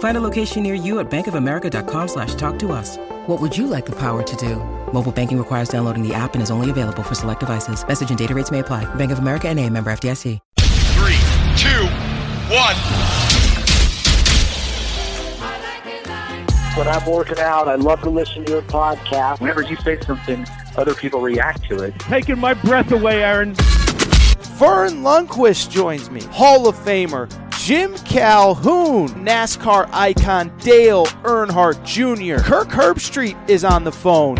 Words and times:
Find 0.00 0.16
a 0.16 0.20
location 0.20 0.62
near 0.62 0.74
you 0.74 0.98
at 0.98 1.10
bankofamerica.com 1.10 2.08
slash 2.08 2.34
talk 2.34 2.58
to 2.60 2.72
us. 2.72 2.96
What 3.26 3.40
would 3.40 3.56
you 3.56 3.66
like 3.66 3.86
the 3.86 3.96
power 3.96 4.22
to 4.22 4.36
do? 4.36 4.56
Mobile 4.92 5.12
banking 5.12 5.38
requires 5.38 5.68
downloading 5.68 6.06
the 6.06 6.14
app 6.14 6.34
and 6.34 6.42
is 6.42 6.50
only 6.50 6.68
available 6.68 7.02
for 7.02 7.14
select 7.14 7.40
devices. 7.40 7.86
Message 7.86 8.10
and 8.10 8.18
data 8.18 8.34
rates 8.34 8.50
may 8.50 8.58
apply. 8.58 8.92
Bank 8.96 9.12
of 9.12 9.20
America 9.20 9.48
and 9.48 9.58
a 9.58 9.68
member 9.68 9.90
FDIC. 9.90 10.38
Three, 10.58 11.18
two, 11.56 11.86
one. 12.54 12.76
When 16.76 16.88
I'm 16.88 17.04
working 17.04 17.38
out, 17.38 17.68
I 17.68 17.74
love 17.74 18.00
to 18.02 18.10
listen 18.10 18.44
to 18.46 18.52
your 18.52 18.62
podcast. 18.62 19.40
Whenever 19.40 19.60
you 19.60 19.76
say 19.76 20.00
something, 20.00 20.46
other 20.76 20.94
people 20.94 21.20
react 21.20 21.64
to 21.64 21.82
it. 21.82 21.98
Taking 21.98 22.38
my 22.38 22.54
breath 22.54 22.90
away, 22.90 23.22
Aaron. 23.22 23.54
Verne 24.40 25.02
Lundquist 25.02 25.70
joins 25.70 26.10
me, 26.10 26.22
Hall 26.24 26.66
of 26.66 26.74
Famer. 26.76 27.28
Jim 27.58 27.94
Calhoun, 27.98 29.08
NASCAR 29.24 29.88
icon 29.92 30.50
Dale 30.58 31.04
Earnhardt 31.24 31.84
Jr. 31.84 32.42
Kirk 32.42 32.68
Herbstreit 32.68 33.36
is 33.50 33.64
on 33.64 33.84
the 33.84 33.92
phone. 33.92 34.36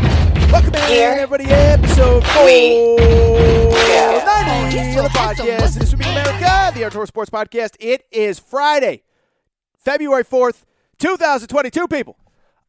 Welcome 0.51 0.75
in, 0.75 0.81
everybody, 0.91 1.45
episode 1.45 2.27
490 2.29 4.99
of 4.99 5.05
the 5.05 5.11
podcast. 5.11 5.75
This 5.79 5.91
would 5.91 5.99
be 5.99 6.07
America, 6.07 6.73
the 6.75 6.85
Outdoor 6.87 7.07
Sports 7.07 7.29
Podcast. 7.31 7.77
It 7.79 8.07
is 8.11 8.39
Friday, 8.39 9.03
February 9.77 10.25
4th, 10.25 10.65
2022, 10.99 11.89
people. 11.89 12.17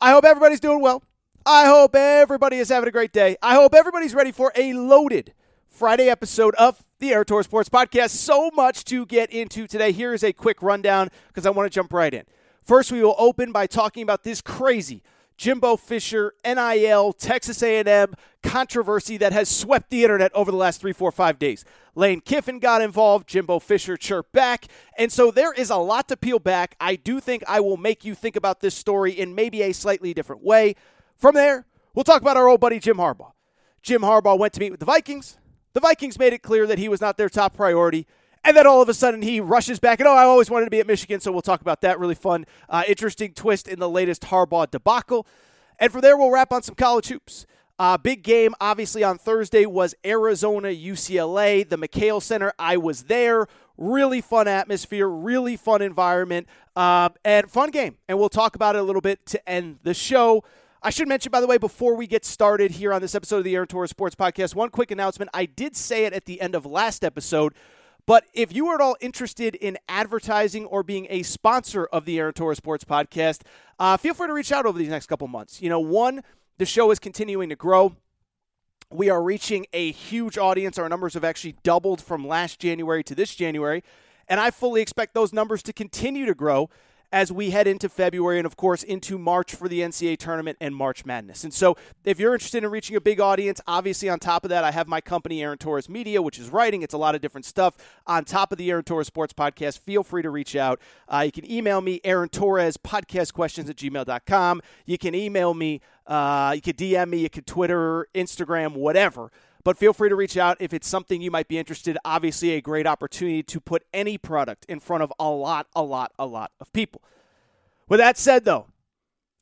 I 0.02 0.12
hope 0.12 0.26
everybody's 0.26 0.60
doing 0.60 0.82
well. 0.82 1.02
I 1.46 1.68
hope 1.68 1.96
everybody 1.96 2.58
is 2.58 2.68
having 2.70 2.90
a 2.90 2.92
great 2.92 3.14
day. 3.14 3.38
I 3.42 3.56
hope 3.56 3.74
everybody's 3.74 4.14
ready 4.14 4.34
for 4.34 4.52
a 4.56 4.74
loaded 4.74 5.34
Friday 5.72 6.10
episode 6.10 6.54
of 6.56 6.84
the 7.00 7.14
Aaron 7.14 7.26
Torres 7.26 7.46
Sports 7.46 7.70
Podcast. 7.70 8.10
So 8.12 8.52
much 8.54 8.84
to 8.86 9.06
get 9.06 9.32
into 9.32 9.66
today. 9.68 9.92
Here 9.92 10.14
is 10.14 10.24
a 10.24 10.34
quick 10.34 10.62
rundown 10.62 11.10
because 11.30 11.46
I 11.46 11.50
want 11.50 11.72
to 11.72 11.74
jump 11.74 11.94
right 11.94 12.14
in. 12.14 12.24
First, 12.62 12.92
we 12.92 13.02
will 13.02 13.16
open 13.18 13.52
by 13.52 13.68
talking 13.68 14.04
about 14.04 14.24
this 14.24 14.42
crazy 14.42 15.02
Jimbo 15.38 15.78
Fisher 15.78 16.34
NIL 16.46 17.14
Texas 17.14 17.64
A&M 17.64 18.14
controversy 18.44 19.18
that 19.18 19.32
has 19.32 19.50
swept 19.50 19.90
the 19.90 20.04
internet 20.04 20.32
over 20.36 20.52
the 20.52 20.58
last 20.58 20.82
three, 20.82 20.94
four, 20.94 21.12
five 21.12 21.40
days. 21.40 21.66
Lane 21.96 22.22
Kiffin 22.22 22.60
got 22.60 22.82
involved. 22.82 23.28
Jimbo 23.28 23.58
Fisher 23.60 23.98
chirped 23.98 24.34
back. 24.34 24.68
And 25.00 25.12
so 25.12 25.32
there 25.32 25.54
is 25.54 25.72
a 25.72 25.78
lot 25.78 26.10
to 26.10 26.18
peel 26.18 26.38
back. 26.38 26.76
I 26.80 26.96
do 26.96 27.20
think 27.20 27.44
I 27.48 27.60
will 27.62 27.78
make 27.78 28.06
you 28.06 28.14
think 28.14 28.36
about 28.36 28.60
this 28.60 28.76
story 28.76 29.14
in 29.14 29.34
maybe 29.34 29.64
a 29.64 29.72
slightly 29.72 30.14
different 30.14 30.44
way. 30.44 30.76
From 31.18 31.34
there, 31.34 31.66
we'll 31.96 32.04
talk 32.04 32.22
about 32.22 32.38
our 32.38 32.48
old 32.48 32.60
buddy 32.60 32.78
Jim 32.78 32.98
Harbaugh. 32.98 33.32
Jim 33.82 34.02
Harbaugh 34.02 34.38
went 34.38 34.54
to 34.54 34.60
meet 34.60 34.70
with 34.70 34.80
the 34.80 34.86
Vikings. 34.86 35.40
The 35.74 35.80
Vikings 35.80 36.20
made 36.20 36.34
it 36.34 36.42
clear 36.42 36.68
that 36.68 36.78
he 36.78 36.90
was 36.90 37.02
not 37.02 37.18
their 37.18 37.30
top 37.30 37.56
priority. 37.56 38.08
And 38.44 38.58
then 38.58 38.66
all 38.66 38.82
of 38.82 38.90
a 38.90 38.94
sudden 38.94 39.22
he 39.22 39.40
rushes 39.40 39.80
back 39.80 40.00
and, 40.00 40.08
oh, 40.08 40.16
I 40.16 40.24
always 40.24 40.50
wanted 40.50 40.66
to 40.66 40.72
be 40.72 40.80
at 40.80 40.88
Michigan, 40.88 41.20
so 41.20 41.32
we'll 41.32 41.42
talk 41.42 41.62
about 41.62 41.82
that. 41.82 42.00
Really 42.00 42.16
fun, 42.16 42.46
uh, 42.70 42.84
interesting 42.88 43.34
twist 43.34 43.68
in 43.68 43.80
the 43.80 43.90
latest 43.90 44.24
Harbaugh 44.24 44.70
debacle. 44.70 45.28
And 45.80 45.92
from 45.92 46.02
there, 46.02 46.18
we'll 46.18 46.32
wrap 46.32 46.52
on 46.52 46.62
some 46.62 46.76
college 46.76 47.08
hoops. 47.08 47.46
Uh, 47.80 47.98
big 47.98 48.22
game, 48.22 48.54
obviously, 48.62 49.04
on 49.04 49.18
Thursday 49.18 49.66
was 49.66 49.96
Arizona 50.06 50.68
UCLA, 50.68 51.68
the 51.68 51.78
McKale 51.78 52.22
Center. 52.22 52.54
I 52.60 52.78
was 52.78 53.06
there. 53.06 53.48
Really 53.76 54.22
fun 54.22 54.48
atmosphere, 54.48 55.08
really 55.08 55.58
fun 55.58 55.82
environment, 55.82 56.48
uh, 56.76 57.10
and 57.26 57.50
fun 57.50 57.72
game. 57.72 57.98
And 58.08 58.20
we'll 58.20 58.30
talk 58.30 58.56
about 58.56 58.76
it 58.76 58.80
a 58.80 58.84
little 58.84 59.02
bit 59.02 59.26
to 59.28 59.50
end 59.50 59.80
the 59.82 59.96
show. 59.96 60.44
I 60.84 60.90
should 60.90 61.08
mention, 61.08 61.30
by 61.30 61.42
the 61.42 61.46
way, 61.46 61.60
before 61.60 61.96
we 61.96 62.08
get 62.08 62.26
started 62.26 62.72
here 62.72 62.92
on 62.92 63.04
this 63.04 63.14
episode 63.14 63.38
of 63.38 63.44
the 63.44 63.54
Aaron 63.54 63.68
Torres 63.68 63.92
Sports 63.92 64.16
Podcast, 64.16 64.56
one 64.56 64.72
quick 64.72 64.90
announcement. 64.90 65.30
I 65.32 65.46
did 65.46 65.76
say 65.76 66.06
it 66.06 66.14
at 66.14 66.26
the 66.26 66.42
end 66.42 66.56
of 66.56 66.66
last 66.66 67.04
episode, 67.04 67.54
but 68.08 68.24
if 68.34 68.52
you 68.52 68.66
are 68.66 68.76
at 68.76 68.82
all 68.82 68.96
interested 69.00 69.54
in 69.54 69.78
advertising 69.88 70.66
or 70.66 70.82
being 70.82 71.06
a 71.12 71.22
sponsor 71.22 71.86
of 71.86 72.06
the 72.06 72.18
Aaron 72.18 72.34
Torres 72.34 72.58
Sports 72.58 72.84
Podcast, 72.84 73.42
uh, 73.78 73.96
feel 73.96 74.16
free 74.16 74.26
to 74.26 74.34
reach 74.34 74.52
out 74.52 74.66
over 74.66 74.80
these 74.80 74.90
next 74.90 75.06
couple 75.06 75.28
months. 75.28 75.62
You 75.62 75.70
know, 75.70 75.80
one, 75.80 76.24
the 76.58 76.66
show 76.66 76.90
is 76.90 76.98
continuing 76.98 77.50
to 77.50 77.56
grow. 77.56 77.96
We 78.90 79.12
are 79.12 79.22
reaching 79.22 79.68
a 79.74 79.92
huge 79.92 80.40
audience. 80.40 80.80
Our 80.80 80.90
numbers 80.90 81.14
have 81.14 81.24
actually 81.24 81.58
doubled 81.62 82.02
from 82.02 82.28
last 82.28 82.60
January 82.60 83.04
to 83.04 83.14
this 83.14 83.36
January, 83.36 83.84
and 84.28 84.40
I 84.40 84.50
fully 84.50 84.82
expect 84.82 85.14
those 85.14 85.32
numbers 85.32 85.62
to 85.62 85.74
continue 85.74 86.26
to 86.26 86.34
grow 86.34 86.72
as 87.12 87.32
we 87.32 87.50
head 87.50 87.68
into 87.68 87.90
February 87.90 88.38
and, 88.38 88.46
of 88.46 88.56
course, 88.56 88.84
into 88.84 89.18
March 89.18 89.54
for 89.54 89.68
the 89.68 89.82
NCAA 89.82 90.18
tournament 90.18 90.58
and 90.62 90.76
March 90.76 91.06
Madness. 91.06 91.44
And 91.44 91.54
so, 91.54 91.76
if 92.06 92.20
you're 92.20 92.34
interested 92.34 92.64
in 92.64 92.72
reaching 92.72 92.96
a 92.96 93.02
big 93.02 93.20
audience, 93.20 93.60
obviously, 93.68 94.10
on 94.10 94.20
top 94.20 94.44
of 94.44 94.50
that, 94.50 94.64
I 94.64 94.72
have 94.72 94.88
my 94.88 95.02
company, 95.02 95.42
Aaron 95.44 95.58
Torres 95.58 95.90
Media, 95.90 96.22
which 96.22 96.40
is 96.40 96.50
writing. 96.50 96.82
It's 96.82 96.94
a 96.94 96.98
lot 96.98 97.16
of 97.16 97.22
different 97.22 97.46
stuff. 97.46 97.76
On 98.08 98.24
top 98.24 98.52
of 98.52 98.58
the 98.58 98.70
Aaron 98.72 98.84
Torres 98.84 99.08
Sports 99.08 99.34
Podcast, 99.34 99.80
feel 99.80 100.04
free 100.04 100.22
to 100.22 100.30
reach 100.30 100.56
out. 100.56 100.80
Uh, 101.08 101.24
you 101.26 101.32
can 101.32 101.50
email 101.50 101.82
me, 101.82 102.00
Aaron 102.04 102.30
Torres, 102.30 102.78
podcast 102.78 103.34
questions 103.34 103.70
at 103.70 103.76
gmail.com. 103.76 104.62
You 104.86 104.98
can 104.98 105.16
email 105.16 105.54
me, 105.54 105.82
uh, 106.08 106.54
you 106.56 106.62
can 106.62 106.74
DM 106.74 107.10
me, 107.10 107.18
you 107.18 107.30
can 107.30 107.44
Twitter, 107.44 108.08
Instagram, 108.16 108.74
whatever. 108.74 109.32
But 109.64 109.78
feel 109.78 109.94
free 109.94 110.10
to 110.10 110.16
reach 110.16 110.38
out 110.38 110.58
if 110.60 110.74
it's 110.74 110.88
something 110.88 111.22
you 111.22 111.32
might 111.32 111.48
be 111.48 111.58
interested. 111.58 111.98
Obviously, 112.04 112.52
a 112.52 112.62
great 112.62 112.88
opportunity 112.88 113.44
to 113.44 113.60
put 113.60 113.84
any 113.94 114.18
product 114.18 114.66
in 114.68 114.80
front 114.80 115.04
of 115.04 115.14
a 115.20 115.30
lot, 115.30 115.68
a 115.76 115.84
lot, 115.84 116.12
a 116.18 116.26
lot 116.26 116.52
of 116.60 116.72
people. 116.74 117.02
With 117.88 118.00
that 118.00 118.18
said, 118.18 118.46
though, 118.46 118.68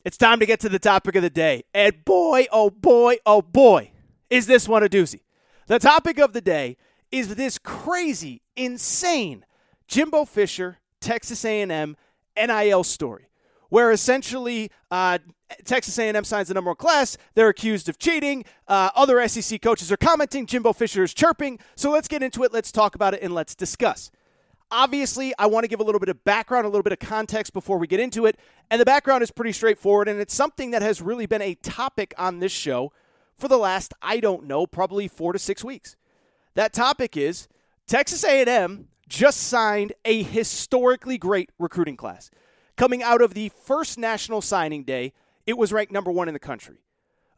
it's 0.04 0.18
time 0.18 0.40
to 0.40 0.46
get 0.46 0.60
to 0.62 0.70
the 0.70 0.80
topic 0.80 1.16
of 1.16 1.22
the 1.22 1.30
day. 1.30 1.64
And 1.74 2.04
boy, 2.04 2.48
oh 2.52 2.70
boy, 2.70 3.18
oh 3.26 3.42
boy, 3.42 3.92
is 4.30 4.48
this 4.48 4.68
one 4.68 4.84
a 4.84 4.90
doozy. 4.90 5.22
The 5.68 5.80
topic 5.80 6.20
of 6.20 6.34
the 6.34 6.42
day 6.42 6.78
is 7.12 7.36
this 7.36 7.58
crazy, 7.58 8.42
insane 8.56 9.46
Jimbo 9.88 10.26
Fisher, 10.26 10.78
Texas 11.00 11.46
A&M 11.46 11.96
NIL 12.36 12.84
story 12.84 13.30
where 13.70 13.92
essentially 13.92 14.72
uh, 14.92 15.20
Texas 15.66 15.98
A&M 15.98 16.24
signs 16.24 16.48
the 16.48 16.54
number 16.54 16.70
one 16.70 16.76
class. 16.76 17.18
They're 17.36 17.50
accused 17.50 17.90
of 17.90 17.98
cheating. 17.98 18.46
Uh, 18.68 18.90
other 18.96 19.26
SEC 19.28 19.62
coaches 19.62 19.92
are 19.92 19.98
commenting. 19.98 20.46
Jimbo 20.46 20.74
Fisher 20.74 21.04
is 21.04 21.14
chirping. 21.14 21.60
So 21.76 21.92
let's 21.92 22.08
get 22.08 22.24
into 22.24 22.44
it. 22.44 22.54
Let's 22.54 22.72
talk 22.72 22.96
about 22.96 23.14
it 23.14 23.22
and 23.22 23.34
let's 23.34 23.56
discuss. 23.56 24.12
Obviously, 24.72 25.34
I 25.40 25.48
want 25.48 25.64
to 25.64 25.68
give 25.68 25.80
a 25.80 25.84
little 25.84 26.00
bit 26.00 26.10
of 26.10 26.24
background, 26.24 26.66
a 26.66 26.70
little 26.70 26.84
bit 26.84 26.94
of 26.94 27.00
context 27.00 27.54
before 27.54 27.80
we 27.80 27.88
get 27.88 28.00
into 28.00 28.28
it. 28.28 28.38
And 28.70 28.80
the 28.80 28.86
background 28.86 29.24
is 29.24 29.32
pretty 29.32 29.52
straightforward, 29.52 30.08
and 30.08 30.20
it's 30.20 30.34
something 30.34 30.72
that 30.72 30.84
has 30.84 31.02
really 31.02 31.26
been 31.26 31.42
a 31.42 31.56
topic 31.56 32.14
on 32.20 32.40
this 32.40 32.52
show 32.52 32.92
for 33.36 33.48
the 33.48 33.58
last, 33.58 33.94
I 34.02 34.20
don't 34.20 34.46
know, 34.46 34.68
probably 34.68 35.08
four 35.08 35.34
to 35.34 35.40
six 35.40 35.64
weeks. 35.64 35.96
That 36.54 36.74
topic 36.74 37.18
is 37.18 37.48
Texas 37.88 38.24
A&M 38.24 38.90
just 39.08 39.40
signed 39.40 39.94
a 40.06 40.22
historically 40.22 41.18
great 41.18 41.50
recruiting 41.58 41.98
class. 41.98 42.30
Coming 42.78 43.02
out 43.02 43.22
of 43.22 43.34
the 43.34 43.50
first 43.50 43.98
national 43.98 44.42
signing 44.42 44.84
day, 44.84 45.14
it 45.50 45.58
was 45.58 45.74
ranked 45.74 45.92
number 45.92 46.12
one 46.12 46.28
in 46.28 46.34
the 46.34 46.40
country. 46.40 46.78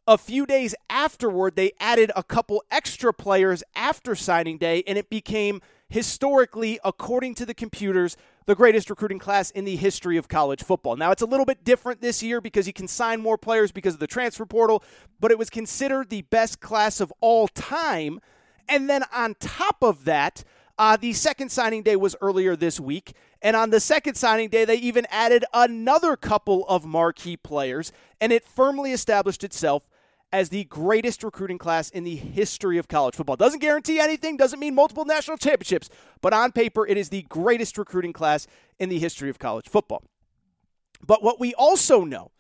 A 0.06 0.18
few 0.18 0.46
days 0.46 0.76
afterward, 0.90 1.56
they 1.56 1.72
added 1.80 2.12
a 2.14 2.24
couple 2.24 2.62
extra 2.70 3.14
players 3.14 3.64
after 3.74 4.16
signing 4.16 4.58
day, 4.58 4.84
and 4.86 4.98
it 4.98 5.10
became 5.10 5.62
historically, 5.88 6.78
according 6.84 7.36
to 7.36 7.46
the 7.46 7.54
computers, 7.54 8.18
the 8.48 8.56
greatest 8.56 8.90
recruiting 8.90 9.20
class 9.20 9.50
in 9.52 9.64
the 9.64 9.78
history 9.78 10.18
of 10.18 10.28
college 10.28 10.62
football. 10.62 10.98
Now, 10.98 11.12
it's 11.12 11.22
a 11.22 11.26
little 11.26 11.46
bit 11.46 11.64
different 11.64 12.02
this 12.02 12.22
year 12.22 12.42
because 12.42 12.68
you 12.68 12.74
can 12.74 12.90
sign 12.90 13.22
more 13.22 13.38
players 13.38 13.72
because 13.72 13.94
of 13.94 14.02
the 14.02 14.08
transfer 14.08 14.46
portal, 14.46 14.84
but 15.22 15.32
it 15.32 15.38
was 15.38 15.50
considered 15.50 16.10
the 16.10 16.24
best 16.24 16.60
class 16.60 17.00
of 17.00 17.14
all 17.22 17.48
time. 17.48 18.20
And 18.68 18.90
then 18.90 19.04
on 19.14 19.36
top 19.40 19.78
of 19.82 20.04
that, 20.04 20.44
uh, 20.78 20.98
the 20.98 21.14
second 21.14 21.52
signing 21.52 21.84
day 21.84 21.96
was 21.96 22.16
earlier 22.22 22.56
this 22.56 22.80
week. 22.80 23.14
And 23.42 23.56
on 23.56 23.70
the 23.72 23.80
second 23.80 24.16
signing 24.16 24.50
day, 24.50 24.66
they 24.66 24.76
even 24.76 25.08
added 25.10 25.46
another 25.54 26.16
couple 26.16 26.66
of 26.68 26.86
marquee 26.86 27.38
players, 27.38 27.92
and 28.20 28.32
it 28.32 28.46
firmly 28.46 28.92
established 28.92 29.44
itself 29.44 29.84
as 30.34 30.50
the 30.50 30.64
greatest 30.66 31.24
recruiting 31.24 31.58
class 31.58 31.90
in 31.90 32.04
the 32.04 32.16
history 32.16 32.78
of 32.78 32.88
college 32.88 33.16
football. 33.16 33.36
Doesn't 33.36 33.60
guarantee 33.60 34.00
anything, 34.00 34.38
doesn't 34.38 34.60
mean 34.60 34.76
multiple 34.76 35.06
national 35.06 35.38
championships, 35.38 35.90
but 36.22 36.34
on 36.34 36.52
paper, 36.52 36.88
it 36.88 36.98
is 36.98 37.10
the 37.10 37.24
greatest 37.24 37.78
recruiting 37.78 38.14
class 38.14 38.48
in 38.80 38.90
the 38.90 39.00
history 39.00 39.30
of 39.30 39.40
college 39.40 39.68
football. 39.68 40.04
But 41.06 41.24
what 41.24 41.40
we 41.40 41.54
also 41.56 42.04
know 42.06 42.32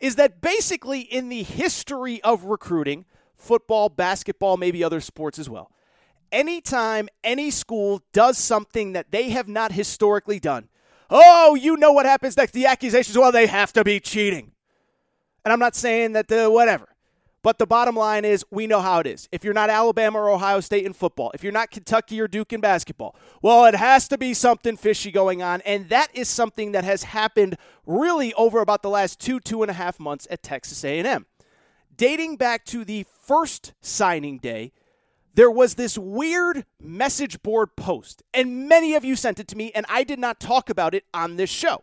is 0.00 0.16
that 0.16 0.40
basically 0.40 1.00
in 1.00 1.28
the 1.28 1.42
history 1.42 2.22
of 2.22 2.44
recruiting, 2.44 3.04
football, 3.36 3.88
basketball, 3.88 4.56
maybe 4.56 4.82
other 4.82 5.00
sports 5.00 5.38
as 5.38 5.50
well, 5.50 5.70
anytime 6.34 7.08
any 7.22 7.50
school 7.50 8.02
does 8.12 8.36
something 8.36 8.92
that 8.92 9.12
they 9.12 9.30
have 9.30 9.48
not 9.48 9.72
historically 9.72 10.40
done, 10.40 10.68
oh, 11.08 11.54
you 11.54 11.76
know 11.76 11.92
what 11.92 12.04
happens 12.04 12.36
next. 12.36 12.52
The 12.52 12.66
accusations, 12.66 13.16
well, 13.16 13.32
they 13.32 13.46
have 13.46 13.72
to 13.74 13.84
be 13.84 14.00
cheating. 14.00 14.52
And 15.44 15.52
I'm 15.52 15.60
not 15.60 15.76
saying 15.76 16.12
that 16.12 16.28
the 16.28 16.50
whatever. 16.50 16.88
But 17.42 17.58
the 17.58 17.66
bottom 17.66 17.94
line 17.94 18.24
is, 18.24 18.42
we 18.50 18.66
know 18.66 18.80
how 18.80 19.00
it 19.00 19.06
is. 19.06 19.28
If 19.30 19.44
you're 19.44 19.52
not 19.52 19.68
Alabama 19.68 20.18
or 20.18 20.30
Ohio 20.30 20.60
State 20.60 20.86
in 20.86 20.94
football, 20.94 21.30
if 21.34 21.44
you're 21.44 21.52
not 21.52 21.70
Kentucky 21.70 22.18
or 22.18 22.26
Duke 22.26 22.54
in 22.54 22.62
basketball, 22.62 23.14
well, 23.42 23.66
it 23.66 23.74
has 23.74 24.08
to 24.08 24.16
be 24.16 24.32
something 24.32 24.78
fishy 24.78 25.10
going 25.10 25.42
on. 25.42 25.60
And 25.60 25.90
that 25.90 26.08
is 26.14 26.26
something 26.26 26.72
that 26.72 26.84
has 26.84 27.02
happened 27.02 27.58
really 27.84 28.32
over 28.32 28.60
about 28.60 28.80
the 28.80 28.88
last 28.88 29.20
two, 29.20 29.40
two 29.40 29.62
and 29.62 29.70
a 29.70 29.74
half 29.74 30.00
months 30.00 30.26
at 30.30 30.42
Texas 30.42 30.82
A&M. 30.86 31.26
Dating 31.94 32.36
back 32.36 32.64
to 32.64 32.82
the 32.82 33.04
first 33.20 33.74
signing 33.82 34.38
day, 34.38 34.72
there 35.34 35.50
was 35.50 35.74
this 35.74 35.98
weird 35.98 36.64
message 36.80 37.42
board 37.42 37.76
post, 37.76 38.22
and 38.32 38.68
many 38.68 38.94
of 38.94 39.04
you 39.04 39.16
sent 39.16 39.40
it 39.40 39.48
to 39.48 39.56
me, 39.56 39.72
and 39.74 39.84
I 39.88 40.04
did 40.04 40.18
not 40.18 40.40
talk 40.40 40.70
about 40.70 40.94
it 40.94 41.04
on 41.12 41.36
this 41.36 41.50
show. 41.50 41.82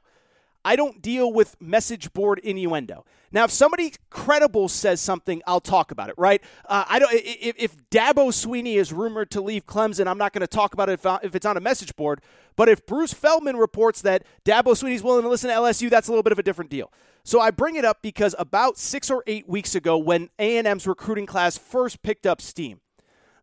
I 0.64 0.76
don't 0.76 1.02
deal 1.02 1.32
with 1.32 1.60
message 1.60 2.14
board 2.14 2.40
innuendo. 2.40 3.04
Now, 3.32 3.46
if 3.46 3.52
somebody 3.52 3.94
credible 4.10 4.68
says 4.68 5.02
something, 5.02 5.42
I'll 5.48 5.62
talk 5.62 5.92
about 5.92 6.10
it, 6.10 6.16
right? 6.18 6.42
Uh, 6.66 6.84
I 6.88 7.00
don't. 7.00 7.12
If, 7.14 7.56
if 7.58 7.90
Dabo 7.90 8.28
Swinney 8.28 8.76
is 8.76 8.92
rumored 8.92 9.32
to 9.32 9.42
leave 9.42 9.66
Clemson, 9.66 10.08
I'm 10.08 10.18
not 10.18 10.34
going 10.34 10.42
to 10.42 10.48
talk 10.48 10.74
about 10.74 10.90
it 10.90 10.94
if, 10.94 11.06
if, 11.24 11.36
it's 11.36 11.46
on 11.46 11.58
a 11.58 11.62
message 11.62 11.96
board. 11.96 12.22
But 12.56 12.70
if 12.70 12.86
Bruce 12.86 13.14
Feldman 13.14 13.56
reports 13.56 14.02
that 14.02 14.24
Dabo 14.46 14.74
Swinney's 14.74 15.02
willing 15.02 15.24
to 15.24 15.30
listen 15.30 15.50
to 15.50 15.56
LSU, 15.56 15.90
that's 15.90 16.10
a 16.10 16.12
little 16.12 16.24
bit 16.24 16.34
of 16.34 16.40
a 16.40 16.44
different 16.44 16.70
deal. 16.70 16.92
So 17.24 17.40
I 17.40 17.52
bring 17.52 17.76
it 17.76 17.86
up 17.86 18.02
because 18.02 18.36
about 18.38 18.78
six 18.78 19.10
or 19.10 19.24
eight 19.28 19.48
weeks 19.48 19.76
ago, 19.76 19.98
when 19.98 20.30
A&M's 20.38 20.86
recruiting 20.86 21.26
class 21.26 21.58
first 21.58 22.02
picked 22.04 22.26
up 22.26 22.42
steam, 22.42 22.82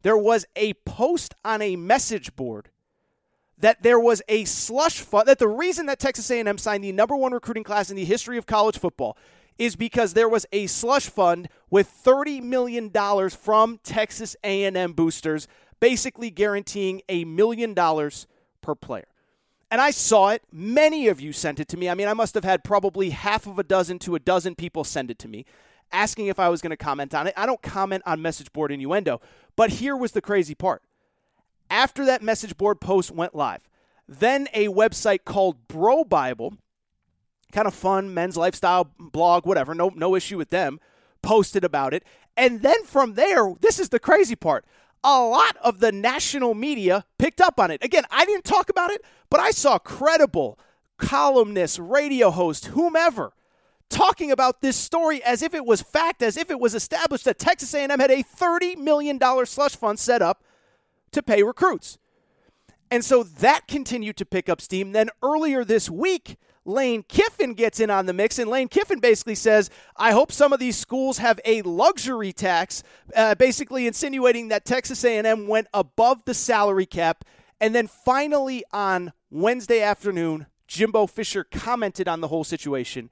there 0.02 0.16
was 0.16 0.46
a 0.56 0.74
post 0.84 1.34
on 1.44 1.62
a 1.62 1.76
message 1.76 2.34
board 2.36 2.70
that 3.58 3.82
there 3.82 3.98
was 3.98 4.22
a 4.28 4.44
slush 4.44 5.00
fund 5.00 5.26
that 5.26 5.38
the 5.38 5.48
reason 5.48 5.86
that 5.86 5.98
Texas 5.98 6.30
A&M 6.30 6.58
signed 6.58 6.84
the 6.84 6.92
number 6.92 7.16
one 7.16 7.32
recruiting 7.32 7.64
class 7.64 7.90
in 7.90 7.96
the 7.96 8.04
history 8.04 8.38
of 8.38 8.46
college 8.46 8.78
football 8.78 9.16
is 9.58 9.74
because 9.74 10.14
there 10.14 10.28
was 10.28 10.46
a 10.52 10.68
slush 10.68 11.06
fund 11.06 11.48
with 11.68 11.92
$30 12.04 12.40
million 12.42 12.90
from 13.30 13.80
Texas 13.82 14.36
A&M 14.44 14.92
boosters 14.92 15.48
basically 15.80 16.30
guaranteeing 16.30 17.02
a 17.08 17.24
million 17.24 17.74
dollars 17.74 18.26
per 18.60 18.74
player. 18.74 19.06
And 19.70 19.80
I 19.80 19.90
saw 19.90 20.30
it. 20.30 20.42
Many 20.50 21.08
of 21.08 21.20
you 21.20 21.32
sent 21.32 21.60
it 21.60 21.68
to 21.68 21.76
me. 21.76 21.88
I 21.88 21.94
mean, 21.94 22.08
I 22.08 22.14
must 22.14 22.34
have 22.34 22.44
had 22.44 22.64
probably 22.64 23.10
half 23.10 23.46
of 23.46 23.58
a 23.58 23.62
dozen 23.62 23.98
to 24.00 24.14
a 24.14 24.18
dozen 24.18 24.54
people 24.54 24.82
send 24.82 25.10
it 25.10 25.18
to 25.20 25.28
me 25.28 25.44
asking 25.92 26.26
if 26.26 26.38
I 26.38 26.48
was 26.48 26.60
going 26.60 26.70
to 26.70 26.76
comment 26.76 27.14
on 27.14 27.26
it. 27.26 27.34
I 27.36 27.46
don't 27.46 27.62
comment 27.62 28.02
on 28.06 28.20
message 28.22 28.52
board 28.52 28.72
innuendo, 28.72 29.20
but 29.58 29.70
here 29.70 29.96
was 29.96 30.12
the 30.12 30.22
crazy 30.22 30.54
part 30.54 30.82
after 31.70 32.04
that 32.06 32.22
message 32.22 32.56
board 32.56 32.80
post 32.80 33.10
went 33.10 33.34
live, 33.34 33.68
then 34.08 34.48
a 34.54 34.68
website 34.68 35.24
called 35.24 35.68
Bro 35.68 36.04
Bible, 36.04 36.54
kind 37.52 37.66
of 37.66 37.74
fun 37.74 38.14
men's 38.14 38.36
lifestyle 38.36 38.90
blog, 38.98 39.46
whatever, 39.46 39.74
no 39.74 39.90
no 39.94 40.14
issue 40.14 40.38
with 40.38 40.50
them, 40.50 40.80
posted 41.22 41.64
about 41.64 41.92
it. 41.92 42.04
And 42.36 42.62
then 42.62 42.84
from 42.84 43.14
there, 43.14 43.52
this 43.60 43.78
is 43.78 43.88
the 43.88 43.98
crazy 43.98 44.36
part. 44.36 44.64
A 45.04 45.20
lot 45.20 45.56
of 45.58 45.80
the 45.80 45.92
national 45.92 46.54
media 46.54 47.04
picked 47.18 47.40
up 47.40 47.60
on 47.60 47.70
it. 47.70 47.82
Again, 47.84 48.04
I 48.10 48.24
didn't 48.24 48.44
talk 48.44 48.68
about 48.68 48.90
it, 48.90 49.04
but 49.30 49.40
I 49.40 49.50
saw 49.50 49.78
credible 49.78 50.58
columnists, 50.96 51.78
radio 51.78 52.30
hosts, 52.30 52.68
whomever 52.68 53.32
talking 53.88 54.30
about 54.30 54.60
this 54.60 54.76
story 54.76 55.22
as 55.22 55.42
if 55.42 55.54
it 55.54 55.64
was 55.64 55.82
fact, 55.82 56.22
as 56.22 56.36
if 56.36 56.50
it 56.50 56.60
was 56.60 56.74
established 56.74 57.24
that 57.24 57.38
Texas 57.38 57.74
A&M 57.74 57.90
had 57.90 58.10
a 58.10 58.22
$30 58.22 58.76
million 58.76 59.18
slush 59.46 59.76
fund 59.76 59.98
set 59.98 60.22
up 60.22 60.44
to 61.12 61.22
pay 61.22 61.42
recruits. 61.42 61.98
And 62.90 63.04
so 63.04 63.22
that 63.22 63.68
continued 63.68 64.16
to 64.16 64.24
pick 64.24 64.48
up 64.48 64.60
steam. 64.60 64.92
Then 64.92 65.10
earlier 65.22 65.64
this 65.64 65.90
week, 65.90 66.36
Lane 66.64 67.02
Kiffin 67.02 67.54
gets 67.54 67.80
in 67.80 67.90
on 67.90 68.06
the 68.06 68.12
mix, 68.12 68.38
and 68.38 68.50
Lane 68.50 68.68
Kiffin 68.68 69.00
basically 69.00 69.34
says, 69.34 69.70
I 69.96 70.12
hope 70.12 70.30
some 70.30 70.52
of 70.52 70.60
these 70.60 70.76
schools 70.76 71.18
have 71.18 71.40
a 71.44 71.62
luxury 71.62 72.32
tax, 72.32 72.82
uh, 73.16 73.34
basically 73.34 73.86
insinuating 73.86 74.48
that 74.48 74.66
Texas 74.66 75.02
A&M 75.02 75.46
went 75.46 75.68
above 75.72 76.24
the 76.26 76.34
salary 76.34 76.86
cap. 76.86 77.24
And 77.60 77.74
then 77.74 77.86
finally 77.86 78.64
on 78.70 79.12
Wednesday 79.30 79.80
afternoon, 79.80 80.46
Jimbo 80.66 81.06
Fisher 81.06 81.42
commented 81.42 82.06
on 82.06 82.20
the 82.20 82.28
whole 82.28 82.44
situation, 82.44 83.08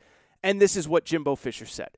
and 0.46 0.62
this 0.62 0.76
is 0.76 0.86
what 0.86 1.04
Jimbo 1.04 1.34
Fisher 1.34 1.66
said. 1.66 1.90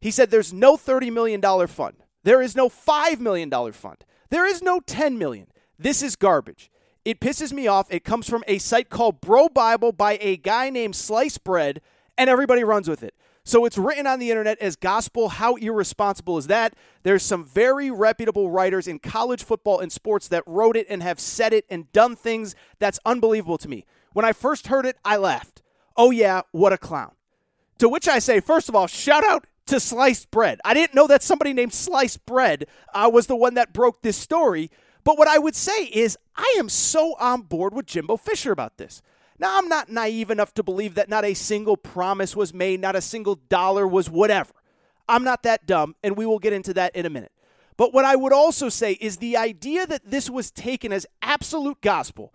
He 0.00 0.12
said, 0.12 0.30
There's 0.30 0.52
no 0.52 0.76
$30 0.76 1.12
million 1.12 1.42
fund. 1.66 1.96
There 2.22 2.40
is 2.40 2.54
no 2.54 2.68
$5 2.68 3.18
million 3.18 3.50
fund. 3.72 4.04
There 4.30 4.46
is 4.46 4.62
no 4.62 4.78
10 4.78 5.18
million. 5.18 5.48
This 5.76 6.00
is 6.00 6.14
garbage. 6.14 6.70
It 7.04 7.18
pisses 7.18 7.52
me 7.52 7.66
off. 7.66 7.92
It 7.92 8.04
comes 8.04 8.30
from 8.30 8.44
a 8.46 8.58
site 8.58 8.88
called 8.88 9.20
Bro 9.20 9.48
Bible 9.48 9.90
by 9.90 10.16
a 10.20 10.36
guy 10.36 10.70
named 10.70 10.94
Slice 10.94 11.38
Bread, 11.38 11.80
and 12.16 12.30
everybody 12.30 12.62
runs 12.62 12.88
with 12.88 13.02
it. 13.02 13.14
So 13.42 13.64
it's 13.64 13.78
written 13.78 14.06
on 14.06 14.20
the 14.20 14.30
internet 14.30 14.58
as 14.60 14.76
gospel. 14.76 15.28
How 15.28 15.56
irresponsible 15.56 16.38
is 16.38 16.46
that? 16.46 16.74
There's 17.02 17.24
some 17.24 17.44
very 17.44 17.90
reputable 17.90 18.48
writers 18.48 18.86
in 18.86 19.00
college 19.00 19.42
football 19.42 19.80
and 19.80 19.90
sports 19.90 20.28
that 20.28 20.44
wrote 20.46 20.76
it 20.76 20.86
and 20.88 21.02
have 21.02 21.18
said 21.18 21.52
it 21.52 21.64
and 21.68 21.90
done 21.92 22.14
things 22.14 22.54
that's 22.78 23.00
unbelievable 23.04 23.58
to 23.58 23.68
me. 23.68 23.86
When 24.12 24.24
I 24.24 24.32
first 24.32 24.68
heard 24.68 24.86
it, 24.86 24.96
I 25.04 25.16
laughed. 25.16 25.62
Oh, 25.96 26.12
yeah, 26.12 26.42
what 26.52 26.72
a 26.72 26.78
clown. 26.78 27.15
To 27.78 27.88
which 27.88 28.08
I 28.08 28.18
say, 28.18 28.40
first 28.40 28.68
of 28.68 28.74
all, 28.74 28.86
shout 28.86 29.24
out 29.24 29.46
to 29.66 29.80
sliced 29.80 30.30
bread. 30.30 30.60
I 30.64 30.74
didn't 30.74 30.94
know 30.94 31.06
that 31.08 31.22
somebody 31.22 31.52
named 31.52 31.74
Sliced 31.74 32.24
Bread 32.24 32.66
uh, 32.94 33.10
was 33.12 33.26
the 33.26 33.36
one 33.36 33.54
that 33.54 33.72
broke 33.72 34.02
this 34.02 34.16
story. 34.16 34.70
But 35.04 35.18
what 35.18 35.28
I 35.28 35.38
would 35.38 35.54
say 35.54 35.84
is, 35.84 36.16
I 36.36 36.56
am 36.58 36.68
so 36.68 37.14
on 37.18 37.42
board 37.42 37.74
with 37.74 37.86
Jimbo 37.86 38.16
Fisher 38.16 38.52
about 38.52 38.78
this. 38.78 39.02
Now, 39.38 39.58
I'm 39.58 39.68
not 39.68 39.90
naive 39.90 40.30
enough 40.30 40.54
to 40.54 40.62
believe 40.62 40.94
that 40.94 41.08
not 41.08 41.24
a 41.24 41.34
single 41.34 41.76
promise 41.76 42.34
was 42.34 42.54
made, 42.54 42.80
not 42.80 42.96
a 42.96 43.00
single 43.00 43.34
dollar 43.34 43.86
was 43.86 44.08
whatever. 44.08 44.52
I'm 45.08 45.24
not 45.24 45.42
that 45.42 45.66
dumb, 45.66 45.94
and 46.02 46.16
we 46.16 46.26
will 46.26 46.38
get 46.38 46.52
into 46.52 46.74
that 46.74 46.96
in 46.96 47.06
a 47.06 47.10
minute. 47.10 47.32
But 47.76 47.92
what 47.92 48.04
I 48.04 48.16
would 48.16 48.32
also 48.32 48.68
say 48.68 48.92
is 48.92 49.18
the 49.18 49.36
idea 49.36 49.86
that 49.86 50.10
this 50.10 50.30
was 50.30 50.50
taken 50.50 50.92
as 50.92 51.06
absolute 51.20 51.80
gospel 51.82 52.32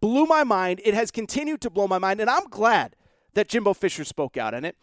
blew 0.00 0.26
my 0.26 0.42
mind. 0.42 0.80
It 0.84 0.94
has 0.94 1.10
continued 1.10 1.60
to 1.60 1.70
blow 1.70 1.86
my 1.86 1.98
mind, 1.98 2.20
and 2.20 2.28
I'm 2.28 2.48
glad 2.48 2.96
that 3.34 3.48
Jimbo 3.48 3.74
Fisher 3.74 4.04
spoke 4.04 4.36
out 4.36 4.54
on 4.54 4.64
it. 4.64 4.76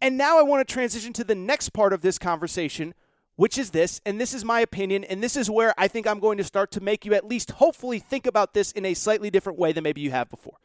And 0.00 0.16
now 0.16 0.38
I 0.38 0.42
want 0.42 0.66
to 0.66 0.72
transition 0.72 1.12
to 1.14 1.24
the 1.24 1.34
next 1.34 1.70
part 1.70 1.92
of 1.92 2.02
this 2.02 2.18
conversation, 2.18 2.94
which 3.36 3.58
is 3.58 3.70
this, 3.70 4.00
and 4.04 4.20
this 4.20 4.34
is 4.34 4.44
my 4.44 4.60
opinion, 4.60 5.04
and 5.04 5.22
this 5.22 5.36
is 5.36 5.50
where 5.50 5.74
I 5.78 5.88
think 5.88 6.06
I'm 6.06 6.20
going 6.20 6.38
to 6.38 6.44
start 6.44 6.70
to 6.72 6.80
make 6.80 7.04
you 7.04 7.14
at 7.14 7.26
least 7.26 7.52
hopefully 7.52 7.98
think 7.98 8.26
about 8.26 8.54
this 8.54 8.72
in 8.72 8.84
a 8.84 8.94
slightly 8.94 9.30
different 9.30 9.58
way 9.58 9.72
than 9.72 9.84
maybe 9.84 10.00
you 10.00 10.10
have 10.10 10.28
before. 10.28 10.58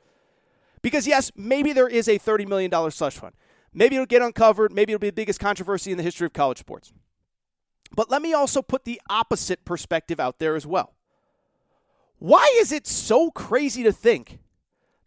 Because, 0.81 1.07
yes, 1.07 1.31
maybe 1.35 1.73
there 1.73 1.87
is 1.87 2.07
a 2.07 2.17
$30 2.17 2.47
million 2.47 2.91
slush 2.91 3.17
fund. 3.17 3.33
Maybe 3.73 3.95
it'll 3.95 4.05
get 4.05 4.21
uncovered. 4.21 4.73
Maybe 4.73 4.93
it'll 4.93 4.99
be 4.99 5.09
the 5.09 5.13
biggest 5.13 5.39
controversy 5.39 5.91
in 5.91 5.97
the 5.97 6.03
history 6.03 6.25
of 6.25 6.33
college 6.33 6.57
sports. 6.57 6.91
But 7.95 8.09
let 8.09 8.21
me 8.21 8.33
also 8.33 8.61
put 8.61 8.85
the 8.85 9.01
opposite 9.09 9.63
perspective 9.63 10.19
out 10.19 10.39
there 10.39 10.55
as 10.55 10.65
well. 10.65 10.93
Why 12.19 12.51
is 12.59 12.71
it 12.71 12.87
so 12.87 13.31
crazy 13.31 13.83
to 13.83 13.91
think 13.91 14.39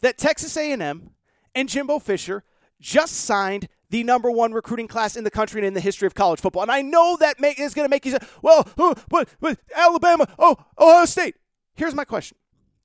that 0.00 0.18
Texas 0.18 0.56
A&M 0.56 1.10
and 1.54 1.68
Jimbo 1.68 1.98
Fisher 1.98 2.44
just 2.80 3.14
signed 3.14 3.68
the 3.90 4.02
number 4.02 4.30
one 4.30 4.52
recruiting 4.52 4.88
class 4.88 5.16
in 5.16 5.24
the 5.24 5.30
country 5.30 5.60
and 5.60 5.66
in 5.66 5.74
the 5.74 5.80
history 5.80 6.06
of 6.06 6.14
college 6.14 6.40
football. 6.40 6.62
And 6.62 6.70
I 6.70 6.82
know 6.82 7.16
that 7.20 7.36
is 7.58 7.74
going 7.74 7.84
to 7.84 7.90
make 7.90 8.04
you 8.04 8.12
say, 8.12 8.18
well, 8.42 8.66
but, 9.08 9.28
but 9.40 9.58
Alabama, 9.74 10.26
oh, 10.38 10.56
Ohio 10.78 11.04
State. 11.04 11.36
Here's 11.76 11.94
my 11.94 12.04
question. 12.04 12.36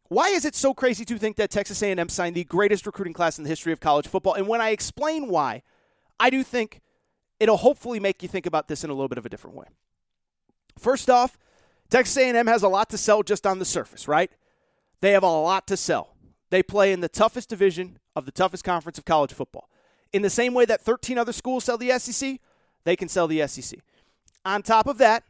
Why 0.08 0.30
is 0.30 0.46
it 0.46 0.56
so 0.56 0.74
crazy 0.74 1.06
to 1.06 1.18
think 1.18 1.36
that 1.38 1.52
Texas 1.52 1.82
A&M 1.84 2.10
signed 2.10 2.36
the 2.36 2.44
greatest 2.44 2.86
recruiting 2.86 3.14
class 3.14 3.38
in 3.38 3.44
the 3.44 3.50
history 3.50 3.74
of 3.74 3.80
college 3.80 4.08
football? 4.08 4.34
And 4.34 4.48
when 4.48 4.62
I 4.62 4.70
explain 4.70 5.28
why, 5.30 5.64
I 6.20 6.30
do 6.30 6.44
think 6.44 6.82
it'll 7.40 7.58
hopefully 7.58 8.00
make 8.00 8.22
you 8.22 8.30
think 8.30 8.46
about 8.46 8.68
this 8.68 8.84
in 8.84 8.90
a 8.90 8.94
little 8.94 9.08
bit 9.08 9.18
of 9.18 9.26
a 9.26 9.30
different 9.30 9.56
way. 9.56 9.68
First 10.78 11.10
off, 11.10 11.38
Texas 11.90 12.18
A&M 12.18 12.48
has 12.48 12.64
a 12.64 12.68
lot 12.68 12.90
to 12.90 12.98
sell 12.98 13.24
just 13.24 13.46
on 13.46 13.60
the 13.60 13.66
surface, 13.66 14.08
right? 14.08 14.32
They 15.02 15.12
have 15.12 15.24
a 15.24 15.28
lot 15.28 15.68
to 15.68 15.78
sell. 15.78 16.16
They 16.50 16.64
play 16.64 16.92
in 16.92 17.02
the 17.02 17.10
toughest 17.10 17.50
division 17.50 18.00
of 18.16 18.26
the 18.26 18.32
toughest 18.32 18.64
conference 18.64 18.98
of 18.98 19.06
college 19.06 19.34
football. 19.34 19.70
In 20.12 20.22
the 20.22 20.30
same 20.30 20.54
way 20.54 20.66
that 20.66 20.82
13 20.82 21.18
other 21.18 21.34
schools 21.34 21.66
sell 21.66 21.78
the 21.78 21.98
SEC, 22.00 22.40
they 22.84 22.96
can 22.96 23.08
sell 23.08 23.28
the 23.28 23.46
SEC. 23.48 23.80
On 24.46 24.62
top 24.62 24.88
of 24.88 24.98
that, 24.98 25.24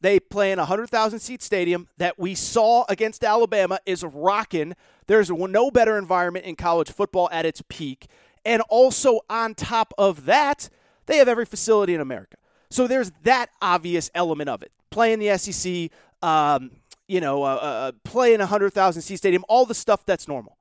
they 0.00 0.18
play 0.18 0.52
in 0.52 0.58
a 0.58 0.62
100,000 0.62 1.18
seat 1.18 1.42
stadium 1.42 1.88
that 1.98 2.18
we 2.18 2.34
saw 2.34 2.84
against 2.88 3.22
Alabama 3.22 3.78
is 3.84 4.02
rocking. 4.02 4.74
There's 5.06 5.30
no 5.30 5.70
better 5.70 5.98
environment 5.98 6.46
in 6.46 6.56
college 6.56 6.90
football 6.90 7.28
at 7.32 7.44
its 7.44 7.62
peak. 7.68 8.06
And 8.44 8.62
also, 8.68 9.20
on 9.28 9.54
top 9.54 9.92
of 9.98 10.24
that, 10.24 10.70
they 11.06 11.18
have 11.18 11.28
every 11.28 11.44
facility 11.44 11.94
in 11.94 12.00
America. 12.00 12.36
So 12.70 12.86
there's 12.86 13.10
that 13.24 13.50
obvious 13.60 14.10
element 14.14 14.48
of 14.48 14.62
it. 14.62 14.72
Playing 14.90 15.18
the 15.18 15.36
SEC, 15.36 15.90
um, 16.22 16.70
you 17.08 17.20
know, 17.20 17.42
uh, 17.42 17.46
uh, 17.46 17.92
playing 18.04 18.36
a 18.36 18.44
100,000 18.44 19.02
seat 19.02 19.16
stadium, 19.16 19.44
all 19.48 19.66
the 19.66 19.74
stuff 19.74 20.06
that's 20.06 20.28
normal. 20.28 20.56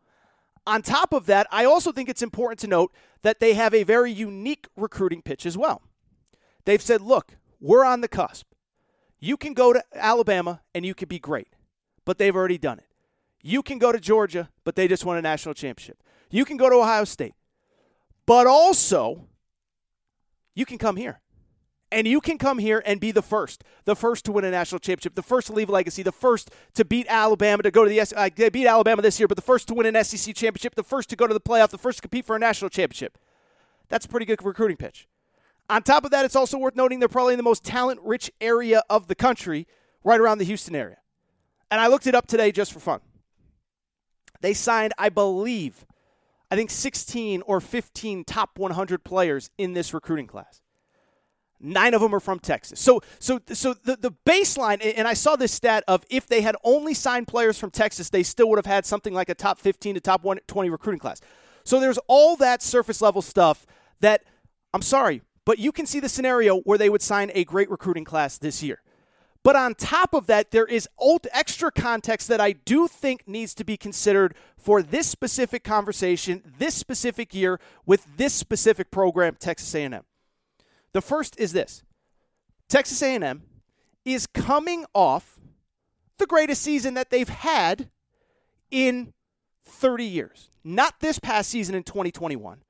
On 0.69 0.83
top 0.83 1.13
of 1.13 1.25
that, 1.25 1.47
I 1.49 1.65
also 1.65 1.91
think 1.91 2.09
it's 2.09 2.21
important 2.21 2.59
to 2.59 2.67
note 2.67 2.93
that 3.23 3.39
they 3.39 3.55
have 3.55 3.73
a 3.73 3.81
very 3.81 4.11
unique 4.11 4.67
recruiting 4.75 5.23
pitch 5.23 5.47
as 5.47 5.57
well. 5.57 5.81
They've 6.65 6.79
said, 6.79 7.01
look, 7.01 7.37
we're 7.59 7.83
on 7.83 8.01
the 8.01 8.07
cusp. 8.07 8.45
You 9.19 9.35
can 9.35 9.55
go 9.55 9.73
to 9.73 9.83
Alabama 9.95 10.61
and 10.75 10.85
you 10.85 10.93
can 10.93 11.07
be 11.07 11.17
great, 11.17 11.47
but 12.05 12.19
they've 12.19 12.35
already 12.35 12.59
done 12.59 12.77
it. 12.77 12.85
You 13.41 13.63
can 13.63 13.79
go 13.79 13.91
to 13.91 13.99
Georgia, 13.99 14.51
but 14.63 14.75
they 14.75 14.87
just 14.87 15.05
won 15.05 15.17
a 15.17 15.23
national 15.23 15.55
championship. 15.55 16.03
You 16.29 16.45
can 16.45 16.55
go 16.55 16.69
to 16.69 16.75
Ohio 16.75 17.03
State, 17.03 17.33
but 18.27 18.45
also 18.45 19.25
you 20.53 20.67
can 20.67 20.77
come 20.77 20.97
here. 20.97 21.19
And 21.91 22.07
you 22.07 22.21
can 22.21 22.37
come 22.37 22.59
here 22.59 22.83
and 22.85 22.99
be 22.99 23.11
the 23.11 23.23
first, 23.23 23.63
the 23.85 23.95
first 23.95 24.25
to 24.25 24.31
win 24.31 24.45
a 24.45 24.51
national 24.51 24.79
championship, 24.79 25.15
the 25.15 25.23
first 25.23 25.47
to 25.47 25.53
leave 25.53 25.69
a 25.69 25.71
legacy, 25.71 26.03
the 26.03 26.11
first 26.11 26.51
to 26.75 26.85
beat 26.85 27.07
Alabama 27.09 27.63
to 27.63 27.71
go 27.71 27.83
to 27.83 27.89
the 27.89 27.99
S. 27.99 28.13
Uh, 28.15 28.29
they 28.35 28.49
beat 28.49 28.67
Alabama 28.67 29.01
this 29.01 29.19
year, 29.19 29.27
but 29.27 29.35
the 29.35 29.41
first 29.41 29.67
to 29.69 29.73
win 29.73 29.87
an 29.87 30.03
SEC 30.03 30.35
championship, 30.35 30.75
the 30.75 30.83
first 30.83 31.09
to 31.09 31.15
go 31.15 31.25
to 31.25 31.33
the 31.33 31.39
playoff, 31.39 31.69
the 31.69 31.79
first 31.79 31.97
to 31.97 32.01
compete 32.03 32.25
for 32.25 32.35
a 32.35 32.39
national 32.39 32.69
championship. 32.69 33.17
That's 33.87 34.05
a 34.05 34.09
pretty 34.09 34.27
good 34.27 34.43
recruiting 34.43 34.77
pitch. 34.77 35.07
On 35.67 35.81
top 35.81 36.05
of 36.05 36.11
that, 36.11 36.25
it's 36.25 36.35
also 36.35 36.57
worth 36.57 36.75
noting 36.75 36.99
they're 36.99 37.09
probably 37.09 37.33
in 37.33 37.37
the 37.37 37.43
most 37.43 37.63
talent 37.63 37.99
rich 38.03 38.31
area 38.39 38.83
of 38.89 39.07
the 39.07 39.15
country, 39.15 39.67
right 40.03 40.19
around 40.19 40.37
the 40.37 40.45
Houston 40.45 40.75
area. 40.75 40.97
And 41.71 41.81
I 41.81 41.87
looked 41.87 42.07
it 42.07 42.15
up 42.15 42.27
today 42.27 42.51
just 42.51 42.71
for 42.71 42.79
fun. 42.79 43.01
They 44.41 44.53
signed, 44.53 44.93
I 44.97 45.09
believe, 45.09 45.85
I 46.49 46.55
think 46.55 46.69
16 46.69 47.43
or 47.43 47.59
15 47.59 48.23
top 48.23 48.57
100 48.57 49.03
players 49.03 49.49
in 49.57 49.73
this 49.73 49.93
recruiting 49.93 50.27
class. 50.27 50.61
Nine 51.61 51.93
of 51.93 52.01
them 52.01 52.15
are 52.15 52.19
from 52.19 52.39
Texas. 52.39 52.79
So, 52.79 53.01
so, 53.19 53.39
so 53.51 53.73
the, 53.73 53.97
the 53.97 54.11
baseline, 54.25 54.81
and 54.95 55.07
I 55.07 55.13
saw 55.13 55.35
this 55.35 55.51
stat 55.51 55.83
of 55.87 56.05
if 56.09 56.27
they 56.27 56.41
had 56.41 56.55
only 56.63 56.93
signed 56.93 57.27
players 57.27 57.57
from 57.57 57.69
Texas, 57.69 58.09
they 58.09 58.23
still 58.23 58.49
would 58.49 58.57
have 58.57 58.65
had 58.65 58.85
something 58.85 59.13
like 59.13 59.29
a 59.29 59.35
top 59.35 59.59
15 59.59 59.95
to 59.95 60.01
top 60.01 60.25
20 60.47 60.69
recruiting 60.69 60.99
class. 60.99 61.19
So 61.63 61.79
there's 61.79 61.99
all 62.07 62.35
that 62.37 62.61
surface 62.61 63.01
level 63.01 63.21
stuff 63.21 63.65
that, 63.99 64.23
I'm 64.73 64.81
sorry, 64.81 65.21
but 65.45 65.59
you 65.59 65.71
can 65.71 65.85
see 65.85 65.99
the 65.99 66.09
scenario 66.09 66.59
where 66.61 66.77
they 66.77 66.89
would 66.89 67.01
sign 67.01 67.31
a 67.33 67.43
great 67.43 67.69
recruiting 67.69 68.05
class 68.05 68.37
this 68.37 68.63
year. 68.63 68.81
But 69.43 69.55
on 69.55 69.73
top 69.75 70.13
of 70.13 70.27
that, 70.27 70.51
there 70.51 70.65
is 70.65 70.87
old 70.97 71.27
extra 71.31 71.71
context 71.71 72.27
that 72.27 72.41
I 72.41 72.51
do 72.51 72.87
think 72.87 73.27
needs 73.27 73.53
to 73.55 73.63
be 73.63 73.77
considered 73.77 74.35
for 74.57 74.81
this 74.81 75.07
specific 75.07 75.63
conversation, 75.63 76.43
this 76.57 76.75
specific 76.75 77.33
year, 77.33 77.59
with 77.85 78.05
this 78.17 78.33
specific 78.33 78.91
program, 78.91 79.37
Texas 79.39 79.73
A&M. 79.73 80.03
The 80.93 81.01
first 81.01 81.39
is 81.39 81.53
this: 81.53 81.83
Texas 82.67 83.01
A&M 83.01 83.43
is 84.05 84.27
coming 84.27 84.85
off 84.93 85.39
the 86.17 86.25
greatest 86.25 86.61
season 86.61 86.93
that 86.95 87.09
they've 87.09 87.29
had 87.29 87.89
in 88.71 89.13
30 89.65 90.05
years. 90.05 90.49
Not 90.63 90.99
this 90.99 91.19
past 91.19 91.49
season 91.49 91.75
in 91.75 91.83
2021, 91.83 92.63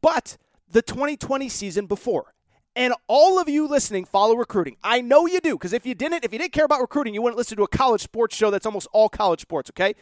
but 0.00 0.36
the 0.70 0.82
2020 0.82 1.48
season 1.48 1.86
before. 1.86 2.34
And 2.74 2.92
all 3.08 3.38
of 3.38 3.48
you 3.48 3.66
listening 3.66 4.04
follow 4.04 4.34
recruiting. 4.36 4.76
I 4.84 5.00
know 5.00 5.26
you 5.26 5.40
do, 5.40 5.54
because 5.54 5.72
if 5.72 5.86
you 5.86 5.94
didn't, 5.94 6.24
if 6.24 6.32
you 6.32 6.38
didn't 6.38 6.52
care 6.52 6.66
about 6.66 6.80
recruiting, 6.80 7.14
you 7.14 7.22
wouldn't 7.22 7.38
listen 7.38 7.56
to 7.56 7.62
a 7.62 7.68
college 7.68 8.02
sports 8.02 8.36
show 8.36 8.50
that's 8.50 8.66
almost 8.66 8.86
all 8.92 9.08
college 9.08 9.40
sports, 9.40 9.70
okay? 9.70 9.94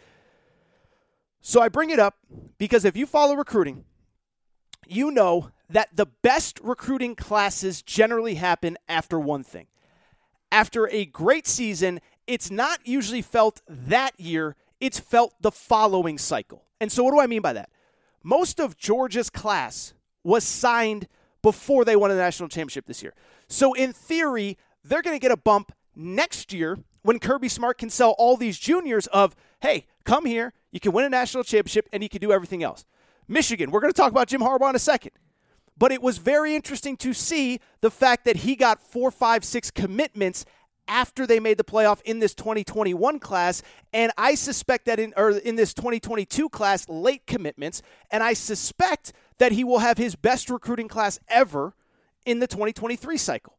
So 1.41 1.61
I 1.61 1.69
bring 1.69 1.91
it 1.91 2.01
up 2.01 2.17
because 2.59 2.85
if 2.85 2.97
you 2.97 3.07
follow 3.07 3.37
recruiting, 3.37 3.85
you 4.89 5.11
know 5.11 5.51
that 5.69 5.95
the 5.95 6.07
best 6.07 6.61
recruiting 6.63 7.15
classes 7.15 7.83
generally 7.83 8.35
happen 8.35 8.77
after 8.89 9.19
one 9.19 9.43
thing. 9.43 9.67
After 10.53 10.89
a 10.89 11.05
great 11.07 11.47
season, 11.47 12.01
it's 12.27 12.51
not 12.51 12.87
usually 12.87 13.23
felt 13.23 13.61
that 13.69 14.19
year, 14.19 14.57
it's 14.81 14.99
felt 14.99 15.35
the 15.41 15.51
following 15.51 16.19
cycle. 16.19 16.65
And 16.81 16.93
so, 16.93 17.03
what 17.03 17.13
do 17.13 17.21
I 17.21 17.27
mean 17.27 17.43
by 17.43 17.53
that? 17.55 17.71
Most 18.23 18.61
of 18.61 18.77
Georgia's 18.77 19.31
class 19.31 19.95
was 20.23 20.45
signed 20.45 21.09
before 21.43 21.85
they 21.85 21.97
won 21.97 22.11
a 22.11 22.17
national 22.17 22.49
championship 22.49 22.87
this 22.87 23.03
year. 23.03 23.15
So, 23.49 23.73
in 23.75 23.93
theory, 23.93 24.59
they're 24.85 25.03
going 25.03 25.17
to 25.17 25.21
get 25.21 25.33
a 25.33 25.37
bump 25.37 25.73
next 25.97 26.53
year 26.53 26.79
when 27.03 27.19
Kirby 27.19 27.49
Smart 27.49 27.79
can 27.79 27.91
sell 27.91 28.15
all 28.19 28.37
these 28.37 28.59
juniors 28.59 29.07
of, 29.09 29.37
hey, 29.61 29.87
come 30.05 30.25
here, 30.25 30.53
you 30.73 30.81
can 30.81 30.93
win 30.93 31.05
a 31.05 31.11
national 31.11 31.45
championship, 31.45 31.89
and 31.93 32.03
you 32.03 32.09
can 32.09 32.21
do 32.21 32.33
everything 32.33 32.63
else. 32.63 32.85
Michigan, 33.29 33.71
we're 33.71 33.81
going 33.81 33.93
to 33.93 33.97
talk 33.97 34.11
about 34.11 34.29
Jim 34.29 34.41
Harbaugh 34.41 34.71
in 34.71 34.77
a 34.77 34.81
second. 34.81 35.13
But 35.77 35.93
it 35.93 36.03
was 36.03 36.19
very 36.19 36.55
interesting 36.55 36.97
to 36.99 37.13
see 37.13 37.61
the 37.81 37.91
fact 37.91 38.25
that 38.27 38.37
he 38.37 38.55
got 38.55 38.81
four, 38.81 39.11
five, 39.11 39.45
six 39.45 39.71
commitments 39.71 40.45
after 40.87 41.27
they 41.27 41.41
made 41.41 41.57
the 41.57 41.65
playoff 41.65 42.01
in 42.03 42.19
this 42.19 42.35
2021 42.35 43.19
class 43.19 43.63
and 43.95 44.13
I 44.19 44.35
suspect 44.35 44.85
that 44.85 45.01
in 45.01 45.15
or 45.17 45.31
in 45.31 45.57
this 45.57 45.73
2022 45.73 46.51
class 46.51 46.87
late 46.91 47.27
commitments 47.27 47.81
and 48.11 48.23
I 48.23 48.35
suspect 48.35 49.15
that 49.39 49.53
he 49.53 49.65
will 49.65 49.79
have 49.79 49.97
his 49.97 50.15
best 50.15 50.51
recruiting 50.51 50.89
class 50.89 51.19
ever 51.27 51.75
in 52.27 52.39
the 52.39 52.47
2023 52.47 53.17
cycle. 53.17 53.57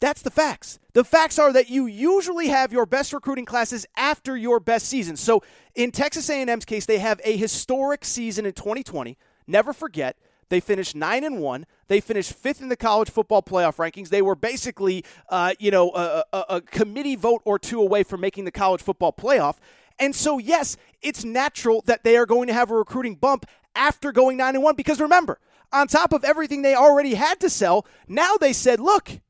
That's 0.00 0.22
the 0.22 0.30
facts. 0.30 0.78
The 0.92 1.02
facts 1.02 1.38
are 1.38 1.52
that 1.52 1.70
you 1.70 1.86
usually 1.86 2.48
have 2.48 2.72
your 2.72 2.86
best 2.86 3.12
recruiting 3.12 3.44
classes 3.44 3.84
after 3.96 4.36
your 4.36 4.60
best 4.60 4.86
season. 4.86 5.16
So 5.16 5.42
in 5.74 5.90
Texas 5.90 6.30
A&M's 6.30 6.64
case, 6.64 6.86
they 6.86 6.98
have 6.98 7.20
a 7.24 7.36
historic 7.36 8.04
season 8.04 8.46
in 8.46 8.52
2020. 8.52 9.16
Never 9.48 9.72
forget, 9.72 10.16
they 10.50 10.60
finished 10.60 10.94
nine 10.94 11.24
and 11.24 11.40
one. 11.40 11.66
They 11.88 12.00
finished 12.00 12.32
fifth 12.32 12.60
in 12.60 12.68
the 12.68 12.76
college 12.76 13.10
football 13.10 13.42
playoff 13.42 13.76
rankings. 13.76 14.08
They 14.10 14.22
were 14.22 14.36
basically, 14.36 15.04
uh, 15.28 15.54
you 15.58 15.70
know, 15.70 15.90
a, 15.94 16.24
a, 16.32 16.44
a 16.48 16.60
committee 16.60 17.16
vote 17.16 17.42
or 17.44 17.58
two 17.58 17.80
away 17.80 18.02
from 18.02 18.20
making 18.20 18.44
the 18.44 18.50
college 18.50 18.82
football 18.82 19.12
playoff. 19.12 19.56
And 19.98 20.14
so, 20.14 20.38
yes, 20.38 20.76
it's 21.02 21.24
natural 21.24 21.82
that 21.86 22.04
they 22.04 22.16
are 22.16 22.26
going 22.26 22.46
to 22.48 22.54
have 22.54 22.70
a 22.70 22.74
recruiting 22.74 23.16
bump 23.16 23.46
after 23.74 24.12
going 24.12 24.36
9 24.36 24.54
and 24.54 24.64
1 24.64 24.74
because 24.74 25.00
remember, 25.00 25.38
on 25.72 25.86
top 25.86 26.12
of 26.12 26.24
everything 26.24 26.62
they 26.62 26.74
already 26.74 27.14
had 27.14 27.40
to 27.40 27.50
sell, 27.50 27.86
now 28.06 28.36
they 28.36 28.52
said, 28.52 28.80
"Look, 28.80 29.20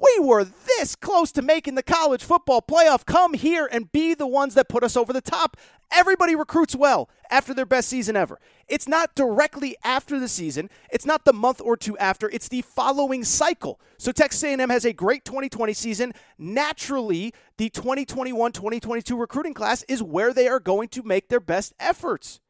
we 0.00 0.24
were 0.24 0.44
this 0.44 0.94
close 0.94 1.32
to 1.32 1.42
making 1.42 1.74
the 1.74 1.82
college 1.82 2.22
football 2.22 2.60
playoff. 2.62 3.06
Come 3.06 3.34
here 3.34 3.68
and 3.70 3.90
be 3.92 4.14
the 4.14 4.26
ones 4.26 4.54
that 4.54 4.68
put 4.68 4.82
us 4.82 4.96
over 4.96 5.12
the 5.12 5.20
top. 5.20 5.56
Everybody 5.90 6.34
recruits 6.34 6.74
well 6.74 7.08
after 7.30 7.54
their 7.54 7.66
best 7.66 7.88
season 7.88 8.16
ever. 8.16 8.38
It's 8.68 8.88
not 8.88 9.14
directly 9.14 9.76
after 9.84 10.18
the 10.18 10.28
season. 10.28 10.68
It's 10.90 11.06
not 11.06 11.24
the 11.24 11.32
month 11.32 11.60
or 11.62 11.76
two 11.76 11.96
after. 11.98 12.28
It's 12.28 12.48
the 12.48 12.62
following 12.62 13.24
cycle. 13.24 13.80
So 13.96 14.12
Texas 14.12 14.42
A&M 14.42 14.68
has 14.68 14.84
a 14.84 14.92
great 14.92 15.24
2020 15.24 15.72
season. 15.72 16.12
Naturally, 16.38 17.32
the 17.56 17.70
2021-2022 17.70 19.18
recruiting 19.18 19.54
class 19.54 19.84
is 19.84 20.02
where 20.02 20.32
they 20.32 20.48
are 20.48 20.60
going 20.60 20.88
to 20.88 21.02
make 21.02 21.28
their 21.28 21.40
best 21.40 21.72
efforts. 21.78 22.40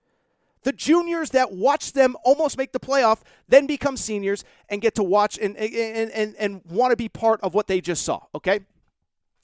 The 0.67 0.73
juniors 0.73 1.31
that 1.31 1.53
watch 1.53 1.93
them 1.93 2.17
almost 2.25 2.59
make 2.59 2.73
the 2.73 2.81
playoff 2.81 3.21
then 3.49 3.69
become 3.69 3.97
seniors 3.97 4.43
and 4.69 4.83
get 4.83 4.97
to 4.97 5.05
watch 5.05 5.39
and 5.39 5.57
and 5.57 6.11
and, 6.11 6.35
and 6.37 6.61
want 6.65 6.91
to 6.91 6.97
be 6.97 7.09
part 7.09 7.41
of 7.43 7.55
what 7.55 7.69
they 7.69 7.81
just 7.81 8.03
saw, 8.03 8.23
okay? 8.35 8.59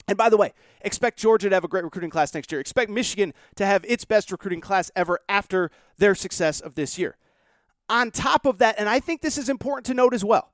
And 0.05 0.17
by 0.17 0.27
the 0.27 0.35
way, 0.35 0.51
expect 0.81 1.17
Georgia 1.17 1.47
to 1.47 1.55
have 1.55 1.63
a 1.63 1.69
great 1.69 1.85
recruiting 1.85 2.09
class 2.09 2.33
next 2.33 2.51
year. 2.51 2.59
Expect 2.59 2.91
Michigan 2.91 3.33
to 3.55 3.65
have 3.65 3.85
its 3.85 4.03
best 4.03 4.33
recruiting 4.33 4.59
class 4.59 4.91
ever 4.97 5.17
after 5.29 5.71
their 5.97 6.13
success 6.13 6.59
of 6.59 6.75
this 6.75 6.99
year. 6.99 7.15
On 7.87 8.11
top 8.11 8.45
of 8.45 8.57
that, 8.57 8.75
and 8.77 8.89
I 8.89 8.99
think 8.99 9.21
this 9.21 9.37
is 9.37 9.47
important 9.47 9.85
to 9.85 9.93
note 9.93 10.13
as 10.13 10.25
well. 10.25 10.51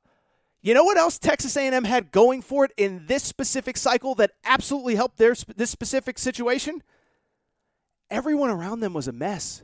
You 0.62 0.76
know 0.76 0.84
what 0.84 0.98
else 0.98 1.18
Texas 1.18 1.58
A&M 1.58 1.84
had 1.84 2.12
going 2.12 2.44
for 2.44 2.66
it 2.66 2.74
in 2.78 3.08
this 3.08 3.24
specific 3.24 3.76
cycle 3.76 4.14
that 4.16 4.34
absolutely 4.46 4.94
helped 4.94 5.18
their 5.18 5.34
this 5.56 5.72
specific 5.72 6.20
situation? 6.20 6.84
Everyone 8.12 8.52
around 8.52 8.82
them 8.82 8.94
was 8.94 9.08
a 9.08 9.12
mess. 9.12 9.64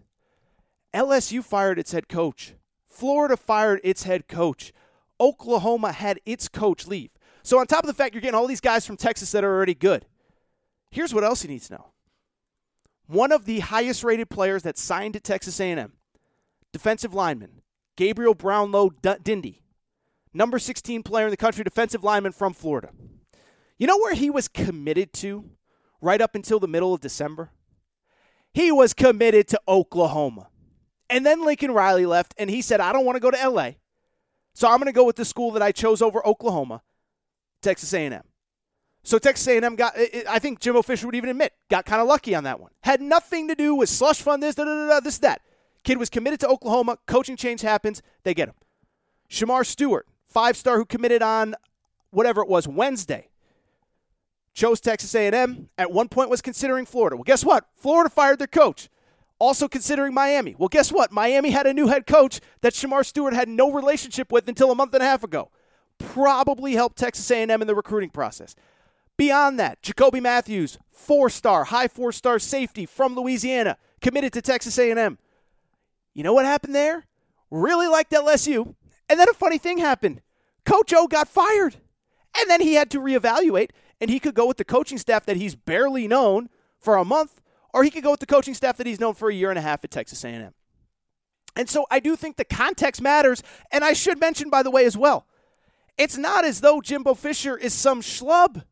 LSU 0.95 1.43
fired 1.43 1.77
its 1.77 1.91
head 1.91 2.07
coach. 2.07 2.53
Florida 2.87 3.35
fired 3.35 3.81
its 3.83 4.03
head 4.03 4.29
coach. 4.29 4.71
Oklahoma 5.19 5.91
had 5.91 6.19
its 6.25 6.47
coach 6.47 6.87
leave. 6.87 7.11
So 7.43 7.59
on 7.59 7.67
top 7.67 7.83
of 7.83 7.87
the 7.87 7.93
fact 7.93 8.15
you're 8.15 8.21
getting 8.21 8.35
all 8.35 8.47
these 8.47 8.61
guys 8.61 8.85
from 8.85 8.97
Texas 8.97 9.31
that 9.33 9.43
are 9.43 9.53
already 9.53 9.75
good, 9.75 10.05
here's 10.89 11.13
what 11.13 11.25
else 11.25 11.43
you 11.43 11.49
need 11.49 11.61
to 11.63 11.73
know. 11.73 11.87
One 13.07 13.31
of 13.31 13.45
the 13.45 13.59
highest 13.59 14.03
rated 14.03 14.29
players 14.29 14.63
that 14.63 14.77
signed 14.77 15.15
at 15.15 15.23
Texas 15.23 15.59
A&M, 15.59 15.93
defensive 16.71 17.13
lineman 17.13 17.61
Gabriel 17.97 18.33
Brownlow 18.33 18.91
Dindy, 19.21 19.61
number 20.33 20.57
16 20.57 21.03
player 21.03 21.25
in 21.25 21.31
the 21.31 21.37
country, 21.37 21.63
defensive 21.63 22.03
lineman 22.03 22.31
from 22.31 22.53
Florida. 22.53 22.89
You 23.77 23.87
know 23.87 23.97
where 23.97 24.15
he 24.15 24.29
was 24.29 24.47
committed 24.47 25.13
to 25.13 25.49
right 26.01 26.21
up 26.21 26.35
until 26.35 26.59
the 26.59 26.67
middle 26.67 26.93
of 26.93 27.01
December? 27.01 27.51
He 28.53 28.71
was 28.71 28.93
committed 28.93 29.47
to 29.49 29.61
Oklahoma. 29.67 30.47
And 31.09 31.25
then 31.25 31.45
Lincoln 31.45 31.71
Riley 31.71 32.05
left, 32.05 32.33
and 32.37 32.49
he 32.49 32.61
said, 32.61 32.79
I 32.79 32.91
don't 32.93 33.05
want 33.05 33.15
to 33.15 33.19
go 33.19 33.31
to 33.31 33.49
LA. 33.49 33.71
So 34.53 34.67
I'm 34.69 34.77
going 34.77 34.87
to 34.87 34.93
go 34.93 35.03
with 35.03 35.17
the 35.17 35.25
school 35.25 35.51
that 35.51 35.61
I 35.61 35.71
chose 35.71 36.01
over 36.01 36.25
Oklahoma. 36.25 36.81
Texas 37.61 37.93
A&M. 37.93 38.23
So 39.03 39.19
Texas 39.19 39.47
A&M 39.47 39.75
got, 39.75 39.95
I 40.27 40.39
think 40.39 40.59
Jimbo 40.59 40.81
Fisher 40.81 41.05
would 41.05 41.15
even 41.15 41.29
admit, 41.29 41.53
got 41.69 41.85
kind 41.85 42.01
of 42.01 42.07
lucky 42.07 42.33
on 42.33 42.43
that 42.45 42.59
one. 42.59 42.71
Had 42.81 43.01
nothing 43.01 43.47
to 43.49 43.55
do 43.55 43.75
with 43.75 43.89
slush 43.89 44.21
fund, 44.21 44.41
this, 44.41 44.55
da, 44.55 44.65
da, 44.65 44.87
da, 44.87 44.99
this, 44.99 45.19
that. 45.19 45.41
Kid 45.83 45.99
was 45.99 46.09
committed 46.09 46.39
to 46.39 46.47
Oklahoma. 46.47 46.97
Coaching 47.05 47.37
change 47.37 47.61
happens. 47.61 48.01
They 48.23 48.33
get 48.33 48.49
him. 48.49 48.55
Shemar 49.29 49.65
Stewart, 49.65 50.07
five 50.25 50.57
star 50.57 50.77
who 50.77 50.85
committed 50.85 51.21
on 51.21 51.55
whatever 52.09 52.41
it 52.41 52.47
was 52.47 52.67
Wednesday, 52.67 53.29
chose 54.53 54.79
Texas 54.79 55.13
A&M. 55.13 55.69
At 55.77 55.91
one 55.91 56.09
point, 56.09 56.31
was 56.31 56.41
considering 56.41 56.85
Florida. 56.85 57.15
Well, 57.15 57.23
guess 57.23 57.45
what? 57.45 57.67
Florida 57.75 58.09
fired 58.09 58.39
their 58.39 58.47
coach. 58.47 58.89
Also 59.37 59.67
considering 59.67 60.13
Miami. 60.13 60.55
Well, 60.57 60.69
guess 60.69 60.91
what? 60.91 61.11
Miami 61.11 61.51
had 61.51 61.67
a 61.67 61.73
new 61.73 61.87
head 61.87 62.07
coach 62.07 62.39
that 62.61 62.73
Shemar 62.73 63.05
Stewart 63.05 63.33
had 63.33 63.49
no 63.49 63.71
relationship 63.71 64.31
with 64.31 64.47
until 64.47 64.71
a 64.71 64.75
month 64.75 64.93
and 64.93 65.03
a 65.03 65.07
half 65.07 65.23
ago. 65.23 65.51
Probably 65.97 66.73
helped 66.73 66.97
Texas 66.97 67.29
A&M 67.29 67.49
in 67.49 67.67
the 67.67 67.75
recruiting 67.75 68.09
process. 68.09 68.55
Beyond 69.17 69.59
that, 69.59 69.81
Jacoby 69.81 70.19
Matthews, 70.19 70.77
four-star, 70.89 71.65
high 71.65 71.87
four-star 71.87 72.39
safety 72.39 72.85
from 72.85 73.15
Louisiana, 73.15 73.77
committed 74.01 74.33
to 74.33 74.41
Texas 74.41 74.77
A&M. 74.77 75.17
You 76.13 76.23
know 76.23 76.33
what 76.33 76.45
happened 76.45 76.75
there? 76.75 77.05
Really 77.51 77.87
liked 77.87 78.11
LSU. 78.11 78.75
And 79.09 79.19
then 79.19 79.29
a 79.29 79.33
funny 79.33 79.57
thing 79.57 79.77
happened. 79.77 80.21
Coach 80.65 80.93
O 80.93 81.07
got 81.07 81.27
fired. 81.27 81.77
And 82.37 82.49
then 82.49 82.61
he 82.61 82.73
had 82.73 82.89
to 82.91 82.99
reevaluate, 82.99 83.69
and 84.01 84.09
he 84.09 84.19
could 84.19 84.33
go 84.33 84.47
with 84.47 84.57
the 84.57 84.65
coaching 84.65 84.97
staff 84.97 85.25
that 85.25 85.37
he's 85.37 85.55
barely 85.55 86.07
known 86.07 86.49
for 86.77 86.97
a 86.97 87.05
month, 87.05 87.41
or 87.75 87.83
he 87.83 87.91
could 87.91 88.03
go 88.03 88.11
with 88.11 88.21
the 88.21 88.25
coaching 88.25 88.53
staff 88.53 88.77
that 88.77 88.87
he's 88.87 89.01
known 89.01 89.13
for 89.13 89.29
a 89.29 89.33
year 89.33 89.49
and 89.49 89.59
a 89.59 89.61
half 89.61 89.83
at 89.83 89.91
Texas 89.91 90.23
A&M. 90.23 90.53
And 91.57 91.69
so 91.69 91.85
I 91.91 91.99
do 91.99 92.15
think 92.15 92.37
the 92.37 92.45
context 92.45 93.01
matters, 93.01 93.43
and 93.69 93.83
I 93.83 93.91
should 93.91 94.17
mention, 94.17 94.49
by 94.49 94.63
the 94.63 94.71
way, 94.71 94.85
as 94.85 94.95
well, 94.95 95.27
it's 95.97 96.17
not 96.17 96.45
as 96.45 96.61
though 96.61 96.79
Jimbo 96.79 97.15
Fisher 97.15 97.57
is 97.57 97.73
some 97.73 98.01
schlub. 98.01 98.63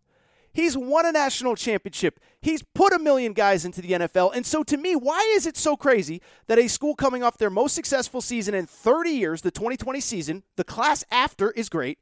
He's 0.54 0.78
won 0.78 1.06
a 1.06 1.12
national 1.12 1.58
championship. 1.58 2.22
He's 2.42 2.64
put 2.64 2.94
a 2.94 3.00
million 3.00 3.34
guys 3.34 3.66
into 3.66 3.82
the 3.82 3.92
NFL. 3.92 4.34
And 4.36 4.46
so, 4.46 4.64
to 4.64 4.78
me, 4.78 4.96
why 4.96 5.20
is 5.36 5.48
it 5.48 5.58
so 5.58 5.76
crazy 5.76 6.22
that 6.48 6.58
a 6.58 6.70
school 6.70 6.96
coming 6.96 7.24
off 7.24 7.38
their 7.38 7.50
most 7.50 7.76
successful 7.76 8.22
season 8.22 8.54
in 8.54 8.66
30 8.66 9.10
years, 9.10 9.42
the 9.42 9.52
2020 9.52 10.00
season, 10.00 10.44
the 10.56 10.64
class 10.64 11.04
after 11.12 11.52
is 11.52 11.68
great. 11.68 12.00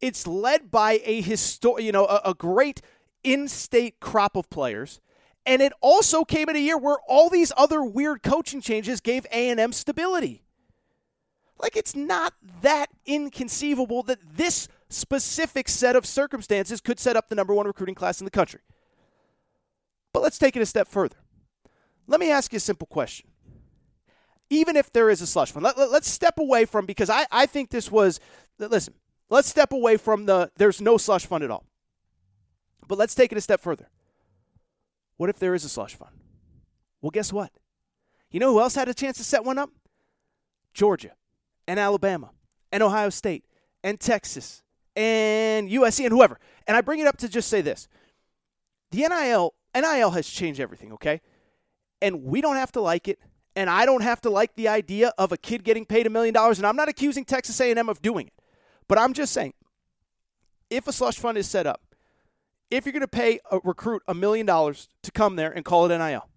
It's 0.00 0.26
led 0.26 0.70
by 0.70 1.00
a 1.04 1.22
histor- 1.22 1.82
you 1.82 1.92
know, 1.92 2.06
a, 2.06 2.20
a 2.26 2.34
great 2.34 2.80
in-state 3.24 4.00
crop 4.00 4.36
of 4.36 4.48
players. 4.48 5.00
And 5.48 5.62
it 5.62 5.72
also 5.80 6.26
came 6.26 6.50
in 6.50 6.56
a 6.56 6.58
year 6.58 6.76
where 6.76 6.98
all 7.08 7.30
these 7.30 7.52
other 7.56 7.82
weird 7.82 8.22
coaching 8.22 8.60
changes 8.60 9.00
gave 9.00 9.24
A&M 9.32 9.72
stability. 9.72 10.42
Like 11.58 11.74
it's 11.74 11.96
not 11.96 12.34
that 12.60 12.90
inconceivable 13.06 14.02
that 14.04 14.18
this 14.36 14.68
specific 14.90 15.70
set 15.70 15.96
of 15.96 16.04
circumstances 16.04 16.82
could 16.82 17.00
set 17.00 17.16
up 17.16 17.30
the 17.30 17.34
number 17.34 17.54
one 17.54 17.66
recruiting 17.66 17.94
class 17.94 18.20
in 18.20 18.26
the 18.26 18.30
country. 18.30 18.60
But 20.12 20.22
let's 20.22 20.36
take 20.36 20.54
it 20.54 20.60
a 20.60 20.66
step 20.66 20.86
further. 20.86 21.16
Let 22.06 22.20
me 22.20 22.30
ask 22.30 22.52
you 22.52 22.58
a 22.58 22.60
simple 22.60 22.86
question. 22.86 23.30
Even 24.50 24.76
if 24.76 24.92
there 24.92 25.08
is 25.08 25.22
a 25.22 25.26
slush 25.26 25.52
fund, 25.52 25.64
let, 25.64 25.78
us 25.78 25.90
let, 25.90 26.04
step 26.04 26.38
away 26.38 26.66
from 26.66 26.84
because 26.84 27.08
I, 27.08 27.24
I 27.32 27.46
think 27.46 27.70
this 27.70 27.90
was 27.90 28.20
listen, 28.58 28.92
let's 29.30 29.48
step 29.48 29.72
away 29.72 29.96
from 29.96 30.26
the 30.26 30.50
there's 30.58 30.82
no 30.82 30.98
slush 30.98 31.24
fund 31.24 31.42
at 31.42 31.50
all. 31.50 31.64
But 32.86 32.98
let's 32.98 33.14
take 33.14 33.32
it 33.32 33.38
a 33.38 33.40
step 33.40 33.62
further. 33.62 33.88
What 35.18 35.28
if 35.28 35.38
there 35.38 35.54
is 35.54 35.64
a 35.64 35.68
slush 35.68 35.94
fund? 35.94 36.14
Well, 37.02 37.10
guess 37.10 37.32
what? 37.32 37.52
You 38.30 38.40
know 38.40 38.52
who 38.52 38.60
else 38.60 38.74
had 38.74 38.88
a 38.88 38.94
chance 38.94 39.18
to 39.18 39.24
set 39.24 39.44
one 39.44 39.58
up? 39.58 39.70
Georgia 40.72 41.12
and 41.66 41.78
Alabama 41.78 42.30
and 42.72 42.82
Ohio 42.82 43.10
State 43.10 43.44
and 43.84 44.00
Texas 44.00 44.62
and 44.96 45.68
USC 45.68 46.04
and 46.04 46.12
whoever. 46.12 46.38
And 46.66 46.76
I 46.76 46.80
bring 46.80 47.00
it 47.00 47.06
up 47.06 47.18
to 47.18 47.28
just 47.28 47.48
say 47.48 47.60
this. 47.60 47.88
The 48.90 49.06
NIL 49.08 49.54
NIL 49.74 50.10
has 50.10 50.28
changed 50.28 50.60
everything, 50.60 50.92
okay? 50.94 51.20
And 52.00 52.24
we 52.24 52.40
don't 52.40 52.56
have 52.56 52.72
to 52.72 52.80
like 52.80 53.08
it, 53.08 53.18
and 53.56 53.68
I 53.68 53.84
don't 53.86 54.02
have 54.02 54.20
to 54.22 54.30
like 54.30 54.54
the 54.54 54.68
idea 54.68 55.12
of 55.18 55.32
a 55.32 55.36
kid 55.36 55.64
getting 55.64 55.84
paid 55.84 56.06
a 56.06 56.10
million 56.10 56.32
dollars, 56.32 56.58
and 56.58 56.66
I'm 56.66 56.76
not 56.76 56.88
accusing 56.88 57.24
Texas 57.24 57.60
A&M 57.60 57.88
of 57.88 58.00
doing 58.02 58.28
it. 58.28 58.32
But 58.86 58.98
I'm 58.98 59.12
just 59.12 59.32
saying 59.32 59.54
if 60.70 60.86
a 60.86 60.92
slush 60.92 61.18
fund 61.18 61.38
is 61.38 61.48
set 61.48 61.66
up, 61.66 61.82
if 62.70 62.84
you're 62.84 62.92
going 62.92 63.00
to 63.00 63.08
pay 63.08 63.40
a 63.50 63.58
recruit 63.64 64.02
a 64.06 64.14
million 64.14 64.46
dollars 64.46 64.88
to 65.02 65.10
come 65.10 65.36
there 65.36 65.50
and 65.50 65.64
call 65.64 65.90
it 65.90 65.96
NIL, 65.96 66.28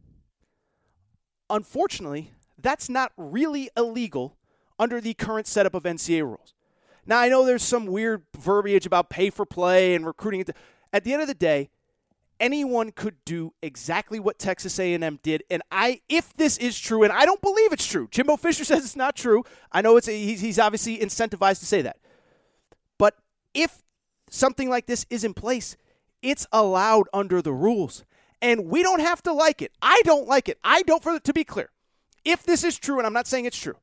unfortunately, 1.49 2.31
that's 2.57 2.89
not 2.89 3.11
really 3.17 3.69
illegal 3.75 4.37
under 4.79 5.01
the 5.01 5.13
current 5.13 5.47
setup 5.47 5.73
of 5.73 5.83
NCAA 5.83 6.23
rules. 6.23 6.53
Now 7.05 7.19
I 7.19 7.29
know 7.29 7.45
there's 7.45 7.63
some 7.63 7.85
weird 7.85 8.23
verbiage 8.37 8.85
about 8.85 9.09
pay 9.09 9.29
for 9.29 9.45
play 9.45 9.95
and 9.95 10.05
recruiting. 10.05 10.45
At 10.93 11.03
the 11.03 11.13
end 11.13 11.21
of 11.21 11.27
the 11.27 11.33
day, 11.33 11.69
anyone 12.39 12.91
could 12.91 13.15
do 13.25 13.53
exactly 13.61 14.19
what 14.19 14.39
Texas 14.39 14.79
A&M 14.79 15.19
did. 15.23 15.43
And 15.49 15.61
I, 15.71 16.01
if 16.09 16.33
this 16.35 16.57
is 16.57 16.77
true, 16.77 17.03
and 17.03 17.13
I 17.13 17.25
don't 17.25 17.41
believe 17.41 17.71
it's 17.71 17.85
true, 17.85 18.07
Jimbo 18.11 18.37
Fisher 18.37 18.63
says 18.65 18.83
it's 18.83 18.95
not 18.95 19.15
true. 19.15 19.43
I 19.71 19.81
know 19.81 19.97
it's 19.97 20.07
he's, 20.07 20.41
he's 20.41 20.59
obviously 20.59 20.97
incentivized 20.97 21.59
to 21.59 21.65
say 21.65 21.81
that. 21.83 21.97
But 22.97 23.15
if 23.53 23.83
something 24.29 24.69
like 24.69 24.85
this 24.85 25.05
is 25.09 25.23
in 25.23 25.33
place, 25.33 25.77
it's 26.21 26.47
allowed 26.51 27.07
under 27.13 27.41
the 27.41 27.53
rules, 27.53 28.03
and 28.41 28.67
we 28.67 28.83
don't 28.83 29.01
have 29.01 29.21
to 29.23 29.33
like 29.33 29.61
it. 29.61 29.71
I 29.81 30.01
don't 30.03 30.27
like 30.27 30.49
it. 30.49 30.57
I 30.63 30.81
don't. 30.83 31.01
For 31.01 31.19
to 31.19 31.33
be 31.33 31.43
clear, 31.43 31.69
if 32.25 32.43
this 32.43 32.63
is 32.63 32.77
true, 32.77 32.97
and 32.97 33.07
I'm 33.07 33.13
not 33.13 33.27
saying 33.27 33.45
it's 33.45 33.57
true, 33.57 33.77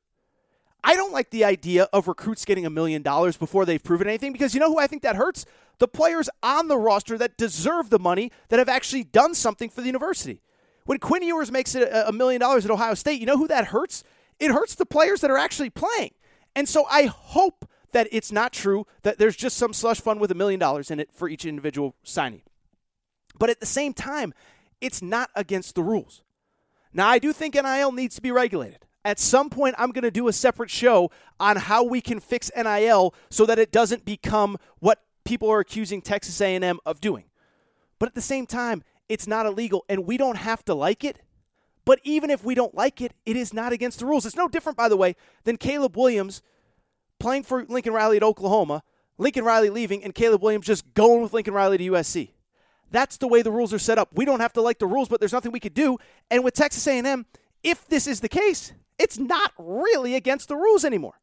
I 0.83 0.95
don't 0.95 1.13
like 1.13 1.31
the 1.31 1.45
idea 1.45 1.89
of 1.93 2.09
recruits 2.09 2.45
getting 2.45 2.65
a 2.65 2.71
million 2.71 3.03
dollars 3.03 3.37
before 3.37 3.65
they've 3.65 3.83
proven 3.83 4.09
anything 4.09 4.33
because 4.33 4.55
you 4.55 4.61
know 4.61 4.69
who 4.71 4.79
I 4.79 4.87
think 4.87 5.03
that 5.03 5.17
hurts? 5.17 5.45
The 5.79 5.89
players 5.89 6.29
on 6.43 6.69
the 6.69 6.79
roster 6.79 7.19
that 7.19 7.37
deserve 7.37 7.91
the 7.91 7.99
money 7.99 8.33
that 8.49 8.59
have 8.59 8.69
actually 8.69 9.05
done 9.05 9.35
something 9.35 9.71
for 9.71 9.81
the 9.81 9.87
university. 9.87 10.41
When 10.87 10.99
Quinn 10.99 11.23
Ewers 11.23 11.53
makes 11.53 11.75
it 11.75 11.89
a 11.93 12.13
million 12.13 12.41
dollars 12.41 12.65
at 12.65 12.71
Ohio 12.71 12.95
State, 12.95 13.21
you 13.21 13.27
know 13.27 13.37
who 13.37 13.49
that 13.49 13.67
hurts? 13.67 14.05
It 14.41 14.51
hurts 14.51 14.75
the 14.75 14.87
players 14.87 15.21
that 15.21 15.31
are 15.31 15.37
actually 15.37 15.71
playing. 15.71 16.13
And 16.57 16.69
so 16.69 16.87
I 16.91 17.05
hope 17.05 17.69
that 17.93 18.09
it's 18.13 18.33
not 18.33 18.53
true 18.53 18.87
that 19.03 19.19
there's 19.19 19.37
just 19.37 19.57
some 19.57 19.73
slush 19.73 20.01
fund 20.01 20.21
with 20.21 20.31
a 20.31 20.35
million 20.35 20.61
dollars 20.61 20.91
in 20.91 21.01
it 21.01 21.11
for 21.13 21.29
each 21.29 21.45
individual 21.45 21.95
signing. 22.03 22.43
But 23.39 23.51
at 23.51 23.61
the 23.61 23.67
same 23.67 23.95
time, 23.95 24.35
it's 24.81 25.03
not 25.03 25.31
against 25.35 25.75
the 25.75 25.83
rules. 25.83 26.23
Now, 26.93 27.09
I 27.09 27.19
do 27.19 27.33
think 27.33 27.55
NIL 27.55 27.93
needs 27.93 28.17
to 28.17 28.23
be 28.23 28.33
regulated. 28.33 28.87
At 29.05 29.19
some 29.19 29.49
point, 29.49 29.75
I'm 29.79 29.93
going 29.93 30.03
to 30.03 30.11
do 30.11 30.29
a 30.29 30.33
separate 30.33 30.71
show 30.71 31.11
on 31.39 31.57
how 31.57 31.85
we 31.85 32.01
can 32.01 32.21
fix 32.21 32.51
NIL 32.57 33.15
so 33.31 33.47
that 33.47 33.59
it 33.59 33.71
doesn't 33.71 34.05
become 34.05 34.59
what 34.81 35.03
people 35.25 35.51
are 35.51 35.61
accusing 35.61 36.03
Texas 36.03 36.41
A&M 36.41 36.79
of 36.85 37.01
doing. 37.01 37.25
But 37.99 38.09
at 38.09 38.15
the 38.15 38.21
same 38.21 38.47
time, 38.47 38.83
it's 39.09 39.27
not 39.27 39.47
illegal, 39.47 39.85
and 39.89 40.07
we 40.07 40.17
don't 40.17 40.37
have 40.37 40.65
to 40.67 40.75
like 40.75 41.05
it. 41.05 41.21
But 41.85 42.01
even 42.05 42.29
if 42.29 42.45
we 42.45 42.55
don't 42.55 42.75
like 42.75 43.01
it, 43.01 43.15
it 43.25 43.37
is 43.37 43.55
not 43.55 43.73
against 43.73 44.01
the 44.01 44.07
rules. 44.07 44.27
It's 44.27 44.37
no 44.37 44.49
different, 44.49 44.77
by 44.77 44.89
the 44.91 44.97
way, 44.97 45.17
than 45.45 45.57
Caleb 45.57 45.97
Williams 45.97 46.43
playing 47.19 47.43
for 47.45 47.65
Lincoln 47.65 47.93
Riley 47.93 48.17
at 48.17 48.23
Oklahoma, 48.23 48.83
Lincoln 49.19 49.45
Riley 49.45 49.71
leaving, 49.71 50.05
and 50.05 50.15
Caleb 50.15 50.43
Williams 50.43 50.67
just 50.67 50.95
going 50.95 51.23
with 51.23 51.33
Lincoln 51.33 51.55
Riley 51.55 51.79
to 51.79 51.91
USC. 51.93 52.31
That's 52.91 53.17
the 53.17 53.29
way 53.29 53.43
the 53.43 53.51
rules 53.51 53.73
are 53.73 53.79
set 53.79 53.99
up. 53.99 54.11
We 54.15 54.25
don't 54.25 54.41
have 54.41 54.53
to 54.55 54.63
like 54.63 54.79
the 54.79 54.87
rules, 54.87 55.09
but 55.09 55.21
there's 55.21 55.33
nothing 55.33 55.53
we 55.53 55.61
could 55.61 55.75
do. 55.75 55.99
And 56.31 56.43
with 56.43 56.55
Texas 56.55 56.87
A&M, 56.87 57.27
if 57.63 57.87
this 57.89 58.07
is 58.07 58.21
the 58.21 58.29
case, 58.29 58.73
it's 58.99 59.19
not 59.19 59.53
really 59.59 60.15
against 60.15 60.49
the 60.49 60.57
rules 60.57 60.85
anymore. 60.85 61.21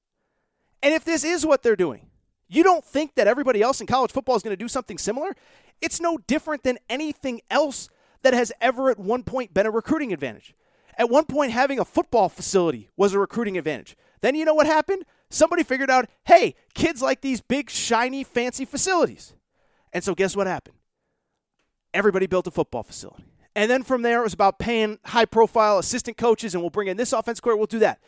And 0.83 0.93
if 0.93 1.03
this 1.03 1.23
is 1.23 1.45
what 1.45 1.63
they're 1.63 1.75
doing, 1.75 2.07
you 2.47 2.63
don't 2.63 2.85
think 2.85 3.15
that 3.15 3.27
everybody 3.27 3.61
else 3.61 3.81
in 3.81 3.87
college 3.87 4.11
football 4.11 4.35
is 4.35 4.43
going 4.43 4.53
to 4.53 4.63
do 4.63 4.67
something 4.67 4.97
similar? 4.97 5.35
It's 5.81 5.99
no 5.99 6.17
different 6.17 6.63
than 6.63 6.77
anything 6.89 7.41
else 7.49 7.89
that 8.21 8.33
has 8.33 8.51
ever 8.61 8.91
at 8.91 8.99
one 8.99 9.23
point 9.23 9.53
been 9.53 9.65
a 9.65 9.71
recruiting 9.71 10.13
advantage. 10.13 10.53
At 10.97 11.09
one 11.09 11.25
point, 11.25 11.51
having 11.51 11.79
a 11.79 11.85
football 11.85 12.29
facility 12.29 12.89
was 12.95 13.13
a 13.13 13.19
recruiting 13.19 13.57
advantage. 13.57 13.97
Then 14.21 14.35
you 14.35 14.45
know 14.45 14.53
what 14.53 14.67
happened? 14.67 15.03
Somebody 15.35 15.63
figured 15.63 15.89
out, 15.89 16.09
hey, 16.23 16.55
kids 16.75 17.01
like 17.01 17.19
these 17.19 17.41
big, 17.41 17.69
shiny, 17.69 18.23
fancy 18.23 18.63
facilities. 18.63 19.33
And 19.91 20.01
so, 20.01 20.15
guess 20.15 20.33
what 20.33 20.47
happened? 20.47 20.77
Everybody 21.93 22.25
built 22.25 22.47
a 22.47 22.51
football 22.51 22.83
facility. 22.83 23.25
And 23.53 23.69
then 23.69 23.83
from 23.83 24.01
there, 24.01 24.21
it 24.21 24.23
was 24.23 24.33
about 24.33 24.59
paying 24.59 24.97
high 25.03 25.25
profile 25.25 25.77
assistant 25.77 26.15
coaches, 26.15 26.55
and 26.55 26.63
we'll 26.63 26.69
bring 26.69 26.87
in 26.87 26.95
this 26.95 27.11
offense 27.11 27.41
coordinator, 27.41 27.59
we'll 27.59 27.67
do 27.67 27.79
that. 27.79 27.99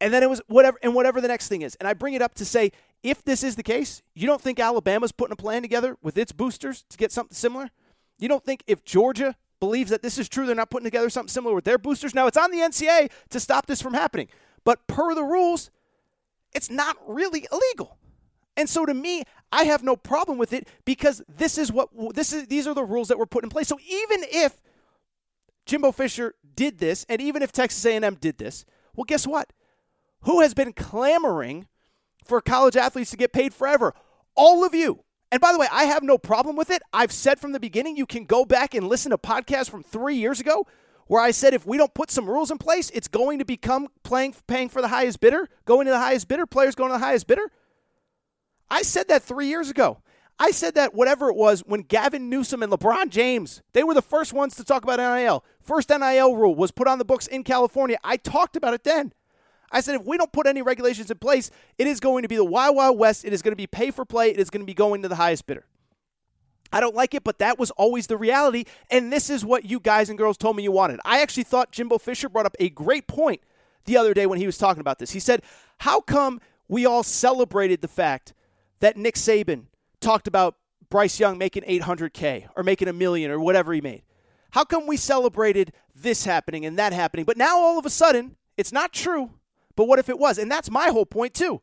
And 0.00 0.12
then 0.12 0.24
it 0.24 0.28
was 0.28 0.42
whatever, 0.48 0.76
and 0.82 0.92
whatever 0.92 1.20
the 1.20 1.28
next 1.28 1.46
thing 1.46 1.62
is. 1.62 1.76
And 1.76 1.86
I 1.86 1.94
bring 1.94 2.14
it 2.14 2.22
up 2.22 2.34
to 2.34 2.44
say, 2.44 2.72
if 3.04 3.22
this 3.22 3.44
is 3.44 3.54
the 3.54 3.62
case, 3.62 4.02
you 4.16 4.26
don't 4.26 4.40
think 4.40 4.58
Alabama's 4.58 5.12
putting 5.12 5.34
a 5.34 5.36
plan 5.36 5.62
together 5.62 5.96
with 6.02 6.18
its 6.18 6.32
boosters 6.32 6.84
to 6.90 6.96
get 6.96 7.12
something 7.12 7.36
similar? 7.36 7.70
You 8.18 8.26
don't 8.26 8.44
think 8.44 8.64
if 8.66 8.84
Georgia 8.84 9.36
believes 9.60 9.90
that 9.90 10.02
this 10.02 10.18
is 10.18 10.28
true, 10.28 10.46
they're 10.46 10.56
not 10.56 10.70
putting 10.70 10.84
together 10.84 11.10
something 11.10 11.30
similar 11.30 11.54
with 11.54 11.64
their 11.64 11.78
boosters? 11.78 12.12
Now, 12.12 12.26
it's 12.26 12.36
on 12.36 12.50
the 12.50 12.58
NCAA 12.58 13.12
to 13.30 13.38
stop 13.38 13.66
this 13.66 13.80
from 13.80 13.94
happening. 13.94 14.26
But 14.64 14.84
per 14.88 15.14
the 15.14 15.22
rules, 15.22 15.70
it's 16.54 16.70
not 16.70 16.96
really 17.06 17.46
illegal. 17.52 17.98
And 18.56 18.68
so 18.68 18.86
to 18.86 18.94
me, 18.94 19.24
I 19.50 19.64
have 19.64 19.82
no 19.82 19.96
problem 19.96 20.38
with 20.38 20.52
it 20.52 20.68
because 20.84 21.22
this 21.28 21.58
is 21.58 21.72
what 21.72 21.88
this 22.14 22.32
is 22.32 22.46
these 22.46 22.66
are 22.66 22.74
the 22.74 22.84
rules 22.84 23.08
that 23.08 23.18
were 23.18 23.26
put 23.26 23.42
in 23.44 23.50
place. 23.50 23.68
So 23.68 23.78
even 23.80 24.24
if 24.30 24.62
Jimbo 25.66 25.92
Fisher 25.92 26.34
did 26.54 26.78
this 26.78 27.04
and 27.08 27.20
even 27.20 27.42
if 27.42 27.50
Texas 27.50 27.84
A&M 27.84 28.14
did 28.20 28.38
this, 28.38 28.64
well 28.94 29.04
guess 29.04 29.26
what? 29.26 29.52
Who 30.22 30.40
has 30.40 30.54
been 30.54 30.72
clamoring 30.72 31.66
for 32.24 32.40
college 32.40 32.76
athletes 32.76 33.10
to 33.10 33.16
get 33.16 33.32
paid 33.32 33.52
forever? 33.52 33.92
All 34.36 34.64
of 34.64 34.74
you. 34.74 35.04
And 35.32 35.40
by 35.40 35.52
the 35.52 35.58
way, 35.58 35.66
I 35.72 35.84
have 35.84 36.04
no 36.04 36.16
problem 36.16 36.54
with 36.54 36.70
it. 36.70 36.80
I've 36.92 37.10
said 37.10 37.40
from 37.40 37.50
the 37.50 37.58
beginning 37.58 37.96
you 37.96 38.06
can 38.06 38.24
go 38.24 38.44
back 38.44 38.72
and 38.72 38.86
listen 38.86 39.10
to 39.10 39.18
podcasts 39.18 39.68
from 39.68 39.82
3 39.82 40.14
years 40.14 40.38
ago 40.38 40.64
where 41.06 41.22
I 41.22 41.30
said 41.30 41.54
if 41.54 41.66
we 41.66 41.76
don't 41.76 41.94
put 41.94 42.10
some 42.10 42.28
rules 42.28 42.50
in 42.50 42.58
place, 42.58 42.90
it's 42.90 43.08
going 43.08 43.38
to 43.38 43.44
become 43.44 43.88
playing 44.02 44.34
paying 44.46 44.68
for 44.68 44.82
the 44.82 44.88
highest 44.88 45.20
bidder, 45.20 45.48
going 45.64 45.86
to 45.86 45.92
the 45.92 45.98
highest 45.98 46.28
bidder, 46.28 46.46
players 46.46 46.74
going 46.74 46.90
to 46.90 46.98
the 46.98 47.04
highest 47.04 47.26
bidder. 47.26 47.50
I 48.70 48.82
said 48.82 49.08
that 49.08 49.22
three 49.22 49.46
years 49.46 49.70
ago. 49.70 49.98
I 50.38 50.50
said 50.50 50.74
that 50.74 50.94
whatever 50.94 51.28
it 51.28 51.36
was 51.36 51.60
when 51.60 51.82
Gavin 51.82 52.28
Newsom 52.28 52.62
and 52.62 52.72
LeBron 52.72 53.08
James, 53.10 53.62
they 53.72 53.84
were 53.84 53.94
the 53.94 54.02
first 54.02 54.32
ones 54.32 54.56
to 54.56 54.64
talk 54.64 54.82
about 54.82 54.98
NIL. 54.98 55.44
First 55.60 55.90
NIL 55.90 56.34
rule 56.34 56.56
was 56.56 56.72
put 56.72 56.88
on 56.88 56.98
the 56.98 57.04
books 57.04 57.28
in 57.28 57.44
California. 57.44 57.98
I 58.02 58.16
talked 58.16 58.56
about 58.56 58.74
it 58.74 58.82
then. 58.82 59.12
I 59.70 59.80
said 59.80 59.94
if 59.94 60.04
we 60.04 60.16
don't 60.16 60.32
put 60.32 60.46
any 60.46 60.62
regulations 60.62 61.10
in 61.10 61.18
place, 61.18 61.50
it 61.78 61.86
is 61.86 62.00
going 62.00 62.22
to 62.22 62.28
be 62.28 62.36
the 62.36 62.44
Wild 62.44 62.76
Wild 62.76 62.98
West. 62.98 63.24
It 63.24 63.32
is 63.32 63.42
going 63.42 63.52
to 63.52 63.56
be 63.56 63.66
pay 63.66 63.90
for 63.90 64.04
play. 64.04 64.30
It 64.30 64.38
is 64.38 64.50
going 64.50 64.62
to 64.62 64.66
be 64.66 64.74
going 64.74 65.02
to 65.02 65.08
the 65.08 65.16
highest 65.16 65.46
bidder. 65.46 65.66
I 66.72 66.80
don't 66.80 66.94
like 66.94 67.14
it, 67.14 67.24
but 67.24 67.38
that 67.38 67.58
was 67.58 67.70
always 67.72 68.06
the 68.06 68.16
reality. 68.16 68.64
And 68.90 69.12
this 69.12 69.30
is 69.30 69.44
what 69.44 69.64
you 69.64 69.78
guys 69.78 70.08
and 70.08 70.18
girls 70.18 70.36
told 70.36 70.56
me 70.56 70.62
you 70.62 70.72
wanted. 70.72 71.00
I 71.04 71.20
actually 71.22 71.44
thought 71.44 71.72
Jimbo 71.72 71.98
Fisher 71.98 72.28
brought 72.28 72.46
up 72.46 72.56
a 72.58 72.68
great 72.70 73.06
point 73.06 73.40
the 73.84 73.96
other 73.96 74.14
day 74.14 74.26
when 74.26 74.38
he 74.38 74.46
was 74.46 74.58
talking 74.58 74.80
about 74.80 74.98
this. 74.98 75.12
He 75.12 75.20
said, 75.20 75.42
How 75.78 76.00
come 76.00 76.40
we 76.68 76.86
all 76.86 77.02
celebrated 77.02 77.80
the 77.80 77.88
fact 77.88 78.32
that 78.80 78.96
Nick 78.96 79.14
Saban 79.14 79.64
talked 80.00 80.26
about 80.26 80.56
Bryce 80.90 81.20
Young 81.20 81.38
making 81.38 81.62
800K 81.62 82.48
or 82.56 82.62
making 82.62 82.88
a 82.88 82.92
million 82.92 83.30
or 83.30 83.38
whatever 83.38 83.72
he 83.72 83.80
made? 83.80 84.02
How 84.50 84.64
come 84.64 84.86
we 84.86 84.96
celebrated 84.96 85.72
this 85.94 86.24
happening 86.24 86.64
and 86.64 86.78
that 86.78 86.92
happening? 86.92 87.24
But 87.24 87.36
now 87.36 87.58
all 87.58 87.78
of 87.78 87.86
a 87.86 87.90
sudden, 87.90 88.36
it's 88.56 88.72
not 88.72 88.92
true. 88.92 89.30
But 89.76 89.86
what 89.86 89.98
if 89.98 90.08
it 90.08 90.18
was? 90.18 90.38
And 90.38 90.50
that's 90.50 90.70
my 90.70 90.88
whole 90.90 91.06
point, 91.06 91.34
too. 91.34 91.60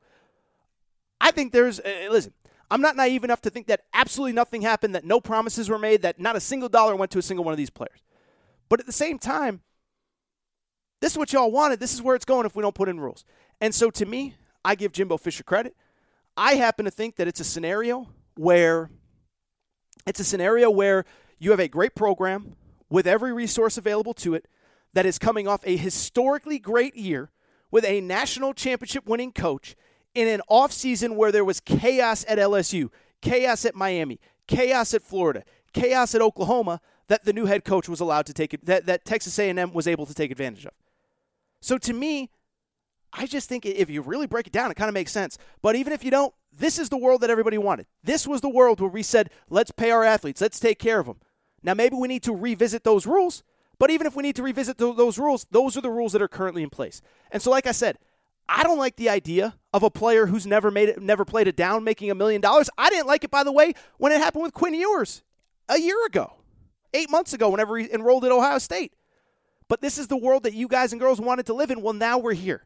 I 1.19 1.31
think 1.31 1.53
there's, 1.53 1.79
uh, 1.79 2.07
listen, 2.09 2.33
I'm 2.71 2.79
not 2.79 2.95
naive 2.95 3.25
enough 3.25 3.41
to 3.41 3.49
think 3.49 3.67
that 3.67 3.81
absolutely 3.93 4.31
nothing 4.31 4.61
happened, 4.61 4.95
that 4.95 5.03
no 5.03 5.19
promises 5.19 5.69
were 5.69 5.77
made, 5.77 6.03
that 6.03 6.21
not 6.21 6.37
a 6.37 6.39
single 6.39 6.69
dollar 6.69 6.95
went 6.95 7.11
to 7.11 7.19
a 7.19 7.21
single 7.21 7.43
one 7.43 7.51
of 7.51 7.57
these 7.57 7.69
players. 7.69 7.99
But 8.69 8.79
at 8.79 8.85
the 8.85 8.93
same 8.93 9.19
time, 9.19 9.59
this 11.01 11.11
is 11.11 11.17
what 11.17 11.33
y'all 11.33 11.51
wanted. 11.51 11.81
This 11.81 11.93
is 11.93 12.01
where 12.01 12.15
it's 12.15 12.23
going 12.23 12.45
if 12.45 12.55
we 12.55 12.61
don't 12.61 12.73
put 12.73 12.87
in 12.87 12.97
rules. 12.97 13.25
And 13.59 13.75
so 13.75 13.89
to 13.91 14.05
me, 14.05 14.35
I 14.63 14.75
give 14.75 14.93
Jimbo 14.93 15.17
Fisher 15.17 15.43
credit. 15.43 15.75
I 16.37 16.53
happen 16.53 16.85
to 16.85 16.91
think 16.91 17.17
that 17.17 17.27
it's 17.27 17.41
a 17.41 17.43
scenario 17.43 18.07
where 18.37 18.89
it's 20.07 20.21
a 20.21 20.23
scenario 20.23 20.69
where 20.71 21.03
you 21.39 21.51
have 21.51 21.59
a 21.59 21.67
great 21.67 21.93
program 21.93 22.55
with 22.89 23.05
every 23.05 23.33
resource 23.33 23.77
available 23.77 24.13
to 24.13 24.33
it 24.33 24.47
that 24.93 25.05
is 25.05 25.19
coming 25.19 25.45
off 25.45 25.61
a 25.65 25.75
historically 25.75 26.57
great 26.57 26.95
year 26.95 27.31
with 27.69 27.83
a 27.83 27.99
national 27.99 28.53
championship 28.53 29.05
winning 29.05 29.33
coach 29.33 29.75
in 30.13 30.27
an 30.27 30.41
offseason 30.49 31.15
where 31.15 31.31
there 31.31 31.45
was 31.45 31.59
chaos 31.59 32.25
at 32.27 32.37
LSU, 32.37 32.89
chaos 33.21 33.65
at 33.65 33.75
Miami, 33.75 34.19
chaos 34.47 34.93
at 34.93 35.01
Florida, 35.01 35.43
chaos 35.73 36.13
at 36.15 36.21
Oklahoma 36.21 36.81
that 37.07 37.25
the 37.25 37.33
new 37.33 37.45
head 37.45 37.63
coach 37.63 37.89
was 37.89 37.99
allowed 37.99 38.25
to 38.25 38.33
take 38.33 38.59
that, 38.63 38.85
that 38.85 39.05
Texas 39.05 39.37
A&M 39.37 39.73
was 39.73 39.87
able 39.87 40.05
to 40.05 40.13
take 40.13 40.31
advantage 40.31 40.65
of. 40.65 40.73
So 41.61 41.77
to 41.77 41.93
me, 41.93 42.29
I 43.13 43.25
just 43.25 43.49
think 43.49 43.65
if 43.65 43.89
you 43.89 44.01
really 44.01 44.27
break 44.27 44.47
it 44.47 44.53
down, 44.53 44.71
it 44.71 44.75
kind 44.75 44.87
of 44.87 44.93
makes 44.93 45.11
sense. 45.11 45.37
But 45.61 45.75
even 45.75 45.93
if 45.93 46.03
you 46.03 46.11
don't, 46.11 46.33
this 46.51 46.79
is 46.79 46.89
the 46.89 46.97
world 46.97 47.21
that 47.21 47.29
everybody 47.29 47.57
wanted. 47.57 47.87
This 48.03 48.27
was 48.27 48.41
the 48.41 48.49
world 48.49 48.79
where 48.79 48.89
we 48.89 49.03
said, 49.03 49.29
let's 49.49 49.71
pay 49.71 49.91
our 49.91 50.03
athletes, 50.03 50.41
let's 50.41 50.59
take 50.59 50.79
care 50.79 50.99
of 50.99 51.05
them. 51.05 51.19
Now, 51.63 51.73
maybe 51.73 51.95
we 51.95 52.07
need 52.07 52.23
to 52.23 52.33
revisit 52.33 52.83
those 52.83 53.05
rules, 53.05 53.43
but 53.77 53.91
even 53.91 54.07
if 54.07 54.15
we 54.15 54.23
need 54.23 54.35
to 54.37 54.43
revisit 54.43 54.77
th- 54.77 54.95
those 54.95 55.19
rules, 55.19 55.45
those 55.51 55.77
are 55.77 55.81
the 55.81 55.91
rules 55.91 56.13
that 56.13 56.21
are 56.21 56.27
currently 56.27 56.63
in 56.63 56.69
place. 56.69 57.01
And 57.31 57.41
so, 57.41 57.51
like 57.51 57.67
I 57.67 57.71
said, 57.71 57.97
I 58.49 58.63
don't 58.63 58.77
like 58.77 58.95
the 58.95 59.09
idea 59.09 59.55
of 59.73 59.83
a 59.83 59.89
player 59.89 60.25
who's 60.25 60.45
never 60.45 60.69
made 60.69 60.89
it, 60.89 61.01
never 61.01 61.25
played 61.25 61.47
it 61.47 61.55
down, 61.55 61.83
making 61.83 62.11
a 62.11 62.15
million 62.15 62.41
dollars. 62.41 62.69
I 62.77 62.89
didn't 62.89 63.07
like 63.07 63.23
it, 63.23 63.31
by 63.31 63.43
the 63.43 63.51
way, 63.51 63.73
when 63.97 64.11
it 64.11 64.19
happened 64.19 64.43
with 64.43 64.53
Quinn 64.53 64.73
Ewers 64.73 65.23
a 65.69 65.79
year 65.79 66.05
ago, 66.05 66.33
eight 66.93 67.09
months 67.09 67.33
ago, 67.33 67.49
whenever 67.49 67.77
he 67.77 67.91
enrolled 67.91 68.25
at 68.25 68.31
Ohio 68.31 68.57
State. 68.57 68.93
But 69.67 69.79
this 69.79 69.97
is 69.97 70.07
the 70.07 70.17
world 70.17 70.43
that 70.43 70.53
you 70.53 70.67
guys 70.67 70.91
and 70.91 70.99
girls 70.99 71.21
wanted 71.21 71.45
to 71.45 71.53
live 71.53 71.71
in. 71.71 71.81
Well, 71.81 71.93
now 71.93 72.17
we're 72.17 72.33
here. 72.33 72.65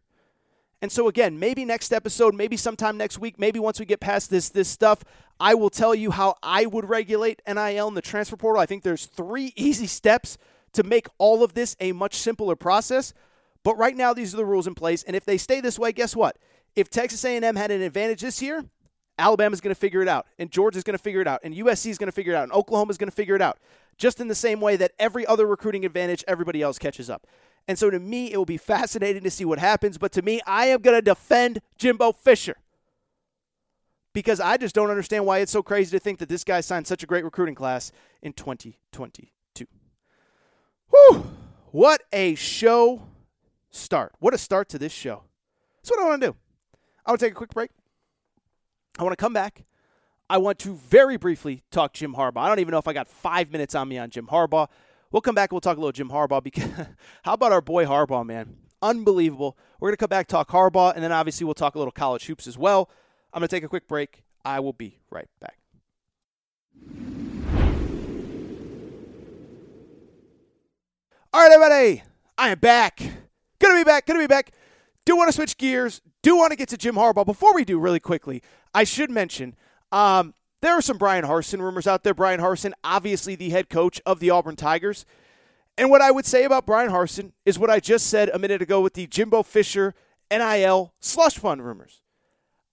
And 0.81 0.91
so 0.91 1.07
again, 1.07 1.39
maybe 1.39 1.63
next 1.65 1.93
episode, 1.93 2.35
maybe 2.35 2.57
sometime 2.57 2.97
next 2.97 3.19
week, 3.19 3.39
maybe 3.39 3.59
once 3.59 3.79
we 3.79 3.85
get 3.85 3.99
past 3.99 4.29
this 4.29 4.49
this 4.49 4.67
stuff, 4.67 5.03
I 5.39 5.53
will 5.53 5.69
tell 5.69 5.95
you 5.95 6.11
how 6.11 6.35
I 6.43 6.65
would 6.65 6.89
regulate 6.89 7.41
NIL 7.47 7.87
in 7.87 7.93
the 7.93 8.01
transfer 8.01 8.35
portal. 8.35 8.61
I 8.61 8.65
think 8.65 8.83
there's 8.83 9.05
three 9.05 9.53
easy 9.55 9.87
steps 9.87 10.37
to 10.73 10.83
make 10.83 11.07
all 11.17 11.43
of 11.43 11.53
this 11.53 11.75
a 11.79 11.91
much 11.91 12.15
simpler 12.15 12.55
process. 12.55 13.13
But 13.63 13.77
right 13.77 13.95
now, 13.95 14.13
these 14.13 14.33
are 14.33 14.37
the 14.37 14.45
rules 14.45 14.67
in 14.67 14.75
place, 14.75 15.01
and 15.01 15.15
if 15.15 15.25
they 15.25 15.37
stay 15.37 15.59
this 15.59 15.79
way, 15.79 15.91
guess 15.91 16.15
what? 16.15 16.37
If 16.75 16.89
Texas 16.89 17.23
A&M 17.23 17.55
had 17.55 17.71
an 17.71 17.81
advantage 17.81 18.21
this 18.21 18.41
year, 18.41 18.65
Alabama's 19.17 19.61
going 19.61 19.73
to 19.73 19.79
figure 19.79 20.01
it 20.01 20.07
out, 20.07 20.27
and 20.37 20.51
Georgia's 20.51 20.83
going 20.83 20.97
to 20.97 21.01
figure 21.01 21.21
it 21.21 21.27
out, 21.27 21.39
and 21.43 21.55
USC 21.55 21.89
is 21.89 21.97
going 21.97 22.07
to 22.07 22.11
figure 22.11 22.33
it 22.33 22.35
out, 22.35 22.43
and 22.43 22.51
Oklahoma's 22.51 22.97
going 22.97 23.09
to 23.09 23.15
figure 23.15 23.35
it 23.35 23.41
out. 23.41 23.57
Just 23.97 24.19
in 24.19 24.27
the 24.27 24.35
same 24.35 24.59
way 24.59 24.75
that 24.75 24.91
every 24.99 25.25
other 25.25 25.45
recruiting 25.45 25.85
advantage, 25.85 26.23
everybody 26.27 26.61
else 26.61 26.77
catches 26.77 27.09
up. 27.09 27.25
And 27.67 27.79
so 27.79 27.89
to 27.89 27.99
me, 27.99 28.31
it 28.31 28.37
will 28.37 28.45
be 28.45 28.57
fascinating 28.57 29.23
to 29.23 29.31
see 29.31 29.45
what 29.45 29.57
happens. 29.57 29.97
But 29.97 30.11
to 30.13 30.21
me, 30.21 30.41
I 30.45 30.67
am 30.67 30.81
going 30.81 30.97
to 30.97 31.01
defend 31.01 31.61
Jimbo 31.77 32.11
Fisher 32.11 32.57
because 34.13 34.39
I 34.39 34.57
just 34.57 34.75
don't 34.75 34.89
understand 34.89 35.25
why 35.25 35.39
it's 35.39 35.51
so 35.51 35.63
crazy 35.63 35.97
to 35.97 35.99
think 35.99 36.19
that 36.19 36.29
this 36.29 36.43
guy 36.43 36.61
signed 36.61 36.85
such 36.85 37.03
a 37.03 37.07
great 37.07 37.23
recruiting 37.23 37.55
class 37.55 37.91
in 38.21 38.33
2022. 38.33 39.65
Whew! 40.89 41.25
What 41.71 42.03
a 42.13 42.35
show 42.35 43.07
start. 43.71 44.13
What 44.19 44.33
a 44.33 44.37
start 44.37 44.69
to 44.69 44.77
this 44.77 44.93
show. 44.93 45.23
That's 45.81 45.91
what 45.91 45.99
I 45.99 46.09
want 46.09 46.21
to 46.21 46.27
do. 46.27 46.35
I 47.05 47.11
want 47.11 47.19
to 47.19 47.25
take 47.25 47.33
a 47.33 47.37
quick 47.37 47.51
break. 47.51 47.71
I 48.97 49.03
want 49.03 49.13
to 49.13 49.21
come 49.21 49.33
back. 49.33 49.65
I 50.29 50.37
want 50.37 50.57
to 50.59 50.73
very 50.73 51.17
briefly 51.17 51.63
talk 51.69 51.93
Jim 51.93 52.15
Harbaugh. 52.15 52.41
I 52.41 52.47
don't 52.47 52.59
even 52.59 52.71
know 52.71 52.79
if 52.79 52.87
I 52.87 52.93
got 52.93 53.07
five 53.07 53.51
minutes 53.51 53.75
on 53.75 53.87
me 53.87 53.97
on 53.97 54.09
Jim 54.09 54.27
Harbaugh. 54.27 54.67
We'll 55.11 55.21
come 55.21 55.35
back 55.35 55.51
and 55.51 55.55
we'll 55.55 55.61
talk 55.61 55.77
a 55.77 55.79
little 55.79 55.91
Jim 55.91 56.09
Harbaugh 56.09 56.43
because 56.43 56.69
how 57.23 57.33
about 57.33 57.51
our 57.51 57.61
boy 57.61 57.85
Harbaugh, 57.85 58.25
man? 58.25 58.57
Unbelievable. 58.81 59.57
We're 59.79 59.89
going 59.89 59.97
to 59.97 59.97
come 59.97 60.09
back, 60.09 60.27
talk 60.27 60.49
Harbaugh, 60.49 60.93
and 60.95 61.03
then 61.03 61.11
obviously 61.11 61.45
we'll 61.45 61.53
talk 61.53 61.75
a 61.75 61.77
little 61.77 61.91
college 61.91 62.25
hoops 62.25 62.47
as 62.47 62.57
well. 62.57 62.89
I'm 63.31 63.39
going 63.39 63.47
to 63.47 63.55
take 63.55 63.63
a 63.63 63.69
quick 63.69 63.87
break. 63.87 64.23
I 64.43 64.59
will 64.59 64.73
be 64.73 64.99
right 65.11 65.27
back. 65.39 65.57
All 71.33 71.41
right, 71.41 71.51
everybody. 71.51 72.03
I 72.37 72.49
am 72.49 72.59
back. 72.59 73.01
Gonna 73.59 73.75
be 73.75 73.83
back. 73.83 74.05
Gonna 74.05 74.19
be 74.19 74.27
back. 74.27 74.51
Do 75.05 75.15
want 75.15 75.29
to 75.29 75.33
switch 75.33 75.57
gears. 75.57 76.01
Do 76.23 76.35
want 76.35 76.51
to 76.51 76.55
get 76.55 76.69
to 76.69 76.77
Jim 76.77 76.95
Harbaugh. 76.95 77.25
Before 77.25 77.53
we 77.53 77.63
do, 77.63 77.79
really 77.79 77.99
quickly, 77.99 78.41
I 78.73 78.83
should 78.83 79.11
mention 79.11 79.55
um, 79.91 80.33
there 80.61 80.73
are 80.73 80.81
some 80.81 80.97
Brian 80.97 81.25
Harsin 81.25 81.59
rumors 81.59 81.85
out 81.85 82.03
there. 82.03 82.15
Brian 82.15 82.39
Harsin, 82.39 82.73
obviously 82.83 83.35
the 83.35 83.51
head 83.51 83.69
coach 83.69 84.01
of 84.05 84.19
the 84.19 84.31
Auburn 84.31 84.55
Tigers. 84.55 85.05
And 85.77 85.89
what 85.89 86.01
I 86.01 86.09
would 86.09 86.25
say 86.25 86.43
about 86.43 86.65
Brian 86.65 86.89
Harsin 86.89 87.33
is 87.45 87.59
what 87.59 87.69
I 87.69 87.79
just 87.79 88.07
said 88.07 88.29
a 88.29 88.39
minute 88.39 88.61
ago 88.61 88.81
with 88.81 88.93
the 88.93 89.07
Jimbo 89.07 89.43
Fisher 89.43 89.93
NIL 90.31 90.93
slush 90.99 91.37
fund 91.37 91.63
rumors. 91.63 92.01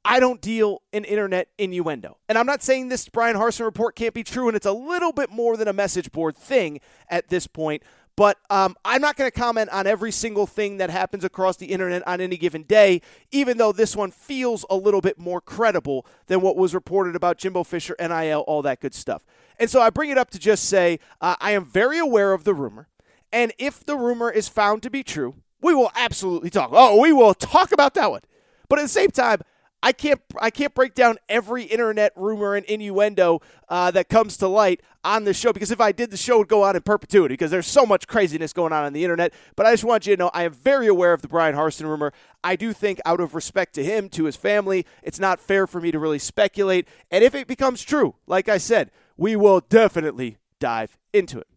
I 0.05 0.19
don't 0.19 0.41
deal 0.41 0.83
in 0.93 1.05
internet 1.05 1.49
innuendo. 1.59 2.19
And 2.29 2.37
I'm 2.37 2.47
not 2.47 2.63
saying 2.63 2.89
this 2.89 3.09
Brian 3.09 3.37
Harsin 3.37 3.65
report 3.65 3.95
can't 3.95 4.15
be 4.15 4.25
true, 4.25 4.49
and 4.49 4.57
it's 4.57 4.67
a 4.67 4.73
little 4.73 5.13
bit 5.13 5.31
more 5.31 5.57
than 5.57 5.69
a 5.69 5.73
message 5.73 6.11
board 6.11 6.37
thing 6.37 6.81
at 7.09 7.29
this 7.29 7.47
point. 7.47 7.83
But 8.15 8.39
um, 8.51 8.77
I'm 8.85 9.01
not 9.01 9.17
going 9.17 9.31
to 9.31 9.37
comment 9.37 9.71
on 9.71 9.87
every 9.87 10.13
single 10.13 10.47
thing 10.47 10.77
that 10.77 10.91
happens 10.91 11.25
across 11.25 11.57
the 11.57 11.67
internet 11.67 12.07
on 12.07 12.21
any 12.21 12.37
given 12.37 12.65
day, 12.65 13.01
even 13.31 13.57
though 13.57 13.73
this 13.73 13.97
one 13.97 14.11
feels 14.11 14.67
a 14.69 14.77
little 14.77 15.01
bit 15.01 15.19
more 15.19 15.41
credible 15.41 16.07
than 16.27 16.43
what 16.43 16.57
was 16.57 16.75
reported 16.75 17.17
about 17.17 17.39
Jimbo 17.39 17.65
Fisher, 17.65 17.97
NIL, 17.99 18.41
all 18.41 18.61
that 18.63 18.81
good 18.81 18.95
stuff. 18.95 19.25
And 19.59 19.71
so 19.71 19.81
I 19.81 19.89
bring 19.91 20.11
it 20.11 20.19
up 20.19 20.31
to 20.31 20.39
just 20.39 20.65
say 20.65 20.99
uh, 21.21 21.37
I 21.41 21.53
am 21.53 21.65
very 21.65 21.99
aware 21.99 22.35
of 22.35 22.45
the 22.45 22.53
rumor. 22.53 22.89
And 23.33 23.53
if 23.59 23.85
the 23.85 23.97
rumor 23.97 24.31
is 24.31 24.47
found 24.47 24.83
to 24.83 24.91
be 24.91 25.03
true, 25.03 25.37
we 25.63 25.75
will 25.75 25.91
absolutely 25.95 26.51
talk. 26.51 26.71
Oh, 26.73 27.01
we 27.01 27.13
will 27.13 27.33
talk 27.33 27.73
about 27.73 27.95
that 27.95 28.11
one. 28.11 28.21
But 28.69 28.79
at 28.79 28.83
the 28.83 28.89
same 28.89 29.11
time, 29.11 29.41
I 29.83 29.93
can't 29.93 30.21
I 30.41 30.51
can't 30.51 30.75
break 30.75 30.95
down 30.95 31.19
every 31.29 31.65
internet 31.65 32.13
rumor 32.15 32.55
and 32.55 32.65
innuendo 32.67 33.41
uh, 33.69 33.91
that 33.91 34.09
comes 34.09 34.37
to 34.39 34.47
light 34.47 34.81
on 35.05 35.25
the 35.25 35.35
show 35.35 35.53
because 35.53 35.73
if 35.73 35.81
I 35.81 35.91
did, 35.91 36.11
the 36.11 36.17
show 36.17 36.39
would 36.39 36.49
go 36.49 36.63
on 36.63 36.77
in 36.77 36.83
perpetuity 36.83 37.33
because 37.33 37.51
there's 37.51 37.67
so 37.67 37.85
much 37.85 38.07
craziness 38.07 38.53
going 38.53 38.73
on 38.73 38.85
on 38.85 38.93
the 38.93 39.03
internet. 39.03 39.33
But 39.57 39.67
I 39.67 39.73
just 39.73 39.83
want 39.83 40.07
you 40.07 40.15
to 40.15 40.23
know 40.23 40.31
I 40.33 40.45
am 40.45 40.53
very 40.53 40.87
aware 40.87 41.13
of 41.13 41.23
the 41.23 41.29
Brian 41.29 41.57
Harsin 41.57 41.87
rumor. 41.87 42.13
I 42.45 42.55
do 42.55 42.73
think, 42.73 43.01
out 43.05 43.21
of 43.21 43.35
respect 43.35 43.75
to 43.75 43.85
him, 43.85 44.09
to 44.11 44.25
his 44.25 44.37
family, 44.37 44.87
it's 45.03 45.19
not 45.19 45.41
fair 45.41 45.67
for 45.67 45.81
me 45.81 45.91
to 45.91 45.99
really 45.99 46.21
speculate. 46.21 46.87
And 47.11 47.25
if 47.25 47.35
it 47.35 47.49
becomes 47.49 47.83
true, 47.83 48.15
like 48.27 48.49
I 48.49 48.59
said, 48.59 48.91
we 49.17 49.35
will 49.35 49.61
definitely 49.61 50.37
dive 50.61 50.97
into 51.13 51.39
it. 51.39 51.49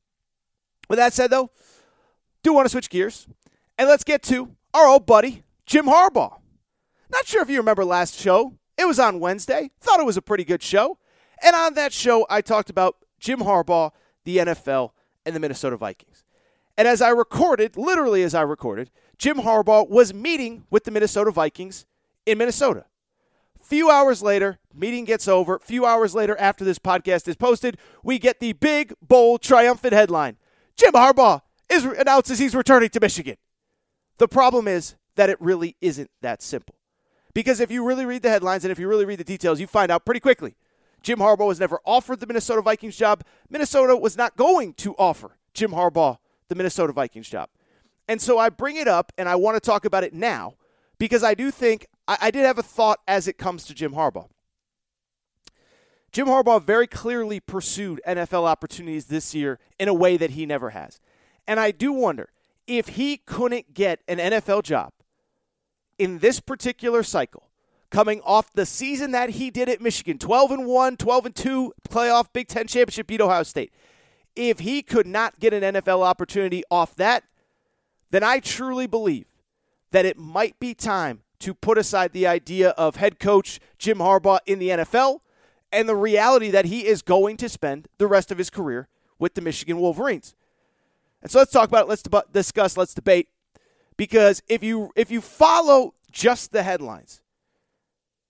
With 0.89 0.97
that 0.97 1.13
said, 1.13 1.29
though, 1.29 1.51
do 2.43 2.53
want 2.53 2.65
to 2.65 2.69
switch 2.69 2.89
gears 2.89 3.27
and 3.77 3.87
let's 3.87 4.03
get 4.03 4.23
to 4.23 4.55
our 4.73 4.87
old 4.87 5.05
buddy 5.05 5.43
Jim 5.65 5.85
Harbaugh. 5.85 6.37
Not 7.09 7.27
sure 7.27 7.41
if 7.41 7.49
you 7.49 7.57
remember 7.57 7.85
last 7.85 8.19
show. 8.19 8.55
It 8.77 8.85
was 8.85 8.99
on 8.99 9.19
Wednesday. 9.19 9.71
Thought 9.79 9.99
it 9.99 10.05
was 10.05 10.17
a 10.17 10.21
pretty 10.21 10.43
good 10.43 10.61
show. 10.61 10.97
And 11.43 11.55
on 11.55 11.73
that 11.75 11.93
show, 11.93 12.25
I 12.29 12.41
talked 12.41 12.69
about 12.69 12.97
Jim 13.19 13.39
Harbaugh, 13.39 13.91
the 14.23 14.37
NFL, 14.37 14.91
and 15.25 15.35
the 15.35 15.39
Minnesota 15.39 15.77
Vikings. 15.77 16.23
And 16.77 16.87
as 16.87 17.01
I 17.01 17.09
recorded, 17.09 17.77
literally 17.77 18.23
as 18.23 18.35
I 18.35 18.41
recorded, 18.41 18.91
Jim 19.17 19.37
Harbaugh 19.37 19.89
was 19.89 20.13
meeting 20.13 20.65
with 20.69 20.83
the 20.83 20.91
Minnesota 20.91 21.31
Vikings 21.31 21.85
in 22.25 22.37
Minnesota. 22.37 22.85
Few 23.61 23.89
hours 23.89 24.21
later, 24.21 24.59
meeting 24.73 25.05
gets 25.05 25.27
over. 25.27 25.59
Few 25.59 25.85
hours 25.85 26.13
later, 26.13 26.37
after 26.37 26.63
this 26.63 26.77
podcast 26.77 27.27
is 27.27 27.35
posted, 27.35 27.77
we 28.03 28.19
get 28.19 28.39
the 28.39 28.53
big, 28.53 28.93
bold, 29.01 29.41
triumphant 29.41 29.93
headline 29.93 30.37
Jim 30.75 30.91
Harbaugh 30.91 31.41
is, 31.69 31.85
announces 31.85 32.37
he's 32.37 32.53
returning 32.53 32.89
to 32.89 32.99
Michigan. 32.99 33.37
The 34.17 34.27
problem 34.27 34.67
is 34.67 34.95
that 35.15 35.29
it 35.29 35.39
really 35.41 35.77
isn't 35.81 36.11
that 36.21 36.41
simple 36.41 36.75
Because 37.35 37.59
if 37.59 37.69
you 37.69 37.83
really 37.83 38.05
read 38.05 38.23
the 38.23 38.29
headlines 38.29 38.63
and 38.63 38.71
if 38.71 38.79
you 38.79 38.87
really 38.87 39.05
read 39.05 39.19
the 39.19 39.23
details, 39.25 39.59
you 39.59 39.67
find 39.67 39.91
out 39.91 40.05
pretty 40.05 40.21
quickly. 40.21 40.55
Jim 41.03 41.19
Harbaugh 41.19 41.45
was 41.45 41.59
never 41.59 41.79
offered 41.85 42.21
the 42.21 42.25
Minnesota 42.25 42.61
Vikings 42.61 42.97
job. 42.97 43.23
Minnesota 43.49 43.95
was 43.95 44.17
not 44.17 44.35
going 44.37 44.73
to 44.75 44.95
offer 44.95 45.37
Jim 45.53 45.71
Harbaugh 45.71 46.17
the 46.47 46.55
Minnesota 46.55 46.93
Vikings 46.93 47.29
job. 47.29 47.49
And 48.07 48.21
so 48.21 48.39
I 48.39 48.49
bring 48.49 48.77
it 48.77 48.87
up 48.87 49.11
and 49.17 49.27
I 49.27 49.35
want 49.35 49.55
to 49.55 49.59
talk 49.59 49.83
about 49.83 50.03
it 50.03 50.13
now 50.13 50.55
because 50.97 51.23
I 51.23 51.33
do 51.33 51.51
think 51.51 51.85
I, 52.07 52.17
I 52.21 52.31
did 52.31 52.45
have 52.45 52.57
a 52.57 52.63
thought 52.63 52.99
as 53.07 53.27
it 53.27 53.37
comes 53.37 53.65
to 53.65 53.73
Jim 53.73 53.93
Harbaugh. 53.93 54.29
Jim 56.13 56.27
Harbaugh 56.27 56.63
very 56.63 56.87
clearly 56.87 57.41
pursued 57.41 58.01
NFL 58.07 58.47
opportunities 58.47 59.07
this 59.07 59.35
year 59.35 59.59
in 59.77 59.89
a 59.89 59.93
way 59.93 60.15
that 60.15 60.31
he 60.31 60.45
never 60.45 60.69
has. 60.69 61.01
And 61.45 61.59
I 61.59 61.71
do 61.71 61.91
wonder 61.91 62.29
if 62.65 62.89
he 62.89 63.17
couldn't 63.17 63.73
get 63.73 63.99
an 64.07 64.19
NFL 64.19 64.63
job 64.63 64.93
in 65.97 66.19
this 66.19 66.39
particular 66.39 67.03
cycle, 67.03 67.49
coming 67.89 68.21
off 68.21 68.51
the 68.53 68.65
season 68.65 69.11
that 69.11 69.31
he 69.31 69.49
did 69.49 69.69
at 69.69 69.81
Michigan 69.81 70.17
12 70.17 70.51
and 70.51 70.65
1, 70.65 70.97
12 70.97 71.25
and 71.25 71.35
2, 71.35 71.73
playoff 71.89 72.27
Big 72.33 72.47
Ten 72.47 72.67
championship, 72.67 73.07
beat 73.07 73.21
Ohio 73.21 73.43
State. 73.43 73.71
If 74.35 74.59
he 74.59 74.81
could 74.81 75.07
not 75.07 75.39
get 75.39 75.53
an 75.53 75.75
NFL 75.75 76.03
opportunity 76.03 76.63
off 76.69 76.95
that, 76.95 77.23
then 78.11 78.23
I 78.23 78.39
truly 78.39 78.87
believe 78.87 79.27
that 79.91 80.05
it 80.05 80.17
might 80.17 80.59
be 80.59 80.73
time 80.73 81.21
to 81.39 81.53
put 81.53 81.77
aside 81.77 82.11
the 82.11 82.27
idea 82.27 82.69
of 82.71 82.97
head 82.97 83.19
coach 83.19 83.59
Jim 83.77 83.99
Harbaugh 83.99 84.39
in 84.45 84.59
the 84.59 84.69
NFL 84.69 85.19
and 85.71 85.87
the 85.87 85.95
reality 85.95 86.49
that 86.51 86.65
he 86.65 86.85
is 86.85 87.01
going 87.01 87.37
to 87.37 87.49
spend 87.49 87.87
the 87.97 88.07
rest 88.07 88.31
of 88.31 88.37
his 88.37 88.49
career 88.49 88.87
with 89.19 89.35
the 89.35 89.41
Michigan 89.41 89.77
Wolverines. 89.77 90.35
And 91.21 91.31
so 91.31 91.39
let's 91.39 91.51
talk 91.51 91.69
about 91.69 91.85
it. 91.85 91.89
Let's 91.89 92.03
deb- 92.03 92.31
discuss. 92.31 92.77
Let's 92.77 92.93
debate. 92.93 93.29
Because 93.97 94.41
if 94.47 94.63
you 94.63 94.91
if 94.95 95.11
you 95.11 95.21
follow 95.21 95.93
just 96.11 96.51
the 96.51 96.63
headlines, 96.63 97.21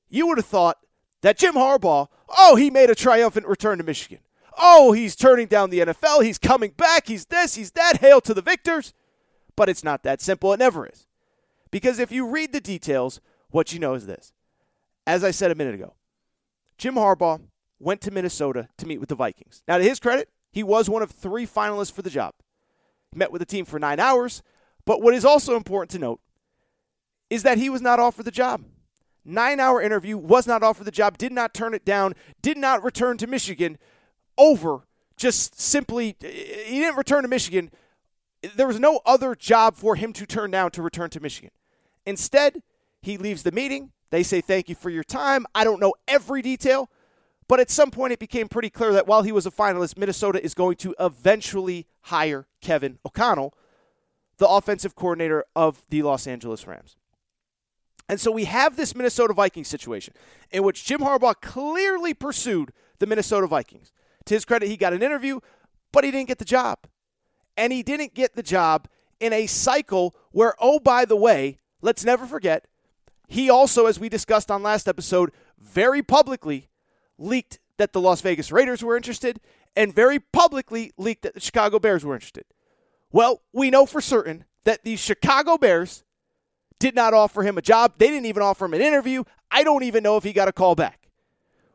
you 0.09 0.27
would 0.27 0.37
have 0.37 0.45
thought 0.45 0.77
that 1.21 1.37
Jim 1.37 1.55
Harbaugh, 1.55 2.07
oh, 2.37 2.55
he 2.55 2.69
made 2.69 2.89
a 2.89 2.95
triumphant 2.95 3.47
return 3.47 3.77
to 3.79 3.83
Michigan. 3.83 4.19
Oh, 4.57 4.93
he's 4.93 5.15
turning 5.15 5.47
down 5.47 5.69
the 5.69 5.79
NFL. 5.79 6.23
He's 6.23 6.37
coming 6.37 6.71
back. 6.71 7.07
He's 7.07 7.25
this. 7.25 7.55
He's 7.55 7.71
that. 7.71 7.97
Hail 7.97 8.21
to 8.21 8.33
the 8.33 8.41
victors. 8.41 8.93
But 9.55 9.69
it's 9.69 9.83
not 9.83 10.03
that 10.03 10.21
simple. 10.21 10.53
It 10.53 10.59
never 10.59 10.85
is. 10.85 11.07
Because 11.71 11.99
if 11.99 12.11
you 12.11 12.27
read 12.27 12.53
the 12.53 12.61
details, 12.61 13.19
what 13.49 13.73
you 13.73 13.79
know 13.79 13.95
is 13.95 14.05
this. 14.05 14.31
As 15.07 15.23
I 15.23 15.31
said 15.31 15.51
a 15.51 15.55
minute 15.55 15.75
ago, 15.75 15.95
Jim 16.77 16.95
Harbaugh 16.95 17.41
went 17.79 18.01
to 18.01 18.11
Minnesota 18.11 18.69
to 18.77 18.85
meet 18.85 18.99
with 18.99 19.09
the 19.09 19.15
Vikings. 19.15 19.61
Now, 19.67 19.77
to 19.77 19.83
his 19.83 19.99
credit, 19.99 20.29
he 20.51 20.63
was 20.63 20.89
one 20.89 21.01
of 21.01 21.11
three 21.11 21.45
finalists 21.45 21.91
for 21.91 22.01
the 22.01 22.09
job. 22.09 22.33
He 23.11 23.19
met 23.19 23.31
with 23.31 23.39
the 23.39 23.45
team 23.45 23.65
for 23.65 23.79
nine 23.79 23.99
hours. 23.99 24.41
But 24.85 25.01
what 25.01 25.13
is 25.13 25.25
also 25.25 25.55
important 25.55 25.91
to 25.91 25.99
note 25.99 26.19
is 27.29 27.43
that 27.43 27.57
he 27.57 27.69
was 27.69 27.81
not 27.81 27.99
offered 27.99 28.25
the 28.25 28.31
job. 28.31 28.63
Nine 29.23 29.59
hour 29.59 29.81
interview, 29.81 30.17
was 30.17 30.45
not 30.45 30.61
offered 30.61 30.85
the 30.85 30.91
job, 30.91 31.17
did 31.17 31.31
not 31.31 31.53
turn 31.53 31.73
it 31.73 31.83
down, 31.83 32.13
did 32.41 32.57
not 32.57 32.83
return 32.83 33.17
to 33.17 33.27
Michigan 33.27 33.77
over 34.37 34.85
just 35.17 35.59
simply, 35.59 36.15
eh, 36.21 36.27
he 36.65 36.79
didn't 36.79 36.97
return 36.97 37.23
to 37.23 37.27
Michigan. 37.27 37.71
There 38.55 38.67
was 38.67 38.79
no 38.79 39.01
other 39.05 39.33
job 39.33 39.75
for 39.75 39.95
him 39.95 40.13
to 40.13 40.25
turn 40.25 40.51
down 40.51 40.71
to 40.71 40.81
return 40.81 41.09
to 41.11 41.19
Michigan. 41.19 41.51
Instead, 42.05 42.61
he 43.01 43.17
leaves 43.17 43.43
the 43.43 43.51
meeting. 43.51 43.91
They 44.11 44.23
say, 44.23 44.41
Thank 44.41 44.69
you 44.69 44.75
for 44.75 44.89
your 44.89 45.03
time. 45.03 45.45
I 45.55 45.63
don't 45.63 45.79
know 45.79 45.93
every 46.07 46.41
detail, 46.41 46.89
but 47.47 47.59
at 47.59 47.69
some 47.69 47.91
point 47.91 48.13
it 48.13 48.19
became 48.19 48.47
pretty 48.47 48.69
clear 48.69 48.93
that 48.93 49.07
while 49.07 49.23
he 49.23 49.31
was 49.31 49.45
a 49.45 49.51
finalist, 49.51 49.97
Minnesota 49.97 50.43
is 50.43 50.53
going 50.53 50.75
to 50.77 50.93
eventually 50.99 51.87
hire 52.01 52.47
Kevin 52.61 52.99
O'Connell, 53.05 53.53
the 54.37 54.47
offensive 54.47 54.95
coordinator 54.95 55.45
of 55.55 55.83
the 55.89 56.03
Los 56.03 56.27
Angeles 56.27 56.67
Rams. 56.67 56.97
And 58.07 58.19
so 58.19 58.31
we 58.31 58.45
have 58.45 58.77
this 58.77 58.95
Minnesota 58.95 59.33
Vikings 59.33 59.67
situation 59.67 60.13
in 60.51 60.63
which 60.63 60.85
Jim 60.85 60.99
Harbaugh 60.99 61.39
clearly 61.41 62.13
pursued 62.13 62.71
the 62.99 63.07
Minnesota 63.07 63.47
Vikings. 63.47 63.91
To 64.25 64.33
his 64.33 64.45
credit, 64.45 64.69
he 64.69 64.77
got 64.77 64.93
an 64.93 65.03
interview, 65.03 65.39
but 65.91 66.03
he 66.03 66.11
didn't 66.11 66.27
get 66.27 66.39
the 66.39 66.45
job. 66.45 66.79
And 67.57 67.71
he 67.73 67.83
didn't 67.83 68.13
get 68.13 68.35
the 68.35 68.43
job 68.43 68.87
in 69.19 69.33
a 69.33 69.47
cycle 69.47 70.15
where, 70.31 70.53
oh, 70.59 70.79
by 70.79 71.05
the 71.05 71.15
way, 71.15 71.57
let's 71.81 72.03
never 72.03 72.25
forget, 72.25 72.67
he 73.27 73.49
also, 73.49 73.85
as 73.85 73.99
we 73.99 74.09
discussed 74.09 74.51
on 74.51 74.61
last 74.61 74.87
episode, 74.87 75.31
very 75.57 76.03
publicly 76.03 76.69
leaked 77.17 77.59
that 77.77 77.93
the 77.93 78.01
Las 78.01 78.21
Vegas 78.21 78.51
Raiders 78.51 78.83
were 78.83 78.97
interested 78.97 79.39
and 79.75 79.93
very 79.93 80.19
publicly 80.19 80.91
leaked 80.97 81.23
that 81.23 81.33
the 81.33 81.39
Chicago 81.39 81.79
Bears 81.79 82.05
were 82.05 82.13
interested. 82.13 82.45
Well, 83.11 83.41
we 83.53 83.69
know 83.69 83.85
for 83.85 84.01
certain 84.01 84.45
that 84.63 84.83
the 84.83 84.95
Chicago 84.95 85.57
Bears 85.57 86.03
did 86.79 86.95
not 86.95 87.13
offer 87.13 87.43
him 87.43 87.57
a 87.57 87.61
job. 87.61 87.93
They 87.97 88.07
didn't 88.07 88.25
even 88.25 88.43
offer 88.43 88.65
him 88.65 88.73
an 88.73 88.81
interview. 88.81 89.23
I 89.49 89.63
don't 89.63 89.83
even 89.83 90.03
know 90.03 90.17
if 90.17 90.23
he 90.23 90.33
got 90.33 90.47
a 90.47 90.53
call 90.53 90.75
back. 90.75 91.09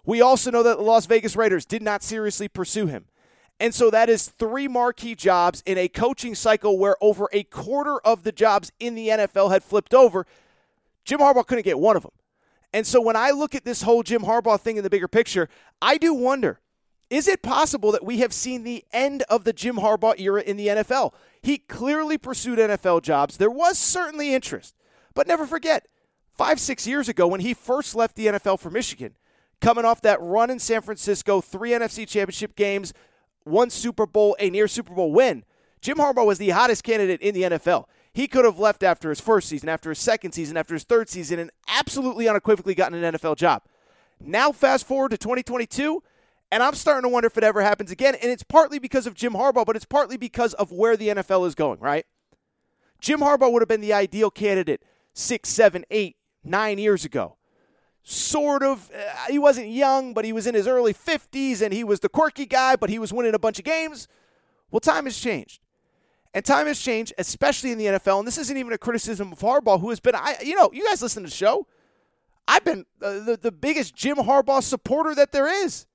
We 0.05 0.21
also 0.21 0.51
know 0.51 0.63
that 0.63 0.77
the 0.77 0.83
Las 0.83 1.07
Vegas 1.07 1.37
Raiders 1.37 1.65
did 1.65 1.83
not 1.83 2.03
seriously 2.03 2.49
pursue 2.49 2.87
him. 2.87 3.07
And 3.59 3.75
so 3.75 3.91
that 3.91 4.09
is 4.09 4.29
three 4.29 4.69
marquee 4.69 5.15
jobs 5.15 5.63
in 5.67 5.77
a 5.77 5.87
coaching 5.89 6.35
cycle 6.35 6.79
where 6.79 6.97
over 7.01 7.29
a 7.33 7.43
quarter 7.45 7.99
of 8.01 8.23
the 8.23 8.33
jobs 8.33 8.73
in 8.81 8.95
the 8.95 9.09
NFL 9.09 9.51
had 9.51 9.63
flipped 9.63 9.93
over. 9.93 10.27
Jim 11.05 11.21
Harbaugh 11.21 11.47
couldn't 11.47 11.65
get 11.65 11.79
one 11.79 11.97
of 11.97 12.03
them. 12.03 12.13
And 12.73 12.87
so 12.87 13.01
when 13.01 13.17
I 13.17 13.31
look 13.31 13.55
at 13.55 13.65
this 13.65 13.83
whole 13.83 14.03
Jim 14.03 14.23
Harbaugh 14.23 14.61
thing 14.61 14.77
in 14.77 14.85
the 14.85 14.91
bigger 14.91 15.09
picture, 15.09 15.49
I 15.83 15.99
do 15.99 16.15
wonder 16.15 16.60
is 17.11 17.27
it 17.27 17.43
possible 17.43 17.91
that 17.93 18.05
we 18.05 18.19
have 18.19 18.33
seen 18.33 18.63
the 18.63 18.85
end 18.93 19.25
of 19.29 19.45
the 19.45 19.53
Jim 19.53 19.77
Harbaugh 19.77 20.19
era 20.19 20.43
in 20.43 20.57
the 20.57 20.69
NFL? 20.69 21.13
He 21.43 21.59
clearly 21.59 22.17
pursued 22.17 22.59
NFL 22.59 23.03
jobs. 23.03 23.37
There 23.37 23.51
was 23.51 23.79
certainly 23.79 24.33
interest. 24.33 24.77
But 25.13 25.27
never 25.27 25.45
forget, 25.45 25.89
five, 26.37 26.61
six 26.61 26.87
years 26.87 27.09
ago, 27.09 27.27
when 27.27 27.41
he 27.41 27.53
first 27.53 27.97
left 27.97 28.15
the 28.15 28.27
NFL 28.27 28.61
for 28.61 28.71
Michigan, 28.71 29.17
coming 29.61 29.85
off 29.85 30.01
that 30.03 30.23
run 30.23 30.51
in 30.51 30.61
San 30.61 30.83
Francisco, 30.83 31.41
three 31.41 31.71
NFC 31.71 32.07
championship 32.07 32.55
games, 32.55 32.95
one 33.43 33.71
Super 33.71 34.07
Bowl, 34.07 34.37
a 34.39 34.49
near 34.49 34.69
Super 34.69 34.95
Bowl 34.95 35.13
win, 35.13 35.45
Jim 35.81 35.97
Harbaugh 35.97 36.27
was 36.27 36.39
the 36.39 36.51
hottest 36.51 36.85
candidate 36.85 37.21
in 37.21 37.35
the 37.35 37.43
NFL. 37.43 37.87
He 38.13 38.27
could 38.27 38.45
have 38.45 38.59
left 38.59 38.83
after 38.83 39.09
his 39.09 39.21
first 39.21 39.49
season, 39.49 39.69
after 39.69 39.89
his 39.89 39.99
second 39.99 40.33
season, 40.33 40.57
after 40.57 40.75
his 40.75 40.85
third 40.85 41.09
season, 41.09 41.39
and 41.39 41.51
absolutely 41.69 42.29
unequivocally 42.29 42.75
gotten 42.75 43.03
an 43.03 43.15
NFL 43.15 43.37
job. 43.37 43.63
Now, 44.21 44.53
fast 44.53 44.87
forward 44.87 45.11
to 45.13 45.19
2022, 45.19 46.03
and 46.51 46.63
I'm 46.63 46.75
starting 46.75 47.03
to 47.03 47.09
wonder 47.09 47.29
if 47.29 47.39
it 47.39 47.45
ever 47.45 47.63
happens 47.63 47.91
again. 47.91 48.17
And 48.17 48.31
it's 48.31 48.43
partly 48.43 48.79
because 48.79 49.07
of 49.07 49.15
Jim 49.15 49.35
Harbaugh, 49.35 49.65
but 49.65 49.77
it's 49.77 49.85
partly 49.85 50.17
because 50.17 50.55
of 50.55 50.73
where 50.73 50.97
the 50.97 51.09
NFL 51.09 51.47
is 51.47 51.55
going, 51.55 51.79
right? 51.81 52.07
Jim 53.01 53.21
Harbaugh 53.21 53.53
would 53.53 53.63
have 53.63 53.69
been 53.69 53.81
the 53.81 53.93
ideal 53.93 54.31
candidate 54.31 54.83
six, 55.15 55.49
seven, 55.49 55.85
eight, 55.91 56.17
nine 56.45 56.79
years 56.79 57.05
ago. 57.05 57.37
Sort 58.03 58.63
of, 58.63 58.91
uh, 58.91 59.27
he 59.29 59.39
wasn't 59.39 59.69
young, 59.69 60.15
but 60.15 60.25
he 60.25 60.33
was 60.33 60.47
in 60.47 60.55
his 60.55 60.67
early 60.67 60.95
50s 60.95 61.63
and 61.63 61.73
he 61.73 61.85
was 61.85 62.01
the 62.01 62.09
quirky 62.09 62.47
guy, 62.47 62.77
but 62.77 62.91
he 62.91 62.99
was 62.99 63.13
winning 63.13 63.35
a 63.35 63.39
bunch 63.39 63.59
of 63.59 63.65
games. 63.65 64.09
Well, 64.71 64.81
time 64.81 65.05
has 65.05 65.19
changed. 65.19 65.61
And 66.33 66.45
time 66.45 66.67
has 66.67 66.81
changed, 66.81 67.13
especially 67.19 67.73
in 67.73 67.79
the 67.79 67.87
NFL. 67.87 68.21
And 68.21 68.27
this 68.27 68.39
isn't 68.39 68.57
even 68.57 68.73
a 68.73 68.79
criticism 68.79 69.33
of 69.33 69.39
Harbaugh, 69.41 69.81
who 69.81 69.91
has 69.91 70.01
been, 70.01 70.15
I, 70.15 70.37
you 70.45 70.55
know, 70.55 70.71
you 70.73 70.87
guys 70.87 71.03
listen 71.03 71.25
to 71.25 71.29
the 71.29 71.35
show. 71.35 71.67
I've 72.47 72.65
been 72.65 72.87
uh, 73.03 73.21
the, 73.21 73.39
the 73.41 73.53
biggest 73.53 73.95
Jim 73.95 74.17
Harbaugh 74.17 74.63
supporter 74.63 75.15
that 75.15 75.33
there 75.33 75.49
is. 75.65 75.87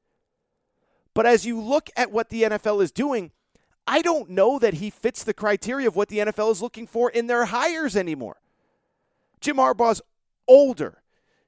But 1.15 1.25
as 1.25 1.45
you 1.45 1.59
look 1.59 1.89
at 1.95 2.11
what 2.11 2.29
the 2.29 2.43
NFL 2.43 2.83
is 2.83 2.91
doing, 2.91 3.31
I 3.87 4.03
don't 4.03 4.29
know 4.29 4.59
that 4.59 4.75
he 4.75 4.91
fits 4.91 5.23
the 5.23 5.33
criteria 5.33 5.87
of 5.87 5.95
what 5.95 6.09
the 6.09 6.19
NFL 6.19 6.51
is 6.51 6.61
looking 6.61 6.85
for 6.85 7.09
in 7.09 7.25
their 7.25 7.45
hires 7.45 7.95
anymore. 7.95 8.37
Jim 9.41 9.55
Harbaugh's 9.55 10.01
older. 10.47 11.01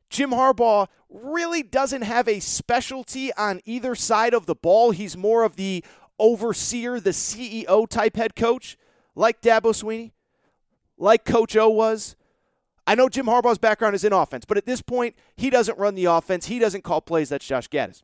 Jim 0.10 0.32
Harbaugh 0.32 0.88
really 1.10 1.63
doesn't 1.63 2.03
have 2.03 2.27
a 2.27 2.39
specialty 2.39 3.34
on 3.34 3.62
either 3.65 3.93
side 3.93 4.34
of 4.34 4.45
the 4.45 4.56
ball. 4.56 4.91
He's 4.91 5.17
more 5.17 5.43
of 5.43 5.58
the 5.58 5.84
overseer, 6.17 6.99
the 6.99 7.10
CEO 7.10 7.88
type 7.88 8.15
head 8.15 8.36
coach, 8.36 8.77
like 9.15 9.41
Dabo 9.41 9.73
Swinney, 9.73 10.12
like 10.97 11.25
Coach 11.25 11.58
O 11.58 11.69
was. 11.69 12.15
I 12.86 12.95
know 12.95 13.10
Jim 13.10 13.25
Harbaugh's 13.25 13.58
background 13.58 13.95
is 13.95 14.06
in 14.06 14.13
offense, 14.13 14.45
but 14.45 14.58
at 14.58 14.65
this 14.65 14.82
point, 14.82 15.15
he 15.36 15.49
doesn't 15.49 15.77
run 15.77 15.95
the 15.95 16.06
offense. 16.06 16.45
He 16.45 16.58
doesn't 16.58 16.86
call 16.86 17.01
plays. 17.01 17.27
That's 17.27 17.45
Josh 17.45 17.67
Gattis. 17.67 18.03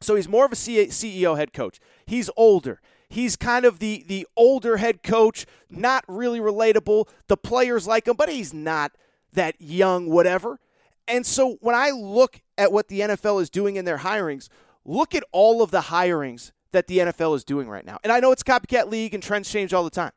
So 0.00 0.16
he's 0.16 0.28
more 0.28 0.44
of 0.44 0.52
a 0.52 0.56
CEO 0.56 1.36
head 1.36 1.52
coach. 1.52 1.80
He's 2.06 2.30
older. 2.36 2.80
He's 3.08 3.36
kind 3.36 3.64
of 3.64 3.78
the 3.78 4.04
the 4.06 4.26
older 4.36 4.76
head 4.78 5.02
coach, 5.02 5.46
not 5.70 6.04
really 6.08 6.40
relatable. 6.40 7.08
The 7.28 7.36
players 7.36 7.86
like 7.86 8.08
him, 8.08 8.16
but 8.16 8.28
he's 8.28 8.52
not 8.52 8.92
that 9.32 9.60
young, 9.60 10.08
whatever. 10.10 10.58
And 11.06 11.24
so 11.26 11.58
when 11.60 11.74
I 11.74 11.90
look 11.90 12.40
at 12.56 12.72
what 12.72 12.88
the 12.88 13.00
NFL 13.00 13.40
is 13.42 13.50
doing 13.50 13.76
in 13.76 13.84
their 13.84 13.98
hirings, 13.98 14.48
look 14.84 15.14
at 15.14 15.24
all 15.32 15.62
of 15.62 15.70
the 15.70 15.82
hirings 15.82 16.52
that 16.72 16.86
the 16.86 16.98
NFL 16.98 17.36
is 17.36 17.44
doing 17.44 17.68
right 17.68 17.84
now. 17.84 17.98
And 18.02 18.12
I 18.12 18.20
know 18.20 18.32
it's 18.32 18.42
copycat 18.42 18.90
league 18.90 19.14
and 19.14 19.22
trends 19.22 19.50
change 19.50 19.72
all 19.72 19.84
the 19.84 19.90
time. 19.90 20.12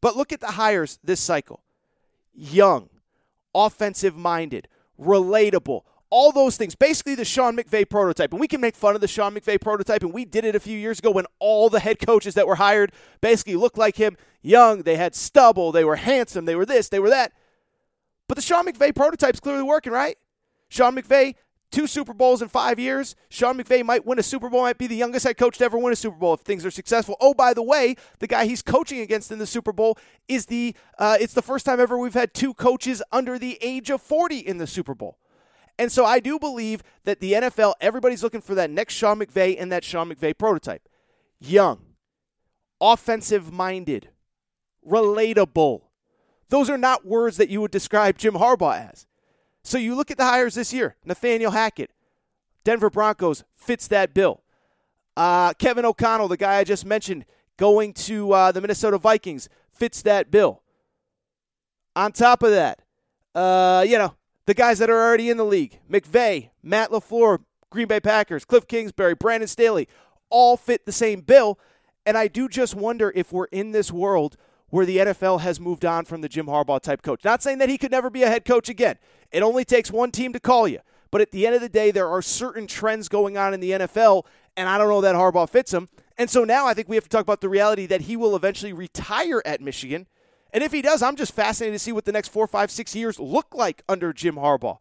But 0.00 0.16
look 0.16 0.32
at 0.32 0.40
the 0.40 0.52
hires 0.52 0.98
this 1.02 1.20
cycle. 1.20 1.62
Young, 2.34 2.88
offensive 3.54 4.16
minded, 4.16 4.68
relatable, 5.00 5.82
all 6.14 6.30
those 6.30 6.56
things. 6.56 6.76
Basically, 6.76 7.16
the 7.16 7.24
Sean 7.24 7.56
McVay 7.56 7.90
prototype. 7.90 8.30
And 8.30 8.38
we 8.38 8.46
can 8.46 8.60
make 8.60 8.76
fun 8.76 8.94
of 8.94 9.00
the 9.00 9.08
Sean 9.08 9.34
McVay 9.34 9.60
prototype, 9.60 10.04
and 10.04 10.14
we 10.14 10.24
did 10.24 10.44
it 10.44 10.54
a 10.54 10.60
few 10.60 10.78
years 10.78 11.00
ago 11.00 11.10
when 11.10 11.26
all 11.40 11.68
the 11.68 11.80
head 11.80 11.98
coaches 11.98 12.34
that 12.34 12.46
were 12.46 12.54
hired 12.54 12.92
basically 13.20 13.56
looked 13.56 13.76
like 13.76 13.96
him 13.96 14.16
young, 14.40 14.82
they 14.82 14.94
had 14.94 15.16
stubble, 15.16 15.72
they 15.72 15.82
were 15.82 15.96
handsome, 15.96 16.44
they 16.44 16.54
were 16.54 16.64
this, 16.64 16.88
they 16.88 17.00
were 17.00 17.10
that. 17.10 17.32
But 18.28 18.36
the 18.36 18.42
Sean 18.42 18.64
McVay 18.64 18.94
prototype's 18.94 19.40
clearly 19.40 19.64
working, 19.64 19.92
right? 19.92 20.16
Sean 20.68 20.94
McVay, 20.94 21.34
two 21.72 21.88
Super 21.88 22.14
Bowls 22.14 22.42
in 22.42 22.48
five 22.48 22.78
years. 22.78 23.16
Sean 23.28 23.58
McVay 23.58 23.84
might 23.84 24.06
win 24.06 24.20
a 24.20 24.22
Super 24.22 24.48
Bowl, 24.48 24.62
might 24.62 24.78
be 24.78 24.86
the 24.86 24.94
youngest 24.94 25.26
head 25.26 25.36
coach 25.36 25.58
to 25.58 25.64
ever 25.64 25.78
win 25.78 25.92
a 25.92 25.96
Super 25.96 26.16
Bowl 26.16 26.34
if 26.34 26.42
things 26.42 26.64
are 26.64 26.70
successful. 26.70 27.16
Oh, 27.20 27.34
by 27.34 27.54
the 27.54 27.62
way, 27.64 27.96
the 28.20 28.28
guy 28.28 28.46
he's 28.46 28.62
coaching 28.62 29.00
against 29.00 29.32
in 29.32 29.40
the 29.40 29.48
Super 29.48 29.72
Bowl 29.72 29.98
is 30.28 30.46
the 30.46 30.76
uh, 30.96 31.16
it's 31.20 31.34
the 31.34 31.42
first 31.42 31.66
time 31.66 31.80
ever 31.80 31.98
we've 31.98 32.14
had 32.14 32.34
two 32.34 32.54
coaches 32.54 33.02
under 33.10 33.36
the 33.36 33.58
age 33.60 33.90
of 33.90 34.00
40 34.00 34.38
in 34.38 34.58
the 34.58 34.68
Super 34.68 34.94
Bowl. 34.94 35.18
And 35.78 35.90
so 35.90 36.04
I 36.04 36.20
do 36.20 36.38
believe 36.38 36.82
that 37.04 37.20
the 37.20 37.32
NFL, 37.32 37.74
everybody's 37.80 38.22
looking 38.22 38.40
for 38.40 38.54
that 38.54 38.70
next 38.70 38.94
Sean 38.94 39.18
McVay 39.18 39.56
and 39.58 39.72
that 39.72 39.84
Sean 39.84 40.12
McVay 40.12 40.36
prototype. 40.36 40.88
Young, 41.40 41.80
offensive 42.80 43.52
minded, 43.52 44.08
relatable. 44.88 45.82
Those 46.48 46.70
are 46.70 46.78
not 46.78 47.04
words 47.04 47.36
that 47.38 47.48
you 47.48 47.60
would 47.60 47.72
describe 47.72 48.18
Jim 48.18 48.34
Harbaugh 48.34 48.90
as. 48.90 49.06
So 49.64 49.78
you 49.78 49.94
look 49.94 50.10
at 50.10 50.18
the 50.18 50.24
hires 50.24 50.54
this 50.54 50.72
year 50.72 50.96
Nathaniel 51.04 51.50
Hackett, 51.50 51.90
Denver 52.62 52.90
Broncos 52.90 53.44
fits 53.56 53.88
that 53.88 54.14
bill. 54.14 54.42
Uh, 55.16 55.52
Kevin 55.54 55.84
O'Connell, 55.84 56.28
the 56.28 56.36
guy 56.36 56.56
I 56.56 56.64
just 56.64 56.84
mentioned, 56.84 57.24
going 57.56 57.92
to 57.94 58.32
uh, 58.32 58.52
the 58.52 58.60
Minnesota 58.60 58.98
Vikings, 58.98 59.48
fits 59.72 60.02
that 60.02 60.30
bill. 60.30 60.62
On 61.96 62.10
top 62.10 62.42
of 62.42 62.50
that, 62.50 62.82
uh, 63.34 63.84
you 63.86 63.98
know, 63.98 64.14
the 64.46 64.54
guys 64.54 64.78
that 64.78 64.90
are 64.90 65.02
already 65.02 65.30
in 65.30 65.36
the 65.36 65.44
league 65.44 65.80
McVay, 65.90 66.50
Matt 66.62 66.90
LaFleur, 66.90 67.40
Green 67.70 67.88
Bay 67.88 68.00
Packers, 68.00 68.44
Cliff 68.44 68.66
Kingsbury, 68.66 69.14
Brandon 69.14 69.48
Staley 69.48 69.88
all 70.30 70.56
fit 70.56 70.86
the 70.86 70.92
same 70.92 71.20
bill. 71.20 71.58
And 72.06 72.18
I 72.18 72.28
do 72.28 72.48
just 72.48 72.74
wonder 72.74 73.12
if 73.14 73.32
we're 73.32 73.46
in 73.46 73.72
this 73.72 73.90
world 73.90 74.36
where 74.68 74.84
the 74.84 74.98
NFL 74.98 75.40
has 75.40 75.60
moved 75.60 75.84
on 75.84 76.04
from 76.04 76.20
the 76.20 76.28
Jim 76.28 76.46
Harbaugh 76.46 76.80
type 76.80 77.02
coach. 77.02 77.24
Not 77.24 77.42
saying 77.42 77.58
that 77.58 77.68
he 77.68 77.78
could 77.78 77.92
never 77.92 78.10
be 78.10 78.24
a 78.24 78.28
head 78.28 78.44
coach 78.44 78.68
again. 78.68 78.98
It 79.30 79.42
only 79.42 79.64
takes 79.64 79.90
one 79.90 80.10
team 80.10 80.32
to 80.32 80.40
call 80.40 80.66
you. 80.66 80.80
But 81.10 81.20
at 81.20 81.30
the 81.30 81.46
end 81.46 81.54
of 81.54 81.60
the 81.60 81.68
day, 81.68 81.92
there 81.92 82.08
are 82.08 82.20
certain 82.20 82.66
trends 82.66 83.08
going 83.08 83.38
on 83.38 83.54
in 83.54 83.60
the 83.60 83.70
NFL, 83.70 84.24
and 84.56 84.68
I 84.68 84.76
don't 84.76 84.88
know 84.88 85.00
that 85.00 85.14
Harbaugh 85.14 85.48
fits 85.48 85.70
them. 85.70 85.88
And 86.18 86.28
so 86.28 86.42
now 86.42 86.66
I 86.66 86.74
think 86.74 86.88
we 86.88 86.96
have 86.96 87.04
to 87.04 87.08
talk 87.08 87.22
about 87.22 87.40
the 87.40 87.48
reality 87.48 87.86
that 87.86 88.02
he 88.02 88.16
will 88.16 88.34
eventually 88.34 88.72
retire 88.72 89.40
at 89.46 89.60
Michigan. 89.60 90.08
And 90.54 90.62
if 90.62 90.70
he 90.70 90.82
does, 90.82 91.02
I'm 91.02 91.16
just 91.16 91.34
fascinated 91.34 91.74
to 91.74 91.78
see 91.80 91.90
what 91.90 92.04
the 92.04 92.12
next 92.12 92.28
four, 92.28 92.46
five, 92.46 92.70
six 92.70 92.94
years 92.94 93.18
look 93.18 93.54
like 93.54 93.82
under 93.88 94.12
Jim 94.12 94.36
Harbaugh. 94.36 94.78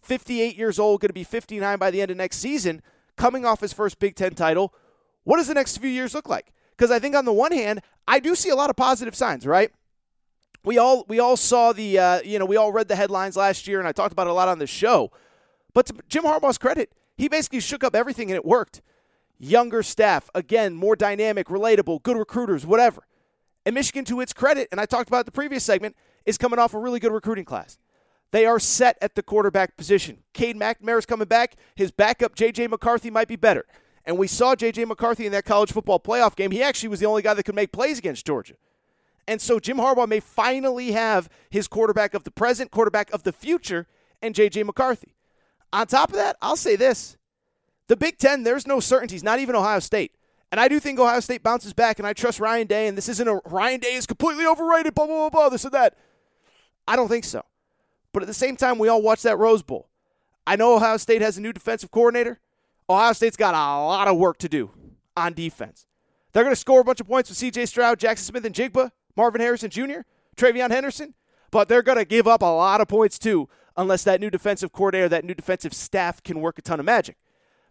58 0.00 0.56
years 0.56 0.78
old, 0.78 1.02
going 1.02 1.10
to 1.10 1.14
be 1.14 1.24
59 1.24 1.78
by 1.78 1.90
the 1.90 2.00
end 2.00 2.10
of 2.10 2.16
next 2.16 2.38
season, 2.38 2.80
coming 3.16 3.44
off 3.44 3.60
his 3.60 3.74
first 3.74 3.98
Big 3.98 4.16
Ten 4.16 4.34
title. 4.34 4.72
What 5.24 5.36
does 5.36 5.46
the 5.46 5.52
next 5.52 5.76
few 5.76 5.90
years 5.90 6.14
look 6.14 6.26
like? 6.26 6.54
Because 6.70 6.90
I 6.90 6.98
think 6.98 7.14
on 7.14 7.26
the 7.26 7.34
one 7.34 7.52
hand, 7.52 7.82
I 8.08 8.18
do 8.18 8.34
see 8.34 8.48
a 8.48 8.54
lot 8.54 8.70
of 8.70 8.76
positive 8.76 9.14
signs, 9.14 9.46
right? 9.46 9.70
We 10.64 10.78
all 10.78 11.04
we 11.06 11.20
all 11.20 11.36
saw 11.36 11.74
the 11.74 11.98
uh, 11.98 12.22
you 12.22 12.38
know 12.38 12.46
we 12.46 12.56
all 12.56 12.72
read 12.72 12.88
the 12.88 12.96
headlines 12.96 13.36
last 13.36 13.68
year, 13.68 13.78
and 13.78 13.86
I 13.86 13.92
talked 13.92 14.12
about 14.12 14.26
it 14.26 14.30
a 14.30 14.34
lot 14.34 14.48
on 14.48 14.58
the 14.58 14.66
show. 14.66 15.10
But 15.74 15.86
to 15.86 15.94
Jim 16.08 16.24
Harbaugh's 16.24 16.58
credit, 16.58 16.92
he 17.16 17.28
basically 17.28 17.60
shook 17.60 17.84
up 17.84 17.94
everything 17.94 18.30
and 18.30 18.36
it 18.36 18.44
worked. 18.44 18.80
Younger 19.38 19.82
staff, 19.82 20.30
again, 20.34 20.74
more 20.74 20.96
dynamic, 20.96 21.48
relatable, 21.48 22.02
good 22.02 22.16
recruiters, 22.16 22.64
whatever. 22.64 23.04
And 23.66 23.74
Michigan, 23.74 24.04
to 24.06 24.20
its 24.20 24.32
credit, 24.32 24.68
and 24.72 24.80
I 24.80 24.86
talked 24.86 25.08
about 25.08 25.26
the 25.26 25.32
previous 25.32 25.64
segment, 25.64 25.96
is 26.24 26.38
coming 26.38 26.58
off 26.58 26.74
a 26.74 26.78
really 26.78 27.00
good 27.00 27.12
recruiting 27.12 27.44
class. 27.44 27.78
They 28.32 28.46
are 28.46 28.58
set 28.58 28.96
at 29.02 29.14
the 29.14 29.22
quarterback 29.22 29.76
position. 29.76 30.18
Cade 30.32 30.56
McNamara's 30.56 31.06
coming 31.06 31.26
back. 31.26 31.56
His 31.74 31.90
backup, 31.90 32.34
J.J. 32.34 32.68
McCarthy, 32.68 33.10
might 33.10 33.28
be 33.28 33.36
better. 33.36 33.64
And 34.04 34.16
we 34.16 34.28
saw 34.28 34.54
J.J. 34.54 34.84
McCarthy 34.84 35.26
in 35.26 35.32
that 35.32 35.44
college 35.44 35.72
football 35.72 35.98
playoff 35.98 36.36
game. 36.36 36.52
He 36.52 36.62
actually 36.62 36.88
was 36.88 37.00
the 37.00 37.06
only 37.06 37.22
guy 37.22 37.34
that 37.34 37.42
could 37.42 37.54
make 37.54 37.72
plays 37.72 37.98
against 37.98 38.26
Georgia. 38.26 38.54
And 39.26 39.40
so 39.40 39.60
Jim 39.60 39.76
Harbaugh 39.76 40.08
may 40.08 40.20
finally 40.20 40.92
have 40.92 41.28
his 41.50 41.68
quarterback 41.68 42.14
of 42.14 42.24
the 42.24 42.30
present, 42.30 42.70
quarterback 42.70 43.12
of 43.12 43.24
the 43.24 43.32
future, 43.32 43.86
and 44.22 44.34
J.J. 44.34 44.62
McCarthy. 44.62 45.14
On 45.72 45.86
top 45.86 46.10
of 46.10 46.16
that, 46.16 46.36
I'll 46.40 46.56
say 46.56 46.76
this 46.76 47.16
the 47.88 47.96
Big 47.96 48.18
Ten, 48.18 48.44
there's 48.44 48.66
no 48.66 48.80
certainties, 48.80 49.22
not 49.22 49.40
even 49.40 49.56
Ohio 49.56 49.80
State. 49.80 50.12
And 50.50 50.60
I 50.60 50.68
do 50.68 50.80
think 50.80 50.98
Ohio 50.98 51.20
State 51.20 51.42
bounces 51.42 51.72
back, 51.72 51.98
and 51.98 52.06
I 52.06 52.12
trust 52.12 52.40
Ryan 52.40 52.66
Day, 52.66 52.88
and 52.88 52.98
this 52.98 53.08
isn't 53.08 53.28
a 53.28 53.40
Ryan 53.44 53.80
Day 53.80 53.94
is 53.94 54.06
completely 54.06 54.46
overrated, 54.46 54.94
blah, 54.94 55.06
blah, 55.06 55.16
blah, 55.16 55.30
blah, 55.30 55.48
this 55.48 55.64
and 55.64 55.72
that. 55.72 55.96
I 56.88 56.96
don't 56.96 57.08
think 57.08 57.24
so. 57.24 57.42
But 58.12 58.22
at 58.22 58.26
the 58.26 58.34
same 58.34 58.56
time, 58.56 58.78
we 58.78 58.88
all 58.88 59.02
watch 59.02 59.22
that 59.22 59.38
Rose 59.38 59.62
Bowl. 59.62 59.88
I 60.46 60.56
know 60.56 60.74
Ohio 60.74 60.96
State 60.96 61.22
has 61.22 61.38
a 61.38 61.40
new 61.40 61.52
defensive 61.52 61.92
coordinator. 61.92 62.40
Ohio 62.88 63.12
State's 63.12 63.36
got 63.36 63.54
a 63.54 63.84
lot 63.84 64.08
of 64.08 64.16
work 64.16 64.38
to 64.38 64.48
do 64.48 64.70
on 65.16 65.32
defense. 65.34 65.86
They're 66.32 66.42
going 66.42 66.54
to 66.54 66.60
score 66.60 66.80
a 66.80 66.84
bunch 66.84 67.00
of 67.00 67.06
points 67.06 67.30
with 67.30 67.38
CJ 67.38 67.68
Stroud, 67.68 68.00
Jaxon 68.00 68.18
Smith-Njigba, 68.18 68.90
Marvin 69.16 69.40
Harrison 69.40 69.70
Jr., 69.70 70.00
TreVeyon 70.36 70.70
Henderson, 70.70 71.14
but 71.50 71.68
they're 71.68 71.82
going 71.82 71.98
to 71.98 72.04
give 72.04 72.26
up 72.26 72.42
a 72.42 72.46
lot 72.46 72.80
of 72.80 72.88
points 72.88 73.18
too 73.18 73.48
unless 73.76 74.04
that 74.04 74.20
new 74.20 74.30
defensive 74.30 74.72
coordinator, 74.72 75.08
that 75.08 75.24
new 75.24 75.34
defensive 75.34 75.74
staff 75.74 76.22
can 76.22 76.40
work 76.40 76.58
a 76.58 76.62
ton 76.62 76.80
of 76.80 76.86
magic. 76.86 77.16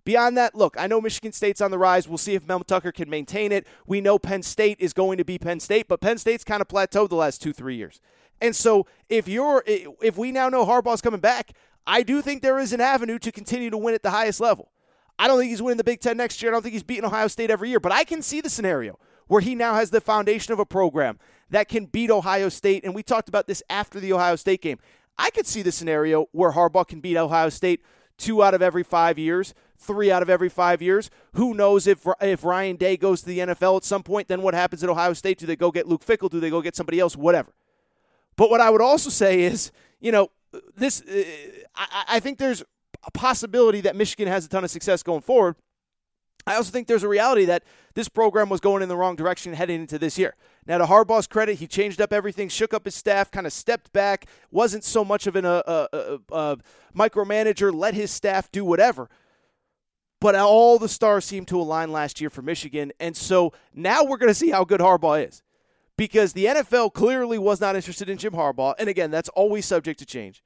Beyond 0.09 0.37
that, 0.37 0.55
look, 0.55 0.75
I 0.75 0.87
know 0.87 0.99
Michigan 0.99 1.31
State's 1.33 1.61
on 1.61 1.69
the 1.69 1.77
rise. 1.77 2.07
We'll 2.07 2.17
see 2.17 2.33
if 2.33 2.47
Mel 2.47 2.61
Tucker 2.61 2.91
can 2.91 3.11
maintain 3.11 3.51
it. 3.51 3.67
We 3.85 4.01
know 4.01 4.17
Penn 4.17 4.41
State 4.41 4.77
is 4.79 4.91
going 4.91 5.19
to 5.19 5.23
be 5.23 5.37
Penn 5.37 5.59
State, 5.59 5.87
but 5.87 6.01
Penn 6.01 6.17
State's 6.17 6.43
kind 6.43 6.61
of 6.61 6.67
plateaued 6.67 7.09
the 7.09 7.15
last 7.15 7.43
two, 7.43 7.53
three 7.53 7.75
years. 7.75 8.01
And 8.41 8.55
so 8.55 8.87
if 9.07 9.27
you're 9.27 9.63
if 9.67 10.17
we 10.17 10.31
now 10.31 10.49
know 10.49 10.65
Harbaugh's 10.65 11.01
coming 11.01 11.19
back, 11.19 11.51
I 11.85 12.01
do 12.01 12.23
think 12.23 12.41
there 12.41 12.57
is 12.57 12.73
an 12.73 12.81
avenue 12.81 13.19
to 13.19 13.31
continue 13.31 13.69
to 13.69 13.77
win 13.77 13.93
at 13.93 14.01
the 14.01 14.09
highest 14.09 14.39
level. 14.39 14.71
I 15.19 15.27
don't 15.27 15.37
think 15.37 15.51
he's 15.51 15.61
winning 15.61 15.77
the 15.77 15.83
Big 15.83 15.99
Ten 15.99 16.17
next 16.17 16.41
year. 16.41 16.51
I 16.51 16.53
don't 16.53 16.63
think 16.63 16.73
he's 16.73 16.81
beating 16.81 17.05
Ohio 17.05 17.27
State 17.27 17.51
every 17.51 17.69
year, 17.69 17.79
but 17.79 17.91
I 17.91 18.03
can 18.03 18.23
see 18.23 18.41
the 18.41 18.49
scenario 18.49 18.97
where 19.27 19.41
he 19.41 19.53
now 19.53 19.75
has 19.75 19.91
the 19.91 20.01
foundation 20.01 20.51
of 20.53 20.57
a 20.57 20.65
program 20.65 21.19
that 21.51 21.69
can 21.69 21.85
beat 21.85 22.09
Ohio 22.09 22.49
State. 22.49 22.83
And 22.83 22.95
we 22.95 23.03
talked 23.03 23.29
about 23.29 23.45
this 23.45 23.61
after 23.69 23.99
the 23.99 24.11
Ohio 24.13 24.37
State 24.37 24.63
game. 24.63 24.79
I 25.19 25.29
could 25.29 25.45
see 25.45 25.61
the 25.61 25.71
scenario 25.71 26.25
where 26.31 26.53
Harbaugh 26.53 26.87
can 26.87 26.99
beat 26.99 27.15
Ohio 27.15 27.49
State 27.49 27.83
two 28.17 28.43
out 28.43 28.55
of 28.55 28.61
every 28.61 28.83
five 28.83 29.17
years, 29.17 29.53
three 29.79 30.11
out 30.11 30.21
of 30.21 30.29
every 30.29 30.49
five 30.49 30.81
years. 30.81 31.09
Who 31.33 31.53
knows 31.53 31.87
if 31.87 32.05
if 32.21 32.43
Ryan 32.43 32.75
Day 32.75 32.97
goes 32.97 33.21
to 33.21 33.27
the 33.27 33.39
NFL 33.39 33.77
at 33.77 33.83
some 33.83 34.03
point? 34.03 34.27
Then 34.27 34.41
what 34.41 34.53
happens 34.53 34.83
at 34.83 34.89
Ohio 34.89 35.13
State? 35.13 35.39
Do 35.39 35.45
they 35.45 35.55
go 35.55 35.71
get 35.71 35.87
Luke 35.87 36.05
Fickell? 36.05 36.29
Do 36.29 36.39
they 36.39 36.49
go 36.49 36.61
get 36.61 36.75
somebody 36.75 36.99
else? 36.99 37.15
Whatever. 37.15 37.53
But 38.35 38.49
what 38.49 38.61
I 38.61 38.69
would 38.69 38.81
also 38.81 39.09
say 39.09 39.41
is, 39.41 39.71
you 39.99 40.11
know, 40.11 40.29
this 40.75 41.01
uh, 41.01 41.23
I, 41.75 42.05
I 42.07 42.19
think 42.19 42.37
there's 42.37 42.63
a 43.03 43.11
possibility 43.11 43.81
that 43.81 43.95
Michigan 43.95 44.27
has 44.27 44.45
a 44.45 44.49
ton 44.49 44.63
of 44.63 44.71
success 44.71 45.03
going 45.03 45.21
forward. 45.21 45.55
I 46.47 46.55
also 46.55 46.71
think 46.71 46.87
there's 46.87 47.03
a 47.03 47.07
reality 47.07 47.45
that 47.45 47.63
this 47.93 48.09
program 48.09 48.49
was 48.49 48.59
going 48.59 48.81
in 48.81 48.89
the 48.89 48.97
wrong 48.97 49.15
direction 49.15 49.53
heading 49.53 49.81
into 49.81 49.99
this 49.99 50.17
year. 50.17 50.35
Now, 50.65 50.79
to 50.79 50.85
Harbaugh's 50.85 51.27
credit, 51.27 51.59
he 51.59 51.67
changed 51.67 52.01
up 52.01 52.11
everything, 52.11 52.49
shook 52.49 52.73
up 52.73 52.85
his 52.85 52.95
staff, 52.95 53.29
kind 53.29 53.45
of 53.45 53.53
stepped 53.53 53.91
back, 53.93 54.25
wasn't 54.49 54.83
so 54.83 55.05
much 55.05 55.27
of 55.27 55.35
an 55.35 55.45
uh, 55.45 55.61
uh, 55.67 56.17
uh, 56.31 56.55
micromanager, 56.95 57.73
let 57.73 57.93
his 57.93 58.09
staff 58.09 58.51
do 58.51 58.65
whatever. 58.65 59.09
But 60.21 60.35
all 60.35 60.77
the 60.77 60.89
stars 60.89 61.25
seemed 61.25 61.47
to 61.49 61.59
align 61.59 61.91
last 61.91 62.19
year 62.19 62.29
for 62.29 62.41
Michigan. 62.41 62.91
And 62.99 63.15
so 63.15 63.53
now 63.73 64.03
we're 64.03 64.17
going 64.17 64.29
to 64.31 64.35
see 64.35 64.49
how 64.49 64.65
good 64.65 64.81
Harbaugh 64.81 65.27
is. 65.27 65.43
Because 65.95 66.33
the 66.33 66.45
NFL 66.45 66.93
clearly 66.93 67.37
was 67.37 67.59
not 67.59 67.75
interested 67.75 68.09
in 68.09 68.17
Jim 68.17 68.33
Harbaugh. 68.33 68.73
And 68.79 68.89
again, 68.89 69.11
that's 69.11 69.29
always 69.29 69.65
subject 69.65 69.99
to 69.99 70.05
change. 70.05 70.43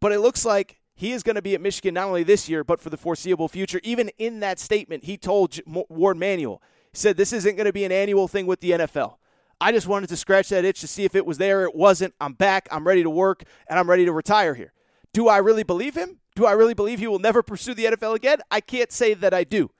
But 0.00 0.12
it 0.12 0.20
looks 0.20 0.44
like 0.44 0.80
he 0.94 1.12
is 1.12 1.22
going 1.22 1.36
to 1.36 1.42
be 1.42 1.54
at 1.54 1.60
Michigan 1.60 1.94
not 1.94 2.08
only 2.08 2.24
this 2.24 2.48
year, 2.48 2.64
but 2.64 2.80
for 2.80 2.90
the 2.90 2.96
foreseeable 2.96 3.48
future. 3.48 3.80
Even 3.84 4.10
in 4.18 4.40
that 4.40 4.58
statement, 4.58 5.04
he 5.04 5.16
told 5.16 5.58
Warde 5.66 6.18
Manuel, 6.18 6.60
he 6.92 6.98
said, 6.98 7.16
This 7.16 7.32
isn't 7.32 7.56
going 7.56 7.66
to 7.66 7.72
be 7.72 7.84
an 7.84 7.92
annual 7.92 8.26
thing 8.26 8.46
with 8.46 8.60
the 8.60 8.72
NFL. 8.72 9.14
I 9.60 9.72
just 9.72 9.88
wanted 9.88 10.08
to 10.08 10.16
scratch 10.16 10.48
that 10.50 10.64
itch 10.64 10.80
to 10.80 10.88
see 10.88 11.04
if 11.04 11.14
it 11.14 11.26
was 11.26 11.38
there. 11.38 11.64
It 11.64 11.74
wasn't. 11.74 12.14
I'm 12.20 12.32
back. 12.32 12.68
I'm 12.70 12.86
ready 12.86 13.02
to 13.02 13.10
work, 13.10 13.42
and 13.68 13.78
I'm 13.78 13.90
ready 13.90 14.04
to 14.04 14.12
retire 14.12 14.54
here. 14.54 14.72
Do 15.12 15.28
I 15.28 15.38
really 15.38 15.64
believe 15.64 15.96
him? 15.96 16.18
Do 16.38 16.46
I 16.46 16.52
really 16.52 16.72
believe 16.72 17.00
he 17.00 17.08
will 17.08 17.18
never 17.18 17.42
pursue 17.42 17.74
the 17.74 17.86
NFL 17.86 18.14
again? 18.14 18.38
I 18.48 18.60
can't 18.60 18.92
say 18.92 19.12
that 19.12 19.34
I 19.34 19.42
do. 19.42 19.72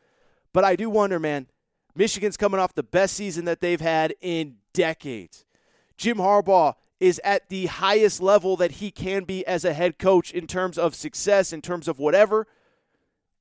But 0.53 0.65
I 0.65 0.75
do 0.75 0.91
wonder, 0.91 1.21
man. 1.21 1.47
Michigan's 1.95 2.37
coming 2.37 2.59
off 2.59 2.75
the 2.75 2.83
best 2.83 3.15
season 3.15 3.45
that 3.45 3.61
they've 3.61 3.81
had 3.81 4.17
in 4.21 4.57
decades. 4.73 5.45
Jim 5.97 6.17
Harbaugh 6.17 6.75
is 6.99 7.21
at 7.23 7.49
the 7.49 7.67
highest 7.67 8.21
level 8.21 8.57
that 8.57 8.73
he 8.73 8.91
can 8.91 9.23
be 9.23 9.47
as 9.47 9.65
a 9.65 9.73
head 9.73 10.01
coach 10.01 10.33
in 10.33 10.49
terms 10.49 10.79
of 10.79 10.97
success, 10.97 11.53
in 11.53 11.63
terms 11.63 11.87
of 11.87 12.01
whatever. 12.01 12.49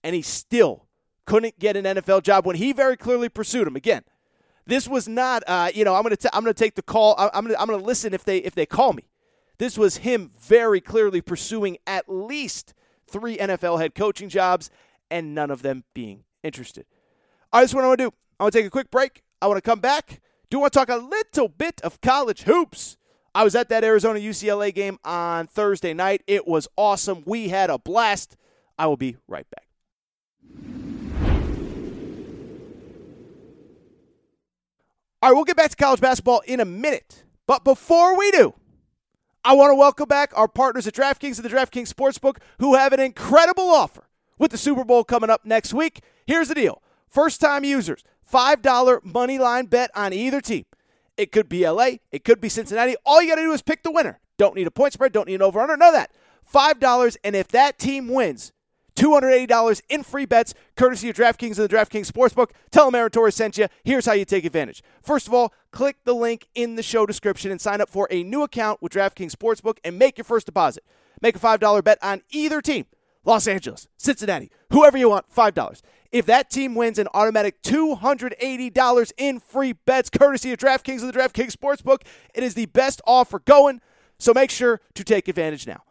And 0.03 0.13
he 0.13 0.21
still 0.21 0.85
couldn't 1.25 1.57
get 1.57 1.75
an 1.75 1.85
NFL 1.85 2.21
job 2.21 2.45
when 2.45 2.57
he 2.57 2.71
very 2.71 2.97
clearly 2.97 3.29
pursued 3.29 3.67
him. 3.67 3.75
Again, 3.75 4.03
this 4.67 4.87
was 4.87 5.07
not, 5.07 5.41
uh, 5.47 5.71
you 5.73 5.83
know, 5.83 5.95
I'm 5.95 6.03
gonna 6.03 6.17
I'm 6.33 6.43
gonna 6.43 6.53
take 6.53 6.75
the 6.75 6.83
call. 6.83 7.15
I'm 7.17 7.45
gonna 7.45 7.57
I'm 7.59 7.65
gonna 7.65 7.81
listen 7.81 8.13
if 8.13 8.23
they 8.23 8.37
if 8.37 8.53
they 8.53 8.67
call 8.67 8.93
me. 8.93 9.09
This 9.57 9.75
was 9.75 9.97
him 9.97 10.33
very 10.39 10.79
clearly 10.79 11.19
pursuing 11.19 11.79
at 11.87 12.07
least 12.07 12.75
three 13.07 13.37
NFL 13.37 13.79
head 13.79 13.95
coaching 13.95 14.29
jobs, 14.29 14.69
and 15.09 15.33
none 15.33 15.51
of 15.51 15.61
them 15.61 15.83
being 15.93 16.23
interested. 16.43 16.85
All 17.51 17.59
right, 17.59 17.63
that's 17.63 17.73
what 17.73 17.83
I 17.83 17.87
want 17.87 17.99
to 17.99 18.05
do. 18.05 18.13
I 18.39 18.43
want 18.43 18.53
to 18.53 18.59
take 18.59 18.67
a 18.67 18.71
quick 18.71 18.91
break. 18.91 19.23
I 19.41 19.47
want 19.47 19.57
to 19.57 19.61
come 19.61 19.79
back. 19.79 20.21
Do 20.49 20.59
want 20.59 20.73
to 20.73 20.79
talk 20.79 20.89
a 20.89 20.97
little 20.97 21.47
bit 21.47 21.81
of 21.81 22.01
college 22.01 22.43
hoops. 22.43 22.97
I 23.35 23.43
was 23.43 23.55
at 23.55 23.69
that 23.69 23.83
Arizona 23.83 24.19
UCLA 24.19 24.73
game 24.73 24.97
on 25.03 25.47
Thursday 25.47 25.93
night. 25.93 26.23
It 26.27 26.47
was 26.47 26.67
awesome. 26.75 27.23
We 27.25 27.49
had 27.49 27.69
a 27.69 27.77
blast. 27.77 28.35
I 28.79 28.87
will 28.87 28.97
be 28.97 29.17
right 29.27 29.45
back. 29.49 29.67
All 35.21 35.29
right, 35.31 35.35
we'll 35.35 35.45
get 35.45 35.57
back 35.57 35.71
to 35.71 35.75
college 35.75 35.99
basketball 35.99 36.41
in 36.45 36.59
a 36.59 36.65
minute. 36.65 37.23
But 37.47 37.63
before 37.63 38.17
we 38.17 38.29
do, 38.31 38.53
I 39.47 39.53
want 39.53 39.71
to 39.71 39.75
welcome 39.75 40.09
back 40.09 40.33
our 40.35 40.49
partners 40.49 40.87
at 40.87 40.93
DraftKings 40.93 41.37
and 41.37 41.45
the 41.45 41.55
DraftKings 41.55 41.93
Sportsbook 41.93 42.39
who 42.59 42.75
have 42.75 42.91
an 42.91 42.99
incredible 42.99 43.69
offer 43.69 44.09
with 44.37 44.51
the 44.51 44.57
Super 44.57 44.83
Bowl 44.83 45.05
coming 45.05 45.29
up 45.29 45.45
next 45.45 45.73
week. 45.73 46.01
Here's 46.25 46.49
the 46.49 46.53
deal 46.53 46.81
first 47.07 47.39
time 47.39 47.63
users, 47.63 48.03
$5 48.29 49.05
money 49.05 49.39
line 49.39 49.67
bet 49.67 49.89
on 49.95 50.11
either 50.11 50.41
team. 50.41 50.65
It 51.15 51.31
could 51.31 51.47
be 51.47 51.65
LA, 51.65 51.91
it 52.11 52.25
could 52.25 52.41
be 52.41 52.49
Cincinnati. 52.49 52.97
All 53.05 53.21
you 53.21 53.29
got 53.29 53.35
to 53.35 53.41
do 53.41 53.53
is 53.53 53.61
pick 53.61 53.83
the 53.83 53.91
winner. 53.91 54.19
Don't 54.37 54.53
need 54.53 54.67
a 54.67 54.71
point 54.71 54.91
spread, 54.91 55.13
don't 55.13 55.29
need 55.29 55.35
an 55.35 55.41
over 55.41 55.61
under, 55.61 55.77
none 55.77 55.87
of 55.87 55.93
that. 55.93 56.11
$5, 56.53 57.15
and 57.23 57.33
if 57.33 57.47
that 57.47 57.79
team 57.79 58.09
wins, 58.09 58.51
$280 58.97 59.81
in 59.89 60.03
free 60.03 60.25
bets, 60.25 60.53
courtesy 60.75 61.09
of 61.09 61.15
DraftKings 61.15 61.59
and 61.59 61.69
the 61.69 61.75
DraftKings 61.75 62.11
Sportsbook. 62.11 62.49
Tell 62.71 62.85
them 62.85 62.95
Aaron 62.95 63.11
Torres 63.11 63.35
sent 63.35 63.57
you. 63.57 63.67
Here's 63.83 64.05
how 64.05 64.13
you 64.13 64.25
take 64.25 64.43
advantage. 64.43 64.83
First 65.01 65.27
of 65.27 65.33
all, 65.33 65.53
click 65.71 65.97
the 66.03 66.15
link 66.15 66.47
in 66.55 66.75
the 66.75 66.83
show 66.83 67.05
description 67.05 67.51
and 67.51 67.61
sign 67.61 67.79
up 67.79 67.89
for 67.89 68.07
a 68.09 68.23
new 68.23 68.43
account 68.43 68.81
with 68.81 68.91
DraftKings 68.91 69.31
Sportsbook 69.31 69.77
and 69.83 69.99
make 69.99 70.17
your 70.17 70.25
first 70.25 70.47
deposit. 70.47 70.83
Make 71.21 71.35
a 71.35 71.39
$5 71.39 71.83
bet 71.83 71.99
on 72.01 72.21
either 72.31 72.61
team 72.61 72.85
Los 73.23 73.47
Angeles, 73.47 73.87
Cincinnati, 73.97 74.49
whoever 74.71 74.97
you 74.97 75.09
want, 75.09 75.25
$5. 75.33 75.81
If 76.11 76.25
that 76.27 76.49
team 76.49 76.75
wins 76.75 76.97
an 76.97 77.07
automatic 77.13 77.61
$280 77.61 79.11
in 79.17 79.39
free 79.39 79.73
bets, 79.73 80.09
courtesy 80.09 80.53
of 80.53 80.59
DraftKings 80.59 81.01
and 81.01 81.13
the 81.13 81.19
DraftKings 81.19 81.51
Sportsbook, 81.51 82.03
it 82.33 82.43
is 82.43 82.53
the 82.53 82.67
best 82.67 83.01
offer 83.05 83.39
going. 83.39 83.81
So 84.17 84.33
make 84.33 84.49
sure 84.49 84.81
to 84.95 85.03
take 85.03 85.27
advantage 85.27 85.67
now. 85.67 85.83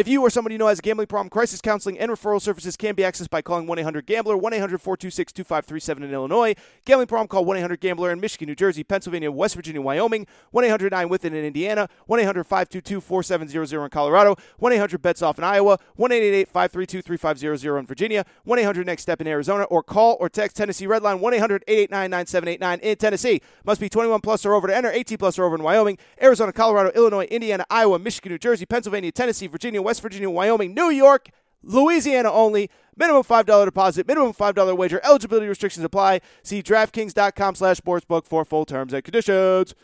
If 0.00 0.08
you 0.08 0.22
or 0.22 0.30
somebody 0.30 0.54
you 0.54 0.58
know 0.58 0.68
has 0.68 0.78
a 0.78 0.82
gambling 0.82 1.08
problem, 1.08 1.28
crisis 1.28 1.60
counseling 1.60 1.98
and 1.98 2.10
referral 2.10 2.40
services 2.40 2.74
can 2.74 2.94
be 2.94 3.02
accessed 3.02 3.28
by 3.28 3.42
calling 3.42 3.66
1 3.66 3.80
800 3.80 4.06
Gambler, 4.06 4.34
1 4.34 4.54
800 4.54 4.80
426 4.80 5.30
2537 5.30 6.02
in 6.02 6.14
Illinois. 6.14 6.54
Gambling 6.86 7.06
problem, 7.06 7.28
call 7.28 7.44
1 7.44 7.58
800 7.58 7.80
Gambler 7.80 8.10
in 8.10 8.18
Michigan, 8.18 8.48
New 8.48 8.54
Jersey, 8.54 8.82
Pennsylvania, 8.82 9.30
West 9.30 9.56
Virginia, 9.56 9.82
Wyoming, 9.82 10.26
1 10.52 10.64
800 10.64 10.92
9 10.92 11.08
Within 11.10 11.34
in 11.34 11.44
Indiana, 11.44 11.86
1 12.06 12.18
800 12.18 12.44
522 12.44 12.98
4700 12.98 13.84
in 13.84 13.90
Colorado, 13.90 14.36
1 14.56 14.72
800 14.72 15.02
Bets 15.02 15.20
Off 15.20 15.36
in 15.36 15.44
Iowa, 15.44 15.78
1 15.96 16.10
532 16.10 17.02
3500 17.02 17.78
in 17.78 17.84
Virginia, 17.84 18.24
1 18.44 18.58
800 18.58 18.86
Next 18.86 19.02
Step 19.02 19.20
in 19.20 19.26
Arizona, 19.26 19.64
or 19.64 19.82
call 19.82 20.16
or 20.18 20.30
text 20.30 20.56
Tennessee 20.56 20.86
Redline 20.86 21.20
1 21.20 21.34
800 21.34 21.62
889 21.68 22.10
9789 22.10 22.78
in 22.78 22.96
Tennessee. 22.96 23.42
Must 23.66 23.78
be 23.78 23.90
21 23.90 24.22
plus 24.22 24.46
or 24.46 24.54
over 24.54 24.66
to 24.66 24.74
enter, 24.74 24.90
18 24.90 25.18
plus 25.18 25.38
or 25.38 25.44
over 25.44 25.56
in 25.56 25.62
Wyoming, 25.62 25.98
Arizona, 26.22 26.54
Colorado, 26.54 26.90
Illinois, 26.94 27.24
Indiana, 27.24 27.66
Iowa, 27.68 27.98
Michigan, 27.98 28.32
New 28.32 28.38
Jersey, 28.38 28.64
Pennsylvania, 28.64 29.12
Tennessee, 29.12 29.46
Virginia, 29.46 29.82
West 29.89 29.89
Virginia, 29.98 30.30
Wyoming, 30.30 30.74
New 30.74 30.90
York, 30.90 31.30
Louisiana 31.62 32.30
only. 32.30 32.70
Minimum 32.96 33.22
$5 33.22 33.64
deposit, 33.64 34.06
minimum 34.06 34.34
$5 34.34 34.76
wager. 34.76 35.00
Eligibility 35.02 35.46
restrictions 35.46 35.84
apply. 35.84 36.20
See 36.42 36.62
DraftKings.com 36.62 37.54
slash 37.54 37.80
sportsbook 37.80 38.26
for 38.26 38.44
full 38.44 38.66
terms 38.66 38.92
and 38.92 39.02
conditions. 39.02 39.74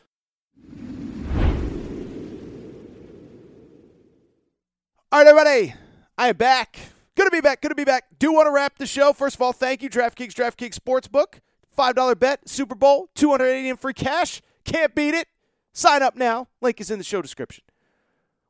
All 5.10 5.20
right, 5.20 5.26
everybody. 5.26 5.74
I 6.18 6.28
am 6.28 6.36
back. 6.36 6.78
Good 7.14 7.24
to 7.24 7.30
be 7.30 7.40
back. 7.40 7.62
Good 7.62 7.70
to 7.70 7.74
be 7.74 7.84
back. 7.84 8.04
Do 8.18 8.34
want 8.34 8.48
to 8.48 8.50
wrap 8.50 8.76
the 8.76 8.86
show. 8.86 9.14
First 9.14 9.36
of 9.36 9.42
all, 9.42 9.54
thank 9.54 9.82
you, 9.82 9.88
DraftKings, 9.88 10.34
DraftKings 10.34 10.76
Sportsbook. 10.76 11.40
$5 11.76 12.18
bet, 12.18 12.48
Super 12.48 12.74
Bowl, 12.74 13.08
280 13.14 13.68
in 13.68 13.76
free 13.76 13.94
cash. 13.94 14.42
Can't 14.64 14.94
beat 14.94 15.14
it. 15.14 15.28
Sign 15.72 16.02
up 16.02 16.16
now. 16.16 16.48
Link 16.60 16.80
is 16.80 16.90
in 16.90 16.98
the 16.98 17.04
show 17.04 17.22
description. 17.22 17.64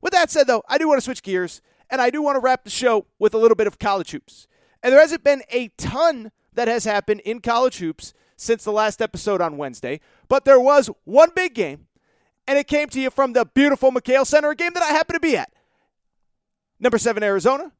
With 0.06 0.12
that 0.12 0.30
said, 0.30 0.46
though, 0.46 0.62
I 0.68 0.78
do 0.78 0.86
want 0.86 0.98
to 0.98 1.04
switch 1.04 1.24
gears 1.24 1.60
and 1.90 2.00
I 2.00 2.10
do 2.10 2.22
want 2.22 2.36
to 2.36 2.40
wrap 2.40 2.62
the 2.62 2.70
show 2.70 3.06
with 3.18 3.34
a 3.34 3.38
little 3.38 3.56
bit 3.56 3.66
of 3.66 3.80
college 3.80 4.12
hoops. 4.12 4.46
And 4.80 4.92
there 4.92 5.00
hasn't 5.00 5.24
been 5.24 5.42
a 5.50 5.66
ton 5.76 6.30
that 6.52 6.68
has 6.68 6.84
happened 6.84 7.22
in 7.22 7.40
college 7.40 7.78
hoops 7.78 8.14
since 8.36 8.62
the 8.62 8.70
last 8.70 9.02
episode 9.02 9.40
on 9.40 9.56
Wednesday, 9.56 9.98
but 10.28 10.44
there 10.44 10.60
was 10.60 10.88
one 11.02 11.30
big 11.34 11.54
game, 11.54 11.88
and 12.46 12.56
it 12.56 12.68
came 12.68 12.88
to 12.90 13.00
you 13.00 13.10
from 13.10 13.32
the 13.32 13.46
beautiful 13.46 13.90
McKale 13.90 14.24
Center, 14.24 14.50
a 14.50 14.54
game 14.54 14.74
that 14.74 14.82
I 14.84 14.90
happen 14.90 15.14
to 15.14 15.18
be 15.18 15.36
at. 15.36 15.52
Number 16.78 16.98
seven, 16.98 17.24
Arizona. 17.24 17.72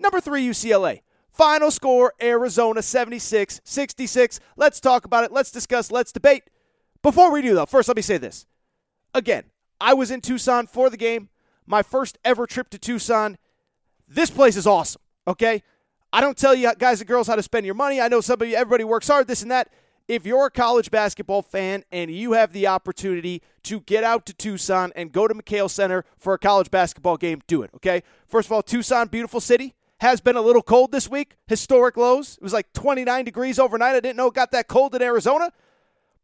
Number 0.00 0.20
three, 0.20 0.44
UCLA. 0.44 1.02
Final 1.30 1.70
score 1.70 2.12
Arizona 2.20 2.82
76 2.82 3.60
66. 3.62 4.40
Let's 4.56 4.80
talk 4.80 5.04
about 5.04 5.22
it. 5.22 5.30
Let's 5.30 5.52
discuss. 5.52 5.92
Let's 5.92 6.10
debate. 6.10 6.42
Before 7.02 7.30
we 7.30 7.40
do, 7.40 7.54
though, 7.54 7.66
first 7.66 7.86
let 7.86 7.94
me 7.94 8.02
say 8.02 8.18
this. 8.18 8.46
Again, 9.14 9.44
I 9.80 9.94
was 9.94 10.10
in 10.10 10.20
Tucson 10.20 10.66
for 10.66 10.90
the 10.90 10.96
game, 10.96 11.28
my 11.68 11.82
first 11.82 12.18
ever 12.24 12.46
trip 12.46 12.70
to 12.70 12.78
Tucson. 12.78 13.38
This 14.08 14.30
place 14.30 14.56
is 14.56 14.66
awesome, 14.66 15.02
okay? 15.26 15.62
I 16.12 16.20
don't 16.20 16.36
tell 16.36 16.54
you 16.54 16.72
guys 16.78 17.00
and 17.00 17.08
girls 17.08 17.26
how 17.26 17.36
to 17.36 17.42
spend 17.42 17.66
your 17.66 17.74
money. 17.74 18.00
I 18.00 18.08
know 18.08 18.20
some 18.20 18.40
of 18.40 18.48
you, 18.48 18.56
everybody 18.56 18.84
works 18.84 19.08
hard, 19.08 19.28
this 19.28 19.42
and 19.42 19.50
that. 19.50 19.70
If 20.08 20.24
you're 20.24 20.46
a 20.46 20.50
college 20.50 20.90
basketball 20.90 21.42
fan 21.42 21.84
and 21.92 22.10
you 22.10 22.32
have 22.32 22.54
the 22.54 22.66
opportunity 22.66 23.42
to 23.64 23.80
get 23.80 24.04
out 24.04 24.24
to 24.26 24.32
Tucson 24.32 24.90
and 24.96 25.12
go 25.12 25.28
to 25.28 25.34
McKale 25.34 25.68
Center 25.68 26.06
for 26.16 26.32
a 26.32 26.38
college 26.38 26.70
basketball 26.70 27.18
game, 27.18 27.42
do 27.46 27.62
it, 27.62 27.70
okay? 27.74 28.02
First 28.26 28.48
of 28.48 28.52
all, 28.52 28.62
Tucson, 28.62 29.08
beautiful 29.08 29.40
city. 29.40 29.74
Has 30.00 30.20
been 30.20 30.36
a 30.36 30.40
little 30.40 30.62
cold 30.62 30.92
this 30.92 31.10
week, 31.10 31.34
historic 31.48 31.96
lows. 31.96 32.36
It 32.36 32.42
was 32.42 32.52
like 32.52 32.72
29 32.72 33.24
degrees 33.24 33.58
overnight. 33.58 33.96
I 33.96 34.00
didn't 34.00 34.16
know 34.16 34.28
it 34.28 34.34
got 34.34 34.52
that 34.52 34.68
cold 34.68 34.94
in 34.94 35.02
Arizona. 35.02 35.50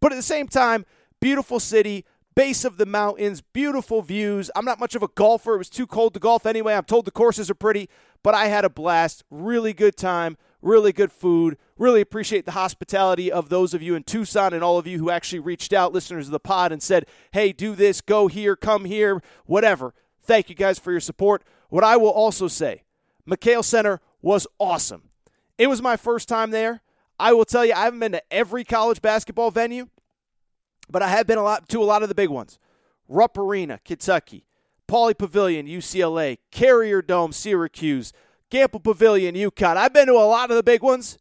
But 0.00 0.12
at 0.12 0.14
the 0.14 0.22
same 0.22 0.46
time, 0.46 0.86
beautiful 1.20 1.58
city, 1.58 2.04
base 2.34 2.64
of 2.64 2.76
the 2.76 2.86
mountains, 2.86 3.40
beautiful 3.40 4.02
views. 4.02 4.50
I'm 4.56 4.64
not 4.64 4.80
much 4.80 4.94
of 4.94 5.02
a 5.02 5.08
golfer. 5.08 5.54
It 5.54 5.58
was 5.58 5.70
too 5.70 5.86
cold 5.86 6.14
to 6.14 6.20
golf 6.20 6.46
anyway. 6.46 6.74
I'm 6.74 6.84
told 6.84 7.04
the 7.04 7.10
courses 7.10 7.50
are 7.50 7.54
pretty, 7.54 7.88
but 8.22 8.34
I 8.34 8.46
had 8.46 8.64
a 8.64 8.70
blast. 8.70 9.24
Really 9.30 9.72
good 9.72 9.96
time, 9.96 10.36
really 10.62 10.92
good 10.92 11.12
food. 11.12 11.56
Really 11.76 12.00
appreciate 12.00 12.44
the 12.46 12.52
hospitality 12.52 13.30
of 13.30 13.48
those 13.48 13.74
of 13.74 13.82
you 13.82 13.94
in 13.94 14.02
Tucson 14.02 14.52
and 14.52 14.62
all 14.62 14.78
of 14.78 14.86
you 14.86 14.98
who 14.98 15.10
actually 15.10 15.40
reached 15.40 15.72
out, 15.72 15.92
listeners 15.92 16.26
of 16.26 16.32
the 16.32 16.40
pod, 16.40 16.72
and 16.72 16.82
said, 16.82 17.06
hey, 17.32 17.52
do 17.52 17.74
this, 17.74 18.00
go 18.00 18.28
here, 18.28 18.56
come 18.56 18.84
here, 18.84 19.22
whatever. 19.46 19.94
Thank 20.22 20.48
you 20.48 20.54
guys 20.54 20.78
for 20.78 20.90
your 20.90 21.00
support. 21.00 21.42
What 21.68 21.84
I 21.84 21.96
will 21.96 22.10
also 22.10 22.48
say, 22.48 22.84
McKale 23.28 23.64
Center 23.64 24.00
was 24.22 24.46
awesome. 24.58 25.10
It 25.58 25.66
was 25.68 25.82
my 25.82 25.96
first 25.96 26.28
time 26.28 26.50
there. 26.50 26.80
I 27.18 27.32
will 27.32 27.44
tell 27.44 27.64
you, 27.64 27.72
I 27.74 27.84
haven't 27.84 28.00
been 28.00 28.12
to 28.12 28.22
every 28.32 28.64
college 28.64 29.00
basketball 29.00 29.50
venue, 29.50 29.88
but 30.88 31.02
I 31.02 31.08
have 31.08 31.26
been 31.26 31.38
a 31.38 31.42
lot 31.42 31.68
to 31.70 31.82
a 31.82 31.84
lot 31.84 32.02
of 32.02 32.08
the 32.08 32.14
big 32.14 32.30
ones. 32.30 32.58
Rupp 33.08 33.36
Arena, 33.36 33.80
Kentucky, 33.84 34.46
Pauley 34.88 35.16
Pavilion, 35.16 35.66
UCLA, 35.66 36.38
Carrier 36.50 37.02
Dome, 37.02 37.32
Syracuse, 37.32 38.12
Gampel 38.50 38.82
Pavilion, 38.82 39.34
UConn. 39.34 39.76
I've 39.76 39.92
been 39.92 40.06
to 40.06 40.14
a 40.14 40.26
lot 40.26 40.50
of 40.50 40.56
the 40.56 40.62
big 40.62 40.82
ones. 40.82 41.18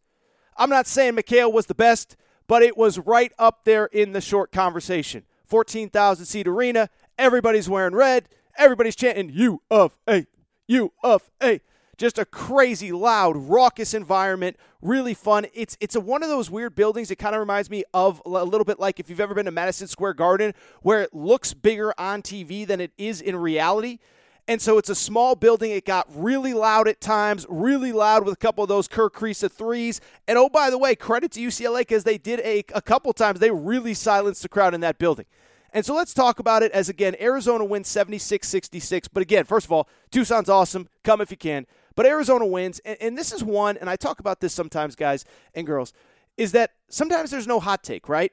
I'm 0.58 0.70
not 0.70 0.88
saying 0.88 1.16
McKale 1.16 1.52
was 1.52 1.66
the 1.66 1.76
best, 1.76 2.16
but 2.48 2.62
it 2.62 2.78
was 2.78 3.00
right 3.00 3.32
up 3.40 3.64
there 3.64 3.86
in 3.86 4.12
the 4.12 4.22
short 4.22 4.52
conversation. 4.52 5.24
14,000 5.46 6.26
seat 6.26 6.48
arena. 6.48 6.90
Everybody's 7.18 7.70
wearing 7.70 7.96
red. 7.96 8.30
Everybody's 8.58 8.96
chanting 8.96 9.30
U 9.34 9.62
of 9.72 9.98
A, 10.08 10.28
U 10.68 10.94
of 11.04 11.30
A 11.42 11.60
just 11.98 12.18
a 12.18 12.26
crazy 12.26 12.92
loud 12.92 13.36
raucous 13.36 13.94
environment 13.94 14.58
really 14.82 15.14
fun 15.14 15.46
it's 15.54 15.78
it's 15.80 15.96
a, 15.96 16.00
one 16.00 16.24
of 16.24 16.30
those 16.30 16.50
weird 16.50 16.76
buildings 16.76 17.12
it 17.12 17.16
kind 17.18 17.36
of 17.36 17.40
reminds 17.40 17.70
me 17.70 17.84
of 17.94 18.22
a 18.26 18.30
little 18.30 18.66
bit 18.66 18.80
like 18.80 19.00
if 19.00 19.10
you've 19.10 19.20
ever 19.20 19.34
been 19.34 19.46
to 19.46 19.52
madison 19.52 19.88
square 19.88 20.14
garden 20.14 20.54
where 20.82 21.02
it 21.02 21.14
looks 21.14 21.54
bigger 21.54 21.94
on 21.98 22.22
tv 22.22 22.66
than 22.66 22.82
it 22.82 22.92
is 22.98 23.22
in 23.22 23.36
reality 23.36 24.00
and 24.48 24.62
so 24.62 24.78
it's 24.78 24.90
a 24.90 24.96
small 24.96 25.36
building. 25.36 25.72
It 25.72 25.86
got 25.86 26.08
really 26.14 26.54
loud 26.54 26.88
at 26.88 27.00
times, 27.00 27.46
really 27.48 27.94
loud 27.94 28.26
with 28.26 28.34
a 28.34 28.38
couple 28.38 28.64
of 28.64 28.68
those 28.68 28.88
Kerr 28.90 29.10
Kriisa 29.10 29.50
threes. 29.50 30.02
And 30.28 30.38
oh, 30.38 30.50
by 30.50 30.70
the 30.70 30.78
way, 30.78 30.96
credit 30.96 31.32
to 31.34 31.40
UCLA 31.40 31.80
because 31.80 32.04
they 32.04 32.18
did 32.18 32.42
a, 32.42 32.64
a 32.76 32.82
couple 32.82 33.14
times, 33.14 33.40
they 33.40 33.52
really 33.52 33.94
silenced 33.94 34.42
the 34.42 34.50
crowd 34.50 34.74
in 34.74 34.82
that 34.82 34.98
building. 34.98 35.26
And 35.72 35.86
so 35.86 35.96
let's 35.96 36.14
talk 36.14 36.40
about 36.40 36.62
it 36.62 36.72
as 36.74 36.90
again, 36.90 37.16
Arizona 37.20 37.64
wins 37.64 37.88
76 37.88 38.48
66. 38.48 39.08
But 39.08 39.22
again, 39.22 39.46
first 39.46 39.66
of 39.66 39.72
all, 39.72 39.88
Tucson's 40.12 40.50
awesome. 40.50 40.90
Come 41.04 41.22
if 41.22 41.32
you 41.32 41.38
can. 41.38 41.66
But 41.96 42.06
Arizona 42.06 42.46
wins, 42.46 42.80
and, 42.86 42.98
and 43.02 43.18
this 43.18 43.32
is 43.32 43.44
one, 43.44 43.78
and 43.78 43.90
I 43.90 43.96
talk 43.96 44.20
about 44.20 44.40
this 44.40 44.54
sometimes, 44.54 44.96
guys 44.96 45.26
and 45.54 45.66
girls, 45.68 45.94
is 46.38 46.52
that 46.54 46.72
sometimes 46.90 47.32
there's 47.32 47.48
no 47.48 47.60
hot 47.60 47.84
take, 47.84 48.10
right? 48.10 48.32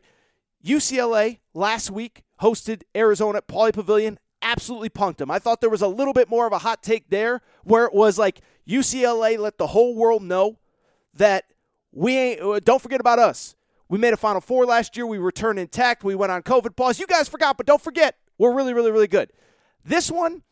UCLA 0.65 1.39
last 1.55 1.91
week 1.91 2.23
hosted 2.41 2.83
Arizona 2.97 3.39
at 3.39 3.49
Pauley 3.49 3.73
Pavilion, 3.73 4.19
absolutely 4.43 4.89
punked 4.89 5.19
them. 5.19 5.31
I 5.31 5.39
thought 5.39 5.61
there 5.61 5.71
was 5.71 5.83
a 5.83 5.89
little 5.89 6.13
bit 6.13 6.29
more 6.29 6.47
of 6.47 6.53
a 6.53 6.59
hot 6.59 6.83
take 6.83 7.11
there 7.11 7.41
where 7.65 7.85
it 7.85 7.95
was 7.95 8.19
like 8.19 8.41
UCLA 8.69 9.39
let 9.39 9.59
the 9.59 9.69
whole 9.69 9.95
world 9.95 10.23
know 10.23 10.59
that 11.15 11.45
we 11.93 12.17
ain't, 12.17 12.41
uh, 12.41 12.61
don't 12.61 12.81
forget 12.81 13.01
about 13.01 13.19
us. 13.19 13.57
We 13.89 13.99
made 13.99 14.13
a 14.15 14.17
Final 14.17 14.41
Four 14.41 14.67
last 14.67 14.97
year. 14.97 15.07
We 15.07 15.19
returned 15.19 15.59
intact. 15.59 16.05
We 16.05 16.15
went 16.15 16.31
on 16.31 16.43
COVID 16.43 16.77
pause. 16.77 17.01
You 17.01 17.07
guys 17.07 17.29
forgot, 17.29 17.57
but 17.57 17.67
don't 17.67 17.83
forget, 17.83 18.17
we're 18.39 18.55
really, 18.55 18.73
really, 18.73 18.93
really 18.93 19.09
good. 19.09 19.33
This 19.85 20.11
one, 20.11 20.43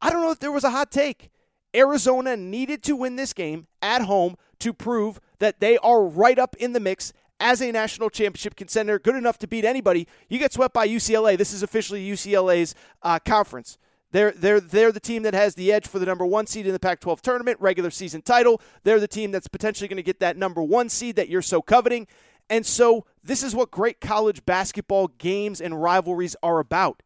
I 0.00 0.10
don't 0.10 0.22
know 0.22 0.30
if 0.30 0.38
there 0.38 0.52
was 0.52 0.64
a 0.64 0.70
hot 0.70 0.92
take. 0.92 1.30
Arizona 1.74 2.36
needed 2.36 2.82
to 2.84 2.96
win 2.96 3.16
this 3.16 3.32
game 3.32 3.66
at 3.82 4.02
home 4.02 4.36
to 4.60 4.72
prove 4.72 5.20
that 5.38 5.60
they 5.60 5.76
are 5.78 6.04
right 6.04 6.38
up 6.38 6.54
in 6.56 6.72
the 6.72 6.80
mix 6.80 7.12
as 7.40 7.60
a 7.60 7.72
national 7.72 8.10
championship 8.10 8.56
contender, 8.56 8.98
good 8.98 9.16
enough 9.16 9.38
to 9.40 9.46
beat 9.46 9.64
anybody. 9.64 10.06
You 10.28 10.38
get 10.38 10.52
swept 10.52 10.72
by 10.72 10.88
UCLA. 10.88 11.36
This 11.36 11.52
is 11.52 11.62
officially 11.62 12.06
UCLA's 12.06 12.74
uh, 13.02 13.18
conference. 13.18 13.76
They're, 14.12 14.30
they're, 14.30 14.60
they're 14.60 14.92
the 14.92 15.00
team 15.00 15.24
that 15.24 15.34
has 15.34 15.56
the 15.56 15.72
edge 15.72 15.88
for 15.88 15.98
the 15.98 16.06
number 16.06 16.24
one 16.24 16.46
seed 16.46 16.66
in 16.66 16.72
the 16.72 16.78
Pac 16.78 17.00
12 17.00 17.20
tournament, 17.20 17.60
regular 17.60 17.90
season 17.90 18.22
title. 18.22 18.60
They're 18.84 19.00
the 19.00 19.08
team 19.08 19.32
that's 19.32 19.48
potentially 19.48 19.88
going 19.88 19.96
to 19.96 20.04
get 20.04 20.20
that 20.20 20.36
number 20.36 20.62
one 20.62 20.88
seed 20.88 21.16
that 21.16 21.28
you're 21.28 21.42
so 21.42 21.60
coveting. 21.60 22.06
And 22.48 22.64
so, 22.64 23.06
this 23.24 23.42
is 23.42 23.54
what 23.54 23.70
great 23.70 24.00
college 24.00 24.44
basketball 24.44 25.08
games 25.08 25.60
and 25.60 25.82
rivalries 25.82 26.36
are 26.42 26.60
about. 26.60 27.02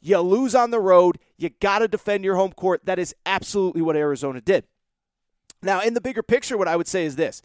You 0.00 0.18
lose 0.20 0.54
on 0.54 0.70
the 0.70 0.80
road. 0.80 1.18
You 1.36 1.50
got 1.50 1.80
to 1.80 1.88
defend 1.88 2.24
your 2.24 2.36
home 2.36 2.52
court. 2.52 2.84
That 2.84 2.98
is 2.98 3.14
absolutely 3.26 3.82
what 3.82 3.96
Arizona 3.96 4.40
did. 4.40 4.64
Now, 5.62 5.80
in 5.80 5.94
the 5.94 6.00
bigger 6.00 6.22
picture, 6.22 6.56
what 6.56 6.68
I 6.68 6.76
would 6.76 6.88
say 6.88 7.04
is 7.04 7.16
this 7.16 7.42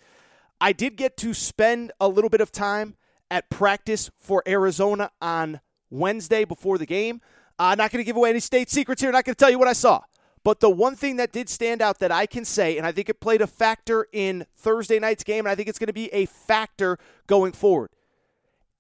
I 0.62 0.72
did 0.72 0.96
get 0.96 1.18
to 1.18 1.34
spend 1.34 1.92
a 2.00 2.08
little 2.08 2.30
bit 2.30 2.42
of 2.42 2.52
time 2.52 2.96
at 3.30 3.50
practice 3.50 4.10
for 4.18 4.44
Arizona 4.48 5.12
on 5.22 5.60
Wednesday 5.90 6.46
before 6.46 6.78
the 6.78 6.86
game. 6.86 7.22
I'm 7.58 7.74
uh, 7.74 7.76
not 7.76 7.92
going 7.92 8.02
to 8.02 8.06
give 8.06 8.18
away 8.18 8.30
any 8.30 8.40
state 8.40 8.70
secrets 8.70 9.02
here. 9.02 9.12
Not 9.12 9.24
going 9.24 9.36
to 9.36 9.40
tell 9.40 9.50
you 9.50 9.60
what 9.60 9.68
I 9.68 9.74
saw. 9.74 10.02
But 10.44 10.60
the 10.60 10.70
one 10.70 10.96
thing 10.96 11.16
that 11.16 11.32
did 11.32 11.50
stand 11.50 11.82
out 11.82 12.00
that 12.00 12.12
I 12.12 12.26
can 12.26 12.46
say, 12.46 12.78
and 12.78 12.86
I 12.86 12.92
think 12.92 13.10
it 13.10 13.20
played 13.20 13.42
a 13.42 13.48
factor 13.48 14.08
in 14.12 14.46
Thursday 14.56 15.00
night's 15.00 15.24
game, 15.24 15.40
and 15.40 15.48
I 15.48 15.56
think 15.56 15.70
it's 15.70 15.80
going 15.80 15.88
to 15.88 15.94
be 15.94 16.14
a 16.14 16.26
factor 16.26 17.00
going 17.28 17.54
forward. 17.54 17.90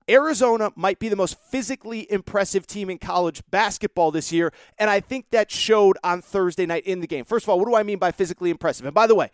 Arizona 0.10 0.72
might 0.76 1.00
be 1.00 1.10
the 1.10 1.16
most 1.16 1.38
physically 1.40 2.10
impressive 2.12 2.68
team 2.68 2.90
in 2.90 3.00
college 3.00 3.42
basketball 3.50 4.12
this 4.12 4.32
year, 4.32 4.54
and 4.78 4.90
I 4.90 5.00
think 5.00 5.32
that 5.32 5.50
showed 5.50 5.98
on 6.04 6.22
Thursday 6.22 6.66
night 6.66 6.86
in 6.86 7.00
the 7.02 7.08
game. 7.08 7.26
First 7.26 7.46
of 7.46 7.50
all, 7.50 7.60
what 7.60 7.68
do 7.68 7.76
I 7.76 7.84
mean 7.84 7.98
by 7.98 8.12
physically 8.12 8.52
impressive? 8.52 8.86
And 8.86 8.94
by 8.94 9.08
the 9.08 9.16
way, 9.16 9.32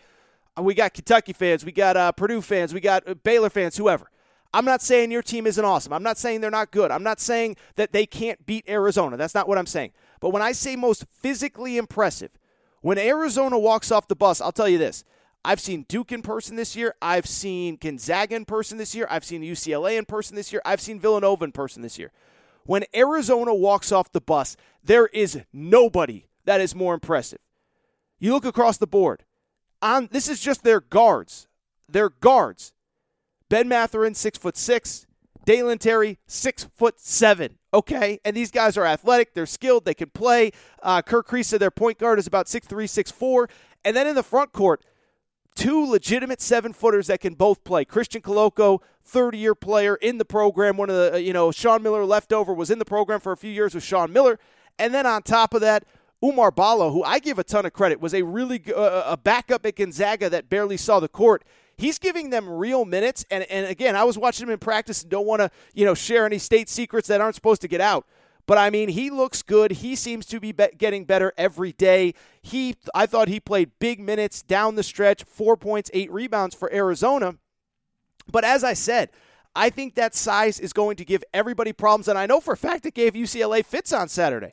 we 0.59 0.74
got 0.74 0.93
Kentucky 0.93 1.34
fans, 1.34 1.65
we 1.65 1.72
got 1.72 1.97
uh, 1.97 2.11
Purdue 2.13 2.41
fans, 2.41 2.74
we 2.74 2.80
got 2.80 3.07
uh, 3.07 3.15
Baylor 3.15 3.49
fans, 3.49 3.76
whoever. 3.76 4.09
I'm 4.53 4.65
not 4.65 4.82
saying 4.82 5.11
your 5.11 5.22
team 5.22 5.47
isn't 5.47 5.63
awesome. 5.63 5.93
I'm 5.93 6.03
not 6.03 6.17
saying 6.17 6.41
they're 6.41 6.51
not 6.51 6.72
good. 6.72 6.91
I'm 6.91 7.03
not 7.03 7.22
saying 7.22 7.55
that 7.76 7.93
they 7.93 8.05
can't 8.05 8.45
beat 8.45 8.67
Arizona. 8.67 9.15
That's 9.15 9.34
not 9.34 9.47
what 9.47 9.57
I'm 9.57 9.65
saying. 9.65 9.93
But 10.19 10.30
when 10.30 10.41
I 10.41 10.51
say 10.51 10.76
most 10.76 11.05
physically 11.09 11.78
impressive, 11.78 12.32
when 12.82 12.97
Arizona 12.97 13.57
walks 13.57 13.91
off 13.91 14.09
the 14.09 14.15
bus, 14.15 14.41
I'll 14.41 14.51
tell 14.51 14.67
you 14.67 14.78
this. 14.78 15.05
I've 15.43 15.59
seen 15.59 15.85
Duke 15.87 16.11
in 16.11 16.21
person 16.21 16.55
this 16.55 16.75
year. 16.75 16.95
I've 17.01 17.25
seen 17.25 17.77
Gonzaga 17.77 18.35
in 18.35 18.45
person 18.45 18.77
this 18.77 18.93
year. 18.93 19.07
I've 19.09 19.25
seen 19.25 19.41
UCLA 19.41 19.97
in 19.97 20.05
person 20.05 20.35
this 20.35 20.53
year. 20.53 20.61
I've 20.63 20.81
seen 20.81 20.99
Villanova 20.99 21.45
in 21.45 21.51
person 21.51 21.81
this 21.81 21.97
year. 21.97 22.11
When 22.65 22.83
Arizona 22.95 23.53
walks 23.53 23.91
off 23.91 24.11
the 24.11 24.21
bus, 24.21 24.55
there 24.83 25.07
is 25.07 25.41
nobody 25.51 26.25
that 26.45 26.61
is 26.61 26.75
more 26.75 26.93
impressive. 26.93 27.39
You 28.19 28.33
look 28.33 28.45
across 28.45 28.77
the 28.77 28.87
board. 28.87 29.23
On 29.81 30.07
this 30.11 30.27
is 30.27 30.39
just 30.39 30.63
their 30.63 30.79
guards. 30.79 31.47
Their 31.89 32.09
guards. 32.09 32.73
Ben 33.49 33.67
Mathurin, 33.67 34.13
six 34.13 34.37
foot 34.37 34.55
six. 34.55 35.07
Dalen 35.43 35.79
Terry, 35.79 36.19
six 36.27 36.65
foot 36.75 36.99
seven. 36.99 37.57
Okay, 37.73 38.19
and 38.23 38.35
these 38.35 38.51
guys 38.51 38.77
are 38.77 38.85
athletic. 38.85 39.33
They're 39.33 39.47
skilled. 39.47 39.85
They 39.85 39.95
can 39.95 40.11
play. 40.11 40.51
Uh, 40.83 41.01
Kerr 41.01 41.23
Kriisa, 41.23 41.57
their 41.57 41.71
point 41.71 41.97
guard, 41.97 42.19
is 42.19 42.27
about 42.27 42.47
six 42.47 42.67
three, 42.67 42.85
six 42.85 43.09
four. 43.09 43.49
And 43.83 43.95
then 43.95 44.05
in 44.05 44.13
the 44.13 44.23
front 44.23 44.51
court, 44.51 44.83
two 45.55 45.85
legitimate 45.85 46.41
seven 46.41 46.73
footers 46.73 47.07
that 47.07 47.19
can 47.21 47.33
both 47.33 47.63
play. 47.63 47.85
Christian 47.85 48.21
Koloko, 48.21 48.79
30 49.03 49.37
year 49.37 49.55
player 49.55 49.95
in 49.95 50.17
the 50.17 50.25
program. 50.25 50.77
One 50.77 50.89
of 50.89 50.95
the, 50.95 51.13
uh, 51.13 51.17
you 51.17 51.33
know, 51.33 51.51
Sean 51.51 51.83
Miller 51.83 52.05
leftover 52.05 52.53
was 52.53 52.71
in 52.71 52.79
the 52.79 52.85
program 52.85 53.19
for 53.19 53.31
a 53.31 53.37
few 53.37 53.51
years 53.51 53.75
with 53.75 53.83
Sean 53.83 54.11
Miller. 54.13 54.39
And 54.79 54.93
then 54.93 55.05
on 55.05 55.23
top 55.23 55.53
of 55.53 55.61
that, 55.61 55.85
Oumar 56.23 56.55
Ballo, 56.55 56.91
who 56.91 57.03
I 57.03 57.19
give 57.19 57.39
a 57.39 57.43
ton 57.43 57.65
of 57.65 57.73
credit, 57.73 57.99
was 57.99 58.13
a 58.13 58.21
really 58.21 58.61
uh, 58.69 58.79
uh, 58.79 59.03
a 59.07 59.17
backup 59.17 59.65
at 59.65 59.75
Gonzaga 59.75 60.29
that 60.29 60.49
barely 60.49 60.77
saw 60.77 60.99
the 60.99 61.07
court. 61.07 61.43
He's 61.77 61.97
giving 61.97 62.29
them 62.29 62.47
real 62.47 62.85
minutes, 62.85 63.25
and, 63.31 63.43
and 63.45 63.65
again, 63.65 63.95
I 63.95 64.03
was 64.03 64.19
watching 64.19 64.45
him 64.45 64.51
in 64.51 64.59
practice 64.59 65.01
and 65.01 65.09
don't 65.09 65.25
want 65.25 65.41
to 65.41 65.49
you 65.73 65.83
know 65.83 65.95
share 65.95 66.27
any 66.27 66.37
state 66.37 66.69
secrets 66.69 67.07
that 67.07 67.21
aren't 67.21 67.33
supposed 67.33 67.61
to 67.61 67.67
get 67.67 67.81
out. 67.81 68.05
But 68.51 68.57
I 68.57 68.69
mean, 68.69 68.89
he 68.89 69.09
looks 69.09 69.43
good. 69.43 69.71
He 69.71 69.95
seems 69.95 70.25
to 70.25 70.41
be, 70.41 70.51
be 70.51 70.67
getting 70.77 71.05
better 71.05 71.31
every 71.37 71.71
day. 71.71 72.13
He, 72.41 72.75
I 72.93 73.05
thought 73.05 73.29
he 73.29 73.39
played 73.39 73.71
big 73.79 73.97
minutes 74.01 74.41
down 74.41 74.75
the 74.75 74.83
stretch, 74.83 75.23
four 75.23 75.55
points, 75.55 75.89
eight 75.93 76.11
rebounds 76.11 76.53
for 76.53 76.69
Arizona. 76.73 77.35
But 78.29 78.43
as 78.43 78.65
I 78.65 78.73
said, 78.73 79.11
I 79.55 79.69
think 79.69 79.95
that 79.95 80.15
size 80.15 80.59
is 80.59 80.73
going 80.73 80.97
to 80.97 81.05
give 81.05 81.23
everybody 81.33 81.71
problems, 81.71 82.09
and 82.09 82.19
I 82.19 82.25
know 82.25 82.41
for 82.41 82.55
a 82.55 82.57
fact 82.57 82.85
it 82.85 82.93
gave 82.93 83.13
UCLA 83.13 83.63
fits 83.63 83.93
on 83.93 84.09
Saturday 84.09 84.51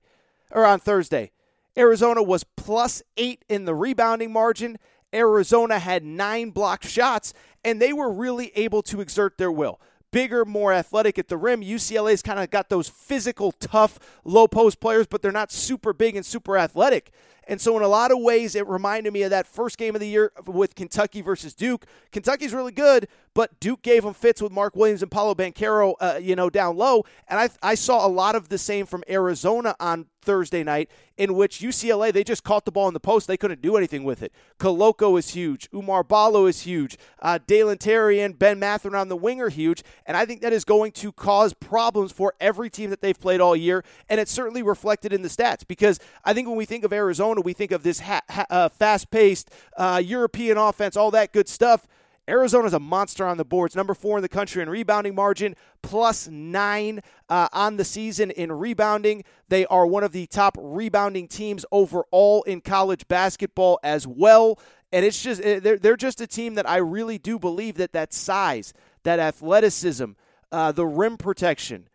or 0.53 0.64
on 0.64 0.78
Thursday. 0.78 1.32
Arizona 1.76 2.22
was 2.22 2.44
plus 2.57 3.03
eight 3.16 3.44
in 3.49 3.64
the 3.64 3.74
rebounding 3.74 4.32
margin. 4.32 4.78
Arizona 5.12 5.80
had 5.80 6.05
nine 6.05 6.51
blocked 6.51 6.86
shots, 6.86 7.34
and 7.64 7.82
they 7.82 7.92
were 7.92 8.12
really 8.12 8.53
able 8.55 8.82
to 8.82 9.01
exert 9.01 9.38
their 9.38 9.51
will 9.51 9.80
bigger, 10.11 10.45
more 10.45 10.73
athletic 10.73 11.19
at 11.19 11.29
the 11.29 11.37
rim. 11.37 11.63
UCLA's 11.63 12.23
kind 12.23 12.39
of 12.39 12.51
got 12.51 12.69
those 12.69 12.89
physical, 12.89 13.53
tough, 13.53 13.99
low 14.25 14.49
post 14.49 14.81
players, 14.81 15.07
but 15.07 15.23
they're 15.23 15.33
not 15.33 15.53
super 15.53 15.93
big 15.93 16.17
and 16.17 16.25
super 16.25 16.57
athletic. 16.57 17.11
And 17.49 17.59
so, 17.59 17.76
in 17.78 17.82
a 17.82 17.88
lot 17.88 18.12
of 18.12 18.20
ways, 18.20 18.55
it 18.55 18.68
reminded 18.68 19.12
me 19.12 19.22
of 19.22 19.30
that 19.30 19.46
first 19.46 19.78
game 19.78 19.96
of 19.96 20.01
the 20.01 20.07
year 20.07 20.32
with 20.46 20.74
Kentucky 20.74 21.22
versus 21.22 21.55
Duke. 21.55 21.86
Kentucky's 22.12 22.53
really 22.53 22.72
good, 22.72 23.09
but 23.32 23.59
Duke 23.59 23.80
gave 23.82 24.05
them 24.05 24.12
fits 24.12 24.42
with 24.42 24.53
Mark 24.53 24.76
Williams 24.76 25.03
and 25.03 25.11
Paolo 25.11 25.34
Banchero, 25.34 25.94
uh, 25.99 26.18
you 26.20 26.36
know, 26.36 26.51
down 26.51 26.76
low. 26.76 27.05
And 27.26 27.40
I, 27.40 27.49
I 27.62 27.74
saw 27.74 28.07
a 28.07 28.09
lot 28.09 28.34
of 28.34 28.51
the 28.51 28.59
same 28.59 28.84
from 28.84 29.03
Arizona 29.09 29.74
on 29.80 30.07
Thursday 30.28 30.62
night, 30.62 30.90
in 31.16 31.34
which 31.34 31.61
UCLA, 31.61 32.12
they 32.12 32.22
just 32.22 32.44
caught 32.44 32.66
the 32.66 32.70
ball 32.70 32.86
in 32.86 32.92
the 32.92 33.01
post. 33.01 33.26
They 33.26 33.38
couldn't 33.38 33.62
do 33.62 33.78
anything 33.78 34.05
with 34.05 34.22
it. 34.22 34.30
Koloko 34.59 35.18
is 35.18 35.30
huge. 35.30 35.70
Oumar 35.70 36.07
Ballo 36.07 36.44
is 36.44 36.62
huge. 36.62 36.99
Uh, 37.20 37.38
Dalen 37.46 37.78
Terry 37.78 38.20
and 38.20 38.38
Ben 38.38 38.59
Mathurin 38.59 38.94
on 38.94 39.09
the 39.09 39.16
wing 39.16 39.40
are 39.40 39.49
huge. 39.49 39.82
And 40.05 40.18
I 40.18 40.26
think 40.26 40.42
that 40.42 40.53
is 40.53 40.64
going 40.64 40.92
to 40.92 41.12
cause 41.12 41.55
problems 41.55 42.12
for 42.12 42.34
every 42.40 42.68
team 42.68 42.90
that 42.90 43.01
they've 43.01 43.18
played 43.18 43.40
all 43.40 43.57
year. 43.57 43.84
And 44.11 44.20
it's 44.20 44.30
certainly 44.30 44.62
reflected 44.62 45.14
in 45.14 45.22
the 45.22 45.28
stats 45.28 45.66
because 45.66 45.99
I 46.24 46.34
think 46.34 46.46
when 46.46 46.59
we 46.59 46.66
think 46.66 46.84
of 46.84 46.92
Arizona, 46.92 47.38
we 47.41 47.53
think 47.53 47.72
of 47.72 47.82
this 47.82 48.01
ha- 48.01 48.22
ha- 48.28 48.47
uh, 48.51 48.68
fast 48.68 49.11
paced 49.11 49.51
uh, 49.76 50.01
European 50.05 50.59
offense, 50.59 50.97
all 50.97 51.11
that 51.12 51.32
good 51.32 51.49
stuff. 51.49 51.86
Arizona's 52.28 52.74
a 52.74 52.78
monster 52.78 53.26
on 53.26 53.39
the 53.39 53.45
boards, 53.45 53.74
number 53.74 53.95
four 53.95 54.18
in 54.18 54.22
the 54.22 54.28
country 54.28 54.62
in 54.62 54.68
rebounding 54.68 55.14
margin, 55.14 55.57
plus 55.82 56.28
nine 56.28 57.01
uh, 57.30 57.49
on 57.53 57.78
the 57.78 57.84
season 57.84 58.30
in 58.30 58.53
rebounding. 58.53 59.24
They 59.49 59.64
are 59.66 59.86
one 59.86 60.05
of 60.05 60.12
the 60.12 60.26
top 60.26 60.57
rebounding 60.61 61.26
teams 61.26 61.64
overall 61.72 62.43
in 62.43 62.61
college 62.61 63.09
basketball 63.09 63.80
as 63.82 64.07
well. 64.07 64.61
And 64.93 65.07
it's 65.07 65.22
just 65.22 65.43
eh, 65.43 65.59
they're 65.59 65.78
they're 65.78 65.97
just 65.97 66.20
a 66.20 66.26
team 66.26 66.55
that 66.57 66.68
I 66.68 66.76
really 66.76 67.18
do 67.18 67.39
believe 67.39 67.76
that 67.76 67.93
that 67.93 68.12
size, 68.12 68.74
that 69.05 69.18
athleticism, 69.18 70.12
uh, 70.53 70.72
the 70.72 70.86
rim 70.86 71.16
protection. 71.16 71.89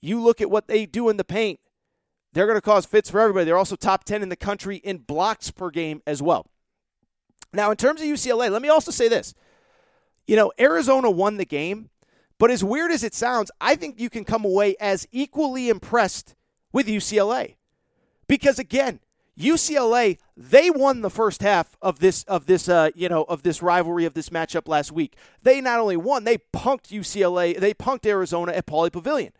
You 0.00 0.20
look 0.20 0.40
at 0.40 0.50
what 0.50 0.66
they 0.66 0.86
do 0.86 1.08
in 1.08 1.16
the 1.16 1.24
paint. 1.24 1.60
They're 2.32 2.46
going 2.46 2.56
to 2.56 2.62
cause 2.62 2.86
fits 2.86 3.10
for 3.10 3.20
everybody. 3.20 3.44
They're 3.44 3.58
also 3.58 3.76
top 3.76 4.04
10 4.04 4.22
in 4.22 4.28
the 4.28 4.36
country 4.36 4.76
in 4.76 4.98
blocks 4.98 5.50
per 5.50 5.70
game 5.70 6.02
as 6.06 6.22
well. 6.22 6.46
Now, 7.52 7.70
in 7.70 7.76
terms 7.76 8.00
of 8.00 8.06
UCLA, 8.06 8.50
let 8.50 8.62
me 8.62 8.68
also 8.68 8.92
say 8.92 9.08
this. 9.08 9.34
You 10.26 10.36
know, 10.36 10.52
Arizona 10.60 11.10
won 11.10 11.38
the 11.38 11.44
game, 11.44 11.90
but 12.38 12.50
as 12.50 12.62
weird 12.62 12.92
as 12.92 13.02
it 13.02 13.14
sounds, 13.14 13.50
I 13.60 13.74
think 13.74 13.98
you 13.98 14.08
can 14.08 14.24
come 14.24 14.44
away 14.44 14.76
as 14.80 15.08
equally 15.10 15.68
impressed 15.68 16.36
with 16.72 16.86
UCLA. 16.86 17.56
Because 18.28 18.60
again, 18.60 19.00
UCLA 19.36 20.18
they 20.36 20.70
won 20.70 21.00
the 21.00 21.10
first 21.10 21.42
half 21.42 21.76
of 21.82 21.98
this 21.98 22.22
of 22.24 22.46
this 22.46 22.68
uh, 22.68 22.90
you 22.94 23.08
know 23.08 23.24
of 23.24 23.42
this 23.42 23.62
rivalry 23.62 24.04
of 24.04 24.14
this 24.14 24.28
matchup 24.28 24.68
last 24.68 24.92
week. 24.92 25.16
They 25.42 25.60
not 25.60 25.80
only 25.80 25.96
won, 25.96 26.24
they 26.24 26.38
punked 26.38 26.88
UCLA, 26.88 27.58
they 27.58 27.74
punked 27.74 28.06
Arizona 28.06 28.52
at 28.52 28.66
Pauley 28.66 28.92
Pavilion. 28.92 29.32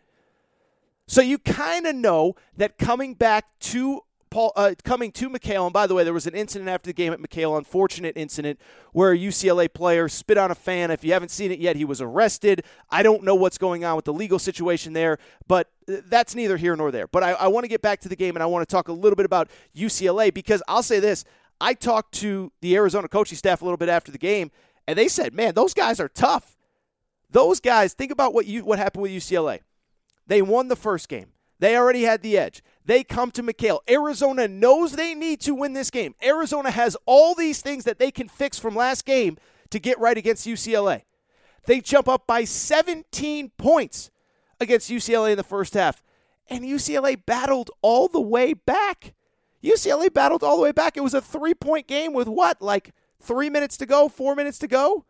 So 1.11 1.19
you 1.19 1.39
kind 1.39 1.87
of 1.87 1.93
know 1.93 2.35
that 2.55 2.77
coming 2.77 3.15
back 3.15 3.43
to 3.59 3.99
Paul, 4.29 4.53
uh, 4.55 4.75
coming 4.85 5.11
to 5.11 5.29
McKale, 5.29 5.65
and 5.65 5.73
by 5.73 5.85
the 5.85 5.93
way, 5.93 6.05
there 6.05 6.13
was 6.13 6.25
an 6.25 6.33
incident 6.33 6.69
after 6.69 6.87
the 6.87 6.93
game 6.93 7.11
at 7.11 7.19
McKale, 7.19 7.57
unfortunate 7.57 8.15
incident 8.15 8.61
where 8.93 9.11
a 9.11 9.17
UCLA 9.17 9.67
player 9.73 10.07
spit 10.07 10.37
on 10.37 10.51
a 10.51 10.55
fan. 10.55 10.89
If 10.89 11.03
you 11.03 11.11
haven't 11.11 11.27
seen 11.27 11.51
it 11.51 11.59
yet, 11.59 11.75
he 11.75 11.83
was 11.83 11.99
arrested. 11.99 12.63
I 12.89 13.03
don't 13.03 13.23
know 13.23 13.35
what's 13.35 13.57
going 13.57 13.83
on 13.83 13.97
with 13.97 14.05
the 14.05 14.13
legal 14.13 14.39
situation 14.39 14.93
there, 14.93 15.17
but 15.49 15.69
uh, 15.89 15.97
that's 16.05 16.33
neither 16.33 16.55
here 16.55 16.77
nor 16.77 16.91
there. 16.91 17.07
But 17.07 17.23
I, 17.23 17.31
I 17.31 17.47
want 17.49 17.65
to 17.65 17.67
get 17.67 17.81
back 17.81 17.99
to 17.99 18.07
the 18.07 18.15
game, 18.15 18.37
and 18.37 18.41
I 18.41 18.45
want 18.45 18.65
to 18.65 18.73
talk 18.73 18.87
a 18.87 18.93
little 18.93 19.17
bit 19.17 19.25
about 19.25 19.49
UCLA 19.75 20.33
because 20.33 20.63
I'll 20.69 20.81
say 20.81 21.01
this: 21.01 21.25
I 21.59 21.73
talked 21.73 22.13
to 22.19 22.53
the 22.61 22.77
Arizona 22.77 23.09
coaching 23.09 23.37
staff 23.37 23.61
a 23.61 23.65
little 23.65 23.75
bit 23.75 23.89
after 23.89 24.13
the 24.13 24.17
game, 24.17 24.49
and 24.87 24.97
they 24.97 25.09
said, 25.09 25.33
"Man, 25.33 25.55
those 25.55 25.73
guys 25.73 25.99
are 25.99 26.07
tough. 26.07 26.55
Those 27.29 27.59
guys. 27.59 27.93
Think 27.93 28.13
about 28.13 28.33
what 28.33 28.45
you 28.45 28.63
what 28.63 28.79
happened 28.79 29.01
with 29.01 29.11
UCLA. 29.11 29.59
They 30.31 30.41
won 30.41 30.69
the 30.69 30.75
first 30.75 31.09
game." 31.09 31.33
They 31.61 31.77
already 31.77 32.01
had 32.01 32.23
the 32.23 32.39
edge. 32.39 32.63
They 32.83 33.03
come 33.03 33.29
to 33.31 33.43
McKale. 33.43 33.81
Arizona 33.87 34.47
knows 34.47 34.93
they 34.93 35.13
need 35.13 35.39
to 35.41 35.53
win 35.53 35.73
this 35.73 35.91
game. 35.91 36.15
Arizona 36.23 36.71
has 36.71 36.97
all 37.05 37.35
these 37.35 37.61
things 37.61 37.83
that 37.83 37.99
they 37.99 38.09
can 38.09 38.27
fix 38.27 38.57
from 38.57 38.75
last 38.75 39.05
game 39.05 39.37
to 39.69 39.77
get 39.77 39.99
right 39.99 40.17
against 40.17 40.47
UCLA. 40.47 41.03
They 41.67 41.79
jump 41.79 42.09
up 42.09 42.25
by 42.25 42.45
17 42.45 43.51
points 43.57 44.09
against 44.59 44.89
UCLA 44.89 45.31
in 45.31 45.37
the 45.37 45.43
first 45.43 45.75
half. 45.75 46.01
And 46.49 46.65
UCLA 46.65 47.15
battled 47.23 47.69
all 47.83 48.07
the 48.07 48.19
way 48.19 48.53
back. 48.53 49.13
UCLA 49.63 50.11
battled 50.11 50.43
all 50.43 50.57
the 50.57 50.63
way 50.63 50.71
back. 50.71 50.97
It 50.97 51.01
was 51.01 51.13
a 51.13 51.21
three 51.21 51.53
point 51.53 51.85
game 51.85 52.11
with 52.11 52.27
what? 52.27 52.59
Like 52.59 52.91
three 53.21 53.51
minutes 53.51 53.77
to 53.77 53.85
go, 53.85 54.09
four 54.09 54.35
minutes 54.35 54.57
to 54.59 54.67
go? 54.67 55.05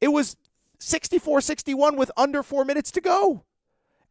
It 0.00 0.08
was 0.08 0.38
64 0.78 1.42
61 1.42 1.96
with 1.96 2.10
under 2.16 2.42
four 2.42 2.64
minutes 2.64 2.90
to 2.92 3.02
go. 3.02 3.44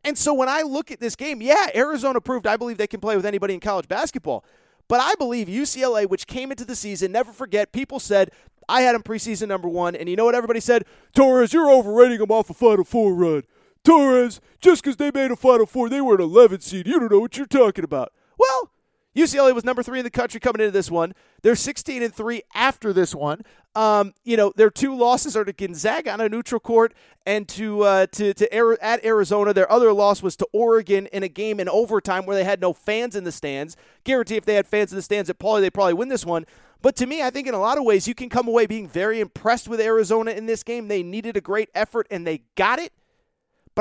And 0.04 0.18
so 0.18 0.34
when 0.34 0.50
I 0.50 0.62
look 0.62 0.92
at 0.92 1.00
this 1.00 1.16
game, 1.16 1.42
yeah, 1.42 1.68
Arizona 1.76 2.20
proved 2.20 2.48
I 2.48 2.58
believe 2.58 2.78
they 2.78 2.88
can 2.88 3.00
play 3.00 3.16
with 3.16 3.26
anybody 3.26 3.54
in 3.54 3.60
college 3.60 3.88
basketball. 3.88 4.44
But 4.88 5.00
I 5.00 5.14
believe 5.16 5.48
UCLA, 5.48 6.10
which 6.10 6.28
came 6.28 6.52
into 6.52 6.66
the 6.66 6.76
season, 6.76 7.12
never 7.12 7.32
forget, 7.32 7.72
people 7.72 8.00
said, 8.00 8.32
I 8.68 8.82
had 8.82 8.96
them 8.96 9.04
preseason 9.04 9.48
number 9.48 9.68
one. 9.68 9.96
And 9.96 10.10
you 10.10 10.16
know 10.16 10.26
what 10.26 10.36
everybody 10.36 10.60
said? 10.60 10.86
Torres, 11.14 11.54
you're 11.54 11.72
overrating 11.72 12.20
them 12.20 12.32
off 12.32 12.50
a 12.50 12.54
Final 12.54 12.84
Four 12.84 13.14
run. 13.14 13.44
Torres, 13.84 14.42
just 14.60 14.84
because 14.84 14.98
they 14.98 15.12
made 15.12 15.32
a 15.32 15.36
Final 15.36 15.66
Four, 15.66 15.90
they 15.90 16.02
were 16.02 16.16
an 16.16 16.22
11 16.22 16.62
seed. 16.62 16.88
You 16.88 17.00
don't 17.00 17.12
know 17.12 17.20
what 17.20 17.38
you're 17.38 17.46
talking 17.46 17.84
about. 17.84 18.12
Well, 18.38 18.72
UCLA 19.16 19.54
was 19.54 19.66
number 19.66 19.84
three 19.84 20.00
in 20.00 20.06
the 20.06 20.10
country 20.10 20.40
coming 20.40 20.62
into 20.62 20.72
this 20.72 20.90
one. 20.90 21.14
They're 21.42 21.56
16 21.56 22.02
and 22.02 22.14
three 22.14 22.44
after 22.54 22.94
this 22.94 23.14
one. 23.14 23.42
Um, 23.76 24.14
you 24.24 24.38
know, 24.38 24.54
their 24.56 24.70
two 24.70 24.96
losses 24.96 25.36
are 25.36 25.44
to 25.44 25.54
Gonzaga 25.54 26.12
on 26.12 26.22
a 26.22 26.30
neutral 26.30 26.60
court 26.60 26.94
and 27.26 27.48
to 27.50 27.84
uh, 27.84 28.08
to 28.08 28.34
to 28.34 28.78
at 28.82 29.04
Arizona. 29.06 29.54
Their 29.54 29.72
other 29.72 29.94
loss 29.94 30.22
was 30.22 30.36
to 30.38 30.48
Oregon 30.54 31.08
in 31.08 31.24
a 31.24 31.30
game 31.30 31.60
in 31.60 31.70
overtime 31.70 32.26
where 32.26 32.36
they 32.36 32.44
had 32.44 32.60
no 32.62 32.74
fans 32.74 33.16
in 33.16 33.24
the 33.24 33.32
stands. 33.32 33.78
Guarantee 34.04 34.36
if 34.36 34.46
they 34.46 34.56
had 34.56 34.68
fans 34.68 34.92
in 34.92 34.98
the 34.98 35.02
stands 35.02 35.30
at 35.30 35.40
Pauley, 35.40 35.62
they 35.62 35.70
probably 35.70 35.94
win 35.94 36.10
this 36.10 36.26
one. 36.26 36.46
But 36.82 36.96
to 36.98 37.06
me, 37.06 37.22
I 37.22 37.30
think 37.30 37.48
in 37.48 37.54
a 37.54 37.60
lot 37.60 37.78
of 37.78 37.84
ways 37.84 38.08
you 38.08 38.16
can 38.16 38.30
come 38.30 38.48
away 38.48 38.66
being 38.66 38.88
very 38.88 39.20
impressed 39.20 39.68
with 39.68 39.80
Arizona 39.80 40.32
in 40.32 40.48
this 40.48 40.64
game. 40.64 40.88
They 40.88 41.04
needed 41.04 41.38
a 41.38 41.42
great 41.42 41.70
effort 41.76 42.08
and 42.10 42.26
they 42.26 42.42
got 42.56 42.80
it. 42.80 42.92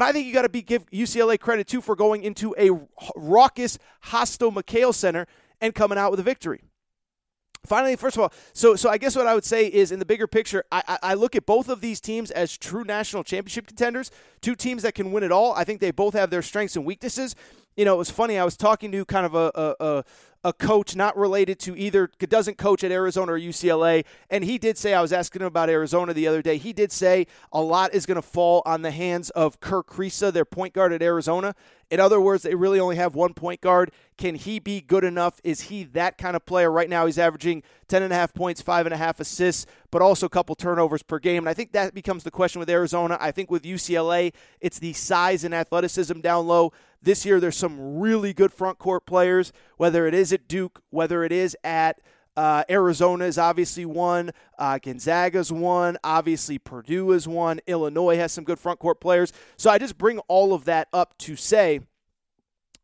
But 0.00 0.08
I 0.08 0.12
think 0.12 0.26
you 0.26 0.32
got 0.32 0.50
to 0.50 0.62
give 0.62 0.86
UCLA 0.86 1.38
credit 1.38 1.66
too 1.66 1.82
for 1.82 1.94
going 1.94 2.22
into 2.22 2.54
a 2.56 2.70
raucous, 3.14 3.78
hostile 4.00 4.50
McKale 4.50 4.94
Center 4.94 5.26
and 5.60 5.74
coming 5.74 5.98
out 5.98 6.10
with 6.10 6.18
a 6.18 6.22
victory. 6.22 6.62
Finally, 7.66 7.96
first 7.96 8.16
of 8.16 8.22
all, 8.22 8.32
so 8.54 8.76
so 8.76 8.88
I 8.88 8.96
guess 8.96 9.14
what 9.14 9.26
I 9.26 9.34
would 9.34 9.44
say 9.44 9.66
is 9.66 9.92
in 9.92 9.98
the 9.98 10.06
bigger 10.06 10.26
picture, 10.26 10.64
I, 10.72 10.82
I, 10.88 10.98
I 11.02 11.14
look 11.14 11.36
at 11.36 11.44
both 11.44 11.68
of 11.68 11.82
these 11.82 12.00
teams 12.00 12.30
as 12.30 12.56
true 12.56 12.82
national 12.82 13.24
championship 13.24 13.66
contenders, 13.66 14.10
two 14.40 14.54
teams 14.54 14.84
that 14.84 14.94
can 14.94 15.12
win 15.12 15.22
it 15.22 15.32
all. 15.32 15.52
I 15.52 15.64
think 15.64 15.82
they 15.82 15.90
both 15.90 16.14
have 16.14 16.30
their 16.30 16.40
strengths 16.40 16.76
and 16.76 16.86
weaknesses. 16.86 17.36
You 17.76 17.84
know, 17.84 17.94
it 17.94 17.98
was 17.98 18.08
funny. 18.10 18.38
I 18.38 18.44
was 18.44 18.56
talking 18.56 18.90
to 18.92 19.04
kind 19.04 19.26
of 19.26 19.34
a, 19.34 19.52
a, 19.54 19.84
a 19.84 20.04
a 20.42 20.52
coach 20.52 20.96
not 20.96 21.16
related 21.16 21.58
to 21.58 21.76
either 21.76 22.10
doesn't 22.18 22.56
coach 22.56 22.82
at 22.82 22.90
Arizona 22.90 23.32
or 23.32 23.38
UCLA 23.38 24.04
and 24.30 24.42
he 24.44 24.56
did 24.56 24.78
say 24.78 24.94
I 24.94 25.02
was 25.02 25.12
asking 25.12 25.42
him 25.42 25.48
about 25.48 25.68
Arizona 25.68 26.14
the 26.14 26.26
other 26.26 26.40
day 26.40 26.56
he 26.56 26.72
did 26.72 26.90
say 26.92 27.26
a 27.52 27.60
lot 27.60 27.92
is 27.92 28.06
going 28.06 28.16
to 28.16 28.22
fall 28.22 28.62
on 28.64 28.82
the 28.82 28.90
hands 28.90 29.30
of 29.30 29.60
Kirk 29.60 29.88
Kriisa 29.88 30.32
their 30.32 30.46
point 30.46 30.72
guard 30.72 30.92
at 30.92 31.02
Arizona. 31.02 31.54
In 31.90 32.00
other 32.00 32.20
words 32.20 32.44
they 32.44 32.54
really 32.54 32.80
only 32.80 32.96
have 32.96 33.14
one 33.14 33.34
point 33.34 33.60
guard. 33.60 33.90
Can 34.16 34.34
he 34.34 34.58
be 34.58 34.80
good 34.80 35.04
enough? 35.04 35.40
Is 35.44 35.62
he 35.62 35.84
that 35.84 36.16
kind 36.16 36.36
of 36.36 36.46
player? 36.46 36.70
Right 36.70 36.88
now 36.88 37.04
he's 37.04 37.18
averaging 37.18 37.62
10 37.88 38.02
and 38.02 38.12
a 38.12 38.16
half 38.16 38.32
points 38.32 38.62
five 38.62 38.86
and 38.86 38.94
a 38.94 38.98
half 38.98 39.20
assists 39.20 39.66
but 39.90 40.00
also 40.00 40.24
a 40.24 40.30
couple 40.30 40.54
turnovers 40.54 41.02
per 41.02 41.18
game. 41.18 41.38
And 41.38 41.48
I 41.48 41.54
think 41.54 41.72
that 41.72 41.92
becomes 41.92 42.24
the 42.24 42.30
question 42.30 42.60
with 42.60 42.70
Arizona. 42.70 43.18
I 43.20 43.30
think 43.30 43.50
with 43.50 43.64
UCLA 43.64 44.32
it's 44.60 44.78
the 44.78 44.94
size 44.94 45.44
and 45.44 45.54
athleticism 45.54 46.20
down 46.20 46.46
low 46.46 46.72
this 47.02 47.24
year, 47.24 47.40
there's 47.40 47.56
some 47.56 47.98
really 47.98 48.32
good 48.32 48.52
front 48.52 48.78
court 48.78 49.06
players, 49.06 49.52
whether 49.76 50.06
it 50.06 50.14
is 50.14 50.32
at 50.32 50.48
Duke, 50.48 50.82
whether 50.90 51.24
it 51.24 51.32
is 51.32 51.56
at 51.64 52.00
uh, 52.36 52.64
Arizona 52.70 53.24
is 53.24 53.38
obviously 53.38 53.84
one. 53.84 54.30
Uh, 54.58 54.78
Gonzaga's 54.78 55.52
one. 55.52 55.98
Obviously, 56.04 56.58
Purdue 56.58 57.12
is 57.12 57.26
one. 57.26 57.60
Illinois 57.66 58.16
has 58.16 58.32
some 58.32 58.44
good 58.44 58.58
front 58.58 58.78
court 58.78 59.00
players. 59.00 59.32
So 59.56 59.70
I 59.70 59.78
just 59.78 59.98
bring 59.98 60.18
all 60.20 60.54
of 60.54 60.64
that 60.64 60.88
up 60.92 61.16
to 61.18 61.36
say 61.36 61.80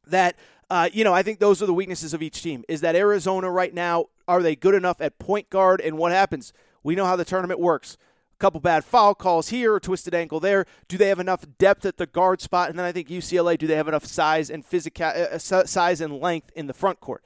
that, 0.06 0.36
uh, 0.68 0.88
you 0.92 1.04
know, 1.04 1.14
I 1.14 1.22
think 1.22 1.38
those 1.38 1.62
are 1.62 1.66
the 1.66 1.74
weaknesses 1.74 2.12
of 2.12 2.22
each 2.22 2.42
team. 2.42 2.64
Is 2.68 2.80
that 2.80 2.96
Arizona 2.96 3.50
right 3.50 3.72
now, 3.72 4.06
are 4.26 4.42
they 4.42 4.56
good 4.56 4.74
enough 4.74 5.00
at 5.00 5.18
point 5.18 5.48
guard? 5.48 5.80
And 5.80 5.96
what 5.96 6.12
happens? 6.12 6.52
We 6.82 6.94
know 6.94 7.06
how 7.06 7.16
the 7.16 7.24
tournament 7.24 7.60
works 7.60 7.96
couple 8.39 8.61
bad 8.61 8.84
foul 8.84 9.14
calls 9.14 9.49
here, 9.49 9.76
a 9.76 9.80
twisted 9.80 10.14
ankle 10.14 10.41
there. 10.41 10.66
Do 10.89 10.99
they 10.99 11.09
have 11.09 11.20
enough 11.20 11.45
depth 11.59 11.87
at 11.87 11.97
the 11.97 12.07
guard 12.07 12.41
spot? 12.41 12.70
And 12.70 12.78
then 12.78 12.87
I 12.87 12.93
think 12.93 13.09
UCLA, 13.09 13.57
do 13.59 13.66
they 13.66 13.76
have 13.76 13.89
enough 13.89 14.05
size 14.05 14.51
and 14.51 14.64
physical 14.64 15.07
uh, 15.07 15.39
uh 15.39 15.39
size 15.39 16.01
and 16.01 16.20
length 16.20 16.51
in 16.55 16.66
the 16.66 16.74
front 16.74 17.01
court? 17.01 17.24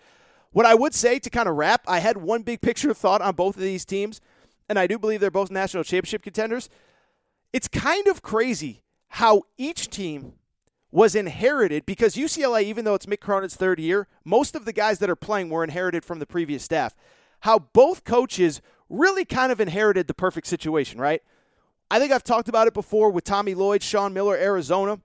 What 0.52 0.66
I 0.66 0.74
would 0.74 0.94
say 0.94 1.18
to 1.18 1.30
kind 1.30 1.48
of 1.48 1.56
wrap, 1.56 1.84
I 1.86 2.00
had 2.00 2.16
one 2.16 2.42
big 2.42 2.60
picture 2.60 2.90
of 2.90 2.98
thought 2.98 3.22
on 3.22 3.34
both 3.34 3.56
of 3.56 3.62
these 3.62 3.84
teams, 3.84 4.20
and 4.68 4.78
I 4.78 4.86
do 4.86 4.98
believe 4.98 5.20
they're 5.20 5.30
both 5.30 5.50
national 5.50 5.84
championship 5.84 6.22
contenders. 6.22 6.68
It's 7.52 7.68
kind 7.68 8.06
of 8.08 8.22
crazy 8.22 8.82
how 9.08 9.42
each 9.56 9.90
team 9.90 10.34
was 10.92 11.14
inherited 11.14 11.86
because 11.86 12.14
UCLA, 12.14 12.64
even 12.64 12.84
though 12.84 12.94
it's 12.94 13.06
Mick 13.06 13.20
Cronin's 13.20 13.54
third 13.54 13.78
year, 13.78 14.08
most 14.24 14.56
of 14.56 14.64
the 14.64 14.72
guys 14.72 14.98
that 14.98 15.10
are 15.10 15.16
playing 15.16 15.50
were 15.50 15.62
inherited 15.64 16.04
from 16.04 16.18
the 16.18 16.26
previous 16.26 16.64
staff. 16.64 16.96
How 17.40 17.58
both 17.58 18.04
coaches 18.04 18.60
really 18.90 19.24
kind 19.24 19.50
of 19.52 19.60
inherited 19.60 20.08
the 20.08 20.14
perfect 20.14 20.46
situation, 20.46 21.00
right? 21.00 21.22
I 21.90 21.98
think 21.98 22.12
I've 22.12 22.24
talked 22.24 22.48
about 22.48 22.66
it 22.66 22.74
before 22.74 23.10
with 23.10 23.24
Tommy 23.24 23.54
Lloyd, 23.54 23.82
Sean 23.82 24.12
Miller, 24.12 24.36
Arizona. 24.36 25.00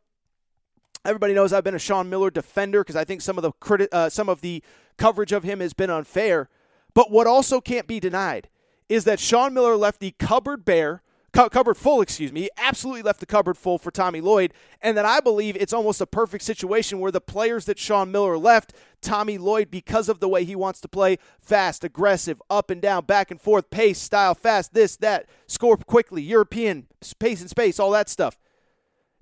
Everybody 1.05 1.33
knows 1.33 1.53
I've 1.53 1.63
been 1.63 1.75
a 1.75 1.79
Sean 1.79 2.09
Miller 2.09 2.31
defender 2.31 2.81
because 2.81 2.95
I 2.95 3.05
think 3.05 3.21
some 3.21 3.37
of 3.37 3.43
the 3.43 3.51
criti- 3.53 3.87
uh, 3.91 4.09
some 4.09 4.27
of 4.27 4.41
the 4.41 4.63
coverage 4.97 5.31
of 5.31 5.43
him 5.43 5.59
has 5.59 5.73
been 5.73 5.89
unfair. 5.89 6.49
But 6.93 7.11
what 7.11 7.27
also 7.27 7.61
can't 7.61 7.87
be 7.87 7.99
denied 7.99 8.49
is 8.89 9.03
that 9.05 9.19
Sean 9.19 9.53
Miller 9.53 9.75
left 9.75 9.99
the 9.99 10.15
cupboard 10.19 10.65
bare 10.65 11.01
cupboard 11.35 11.77
full, 11.77 12.01
excuse 12.01 12.31
me. 12.31 12.41
He 12.41 12.49
absolutely 12.57 13.01
left 13.01 13.19
the 13.19 13.25
cupboard 13.25 13.57
full 13.57 13.77
for 13.77 13.91
Tommy 13.91 14.21
Lloyd. 14.21 14.53
And 14.81 14.97
then 14.97 15.05
I 15.05 15.19
believe 15.19 15.55
it's 15.55 15.73
almost 15.73 16.01
a 16.01 16.05
perfect 16.05 16.43
situation 16.43 16.99
where 16.99 17.11
the 17.11 17.21
players 17.21 17.65
that 17.65 17.77
Sean 17.77 18.11
Miller 18.11 18.37
left, 18.37 18.73
Tommy 19.01 19.37
Lloyd, 19.37 19.69
because 19.69 20.09
of 20.09 20.19
the 20.19 20.29
way 20.29 20.45
he 20.45 20.55
wants 20.55 20.79
to 20.81 20.87
play 20.87 21.17
fast, 21.39 21.83
aggressive, 21.83 22.41
up 22.49 22.69
and 22.69 22.81
down, 22.81 23.05
back 23.05 23.31
and 23.31 23.41
forth, 23.41 23.69
pace, 23.69 23.99
style, 23.99 24.33
fast, 24.33 24.73
this, 24.73 24.95
that, 24.97 25.27
score 25.47 25.77
quickly, 25.77 26.21
European, 26.21 26.87
pace 27.19 27.41
and 27.41 27.49
space, 27.49 27.79
all 27.79 27.91
that 27.91 28.09
stuff, 28.09 28.37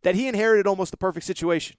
that 0.04 0.16
he 0.16 0.28
inherited 0.28 0.68
almost 0.68 0.92
the 0.92 0.98
perfect 0.98 1.26
situation. 1.26 1.78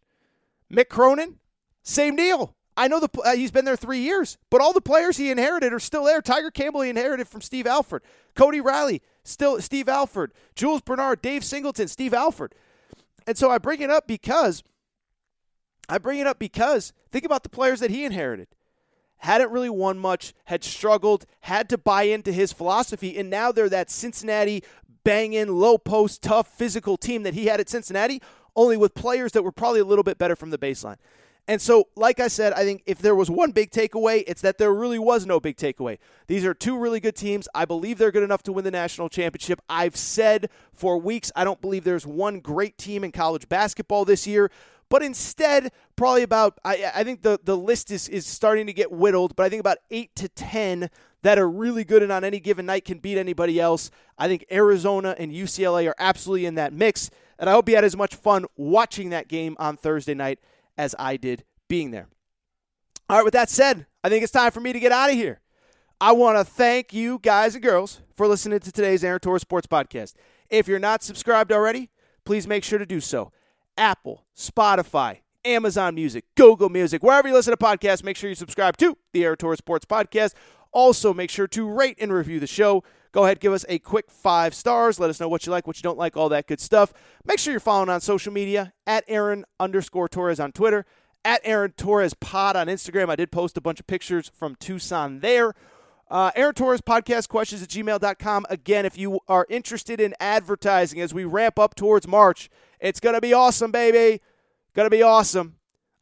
Mick 0.73 0.89
Cronin, 0.89 1.39
same 1.83 2.17
deal. 2.17 2.55
I 2.77 2.89
know 2.89 3.01
the 3.01 3.09
uh, 3.21 3.35
he's 3.35 3.51
been 3.51 3.65
there 3.65 3.77
three 3.77 4.01
years, 4.01 4.37
but 4.51 4.61
all 4.61 4.73
the 4.73 4.81
players 4.81 5.17
he 5.17 5.31
inherited 5.31 5.73
are 5.73 5.81
still 5.81 6.05
there. 6.05 6.21
Tiger 6.21 6.51
Campbell 6.51 6.83
he 6.83 6.91
inherited 6.91 7.29
from 7.29 7.41
Steve 7.41 7.67
Alford, 7.67 8.03
Cody 8.35 8.61
Riley, 8.61 9.01
still 9.23 9.61
Steve 9.61 9.89
Alford, 9.89 10.33
Jules 10.57 10.81
Bernard, 10.81 11.23
Dave 11.23 11.45
Singleton, 11.45 11.87
Steve 11.87 12.13
Alford, 12.13 12.55
and 13.27 13.39
so 13.39 13.51
I 13.51 13.59
bring 13.59 13.81
it 13.81 13.91
up 13.91 14.09
because 14.09 14.65
I 15.89 15.99
bring 15.99 16.19
it 16.19 16.27
up 16.27 16.39
because 16.39 16.93
think 17.13 17.25
about 17.25 17.43
the 17.43 17.49
players 17.49 17.81
that 17.81 17.91
he 17.91 18.05
inherited. 18.05 18.49
Hadn't 19.19 19.53
really 19.53 19.71
won 19.71 19.99
much, 19.99 20.35
had 20.47 20.65
struggled, 20.65 21.25
had 21.41 21.69
to 21.71 21.79
buy 21.79 22.03
into 22.03 22.33
his 22.33 22.53
philosophy, 22.53 23.17
and 23.17 23.31
now 23.31 23.53
they're 23.53 23.69
that 23.69 23.91
Cincinnati 23.91 24.63
banging, 25.05 25.49
low 25.49 25.79
post, 25.79 26.23
tough, 26.23 26.49
physical 26.49 26.97
team 26.97 27.23
that 27.23 27.35
he 27.35 27.47
had 27.47 27.61
at 27.61 27.69
Cincinnati, 27.69 28.21
only 28.57 28.77
with 28.77 28.95
players 28.95 29.33
that 29.33 29.43
were 29.43 29.53
probably 29.53 29.81
a 29.81 29.85
little 29.85 30.03
bit 30.03 30.19
better 30.19 30.35
from 30.35 30.51
the 30.51 30.59
baseline. 30.59 30.97
And 31.47 31.61
so, 31.61 31.89
like 31.95 32.21
I 32.21 32.29
said, 32.29 32.55
I 32.55 32.65
think 32.65 32.83
if 32.87 32.99
there 32.99 33.15
was 33.15 33.31
one 33.31 33.53
big 33.53 33.71
takeaway, 33.71 34.25
it's 34.27 34.41
that 34.41 34.57
there 34.57 34.73
really 34.73 34.99
was 34.99 35.27
no 35.27 35.41
big 35.41 35.57
takeaway. 35.57 35.99
These 36.27 36.45
are 36.45 36.55
two 36.55 36.79
really 36.79 37.01
good 37.01 37.15
teams. 37.15 37.49
I 37.55 37.67
believe 37.67 37.99
they're 37.99 38.13
good 38.13 38.23
enough 38.23 38.43
to 38.45 38.53
win 38.53 38.65
the 38.65 38.71
national 38.71 39.11
championship. 39.11 39.61
I've 39.69 39.97
said 39.97 40.49
for 40.73 40.97
weeks 40.99 41.31
I 41.37 41.45
don't 41.45 41.61
believe 41.61 41.85
there's 41.85 42.07
one 42.07 42.41
great 42.41 42.79
team 42.79 43.05
in 43.05 43.13
college 43.13 43.49
basketball 43.49 44.07
this 44.07 44.27
year. 44.27 44.51
But 44.89 45.03
instead, 45.03 45.73
probably 45.97 46.23
about 46.23 46.59
I, 46.65 46.91
I 46.95 47.05
think 47.05 47.23
the, 47.23 47.39
the 47.43 47.57
list 47.57 47.91
is, 47.91 48.09
is 48.09 48.27
starting 48.27 48.67
to 48.67 48.73
get 48.73 48.91
whittled, 48.91 49.37
but 49.37 49.45
I 49.45 49.49
think 49.49 49.61
about 49.61 49.79
eight 49.91 50.15
to 50.17 50.29
ten 50.29 50.89
that 51.23 51.39
are 51.39 51.49
really 51.49 51.85
good 51.85 52.03
and 52.03 52.13
on 52.13 52.23
any 52.23 52.39
given 52.39 52.67
night 52.67 52.85
can 52.85 52.99
beat 52.99 53.19
anybody 53.19 53.59
else. 53.59 53.91
I 54.19 54.29
think 54.29 54.45
Arizona 54.53 55.15
and 55.19 55.33
UCLA 55.33 55.89
are 55.89 55.95
absolutely 55.99 56.47
in 56.47 56.55
that 56.57 56.73
mix. 56.73 57.11
And 57.39 57.51
I 57.51 57.55
hope 57.55 57.69
you 57.69 57.75
had 57.75 57.85
as 57.85 57.97
much 57.97 58.15
fun 58.15 58.47
watching 58.57 59.11
that 59.11 59.27
game 59.27 59.57
on 59.59 59.77
Thursday 59.77 60.15
night 60.15 60.39
as 60.77 60.95
I 60.99 61.17
did 61.17 61.45
being 61.69 61.91
there. 61.91 62.09
All 63.09 63.17
right, 63.17 63.25
with 63.25 63.35
that 63.35 63.51
said, 63.51 63.87
I 64.03 64.09
think 64.09 64.23
it's 64.23 64.33
time 64.33 64.51
for 64.51 64.61
me 64.61 64.73
to 64.73 64.81
get 64.81 64.93
out 64.93 65.11
of 65.11 65.17
here. 65.17 65.41
I 66.01 66.13
want 66.13 66.39
to 66.39 66.45
thank 66.45 66.93
you 66.93 67.19
guys 67.23 67.55
and 67.55 67.63
girls 67.63 68.01
for 68.17 68.27
listening 68.27 68.61
to 68.61 68.73
today's 68.73 69.05
Aaron 69.05 69.21
Torres 69.21 69.43
Sports 69.43 69.67
Podcast. 69.67 70.15
If 70.51 70.69
you're 70.69 70.79
not 70.79 71.03
subscribed 71.03 71.53
already, 71.53 71.91
please 72.25 72.47
make 72.47 72.65
sure 72.65 72.79
to 72.79 72.87
do 72.87 73.01
so. 73.01 73.33
Apple, 73.77 74.25
Spotify, 74.37 75.19
Amazon 75.45 75.95
Music, 75.95 76.25
Google 76.37 76.69
Music, 76.69 77.03
wherever 77.03 77.29
you 77.29 77.35
listen 77.35 77.53
to 77.53 77.57
podcasts, 77.57 78.05
make 78.05 78.17
sure 78.17 78.29
you 78.29 78.35
subscribe 78.37 78.77
to 78.79 78.97
the 79.13 79.25
Aaron 79.25 79.37
Torres 79.37 79.59
Sports 79.59 79.85
Podcast. 79.85 80.35
Also, 80.73 81.15
make 81.15 81.31
sure 81.31 81.47
to 81.49 81.69
rate 81.69 81.97
and 82.01 82.13
review 82.13 82.41
the 82.41 82.47
show. 82.47 82.83
Go 83.15 83.25
ahead, 83.25 83.39
give 83.39 83.53
us 83.53 83.65
a 83.69 83.79
quick 83.79 84.11
five 84.11 84.57
stars. 84.57 84.99
Let 84.99 85.09
us 85.09 85.21
know 85.21 85.29
what 85.29 85.47
you 85.47 85.53
like, 85.53 85.69
what 85.69 85.77
you 85.77 85.85
don't 85.85 85.97
like, 85.97 86.17
all 86.17 86.29
that 86.31 86.49
good 86.49 86.59
stuff. 86.59 86.93
Make 87.25 87.39
sure 87.39 87.53
you're 87.53 87.61
following 87.61 87.89
on 87.89 88.01
social 88.01 88.33
media 88.33 88.73
at 88.89 89.05
Aaron 89.07 89.45
underscore 89.61 90.09
Torres 90.09 90.41
on 90.41 90.51
Twitter, 90.51 90.85
at 91.25 91.41
Aaron 91.45 91.71
Torres 91.77 92.13
Pod 92.15 92.57
on 92.57 92.67
Instagram. 92.67 93.11
I 93.11 93.15
did 93.15 93.31
post 93.31 93.57
a 93.57 93.61
bunch 93.61 93.79
of 93.79 93.87
pictures 93.87 94.33
from 94.35 94.57
Tucson 94.57 95.21
there. 95.21 95.55
Uh, 96.11 96.33
Aaron 96.35 96.55
Torres 96.55 96.81
podcast 96.81 97.29
questions 97.29 97.63
at 97.63 97.69
gmail.com. 97.69 98.47
Again, 98.51 98.85
if 98.85 98.99
you 98.99 99.21
are 99.29 99.47
interested 99.49 100.01
in 100.01 100.13
advertising 100.19 101.01
as 101.01 101.15
we 101.15 101.25
ramp 101.25 101.57
up 101.57 101.77
towards 101.77 102.09
March, 102.09 102.51
it's 102.81 102.99
going 102.99 103.15
to 103.15 103.21
be 103.21 103.33
awesome, 103.33 103.71
baby. 103.71 104.23
Going 104.75 104.87
to 104.87 104.91
be 104.91 105.05
awesome. 105.05 105.55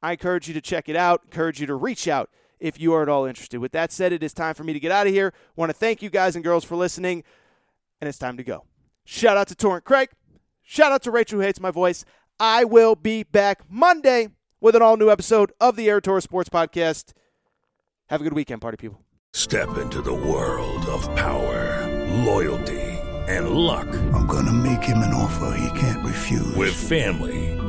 I 0.03 0.13
encourage 0.13 0.49
you 0.49 0.55
to 0.55 0.63
check 0.63 0.89
it 0.89 0.97
out, 0.97 1.21
encourage 1.27 1.61
you 1.61 1.67
to 1.67 1.75
reach 1.75 2.09
out 2.09 2.31
if 2.63 2.81
you 2.81 2.95
are 2.95 3.03
at 3.03 3.09
all 3.09 3.27
interested. 3.27 3.59
With 3.59 3.73
that 3.73 3.93
said, 3.93 4.13
it 4.13 4.23
is 4.23 4.33
time 4.33 4.55
for 4.55 4.65
me 4.65 4.73
to 4.73 4.81
get 4.81 4.93
out 4.93 5.07
of 5.07 5.13
here. 5.13 5.35
want 5.57 5.71
to 5.71 5.75
thank 5.75 6.01
you 6.01 6.09
guys 6.09 6.37
and 6.37 6.45
girls 6.45 6.65
for 6.65 6.77
listening, 6.77 7.25
and 8.01 8.09
it's 8.09 8.19
time 8.19 8.37
to 8.37 8.45
go. 8.45 8.65
Shout 9.05 9.37
out 9.37 9.49
to 9.49 9.55
Torrent 9.55 9.85
Craig. 9.85 10.11
Shout 10.63 10.93
out 10.93 11.03
to 11.03 11.11
Rachel 11.11 11.41
who 11.41 11.45
hates 11.45 11.61
my 11.61 11.73
voice. 11.73 12.05
I 12.39 12.65
will 12.65 12.95
be 12.95 13.25
back 13.25 13.63
Monday 13.69 14.29
with 14.61 14.77
an 14.77 14.83
all 14.83 14.97
new 14.97 15.11
episode 15.11 15.53
of 15.61 15.75
the 15.75 15.89
Aaron 15.91 16.03
Torres 16.03 16.25
Sports 16.25 16.49
Podcast. 16.49 17.13
Have 18.07 18.21
a 18.21 18.25
good 18.25 18.33
weekend, 18.33 18.61
party 18.63 18.77
people. 18.77 19.05
Step 19.33 19.77
into 19.79 20.01
the 20.01 20.15
world 20.15 20.87
of 20.87 21.03
power, 21.17 21.89
loyalty, 22.25 22.81
and 23.27 23.51
luck. 23.51 23.89
I'm 24.13 24.27
going 24.27 24.47
to 24.47 24.53
make 24.53 24.85
him 24.85 24.99
an 24.99 25.13
offer 25.13 25.57
he 25.59 25.79
can't 25.81 26.05
refuse. 26.05 26.55
With 26.55 26.75
family 26.75 27.52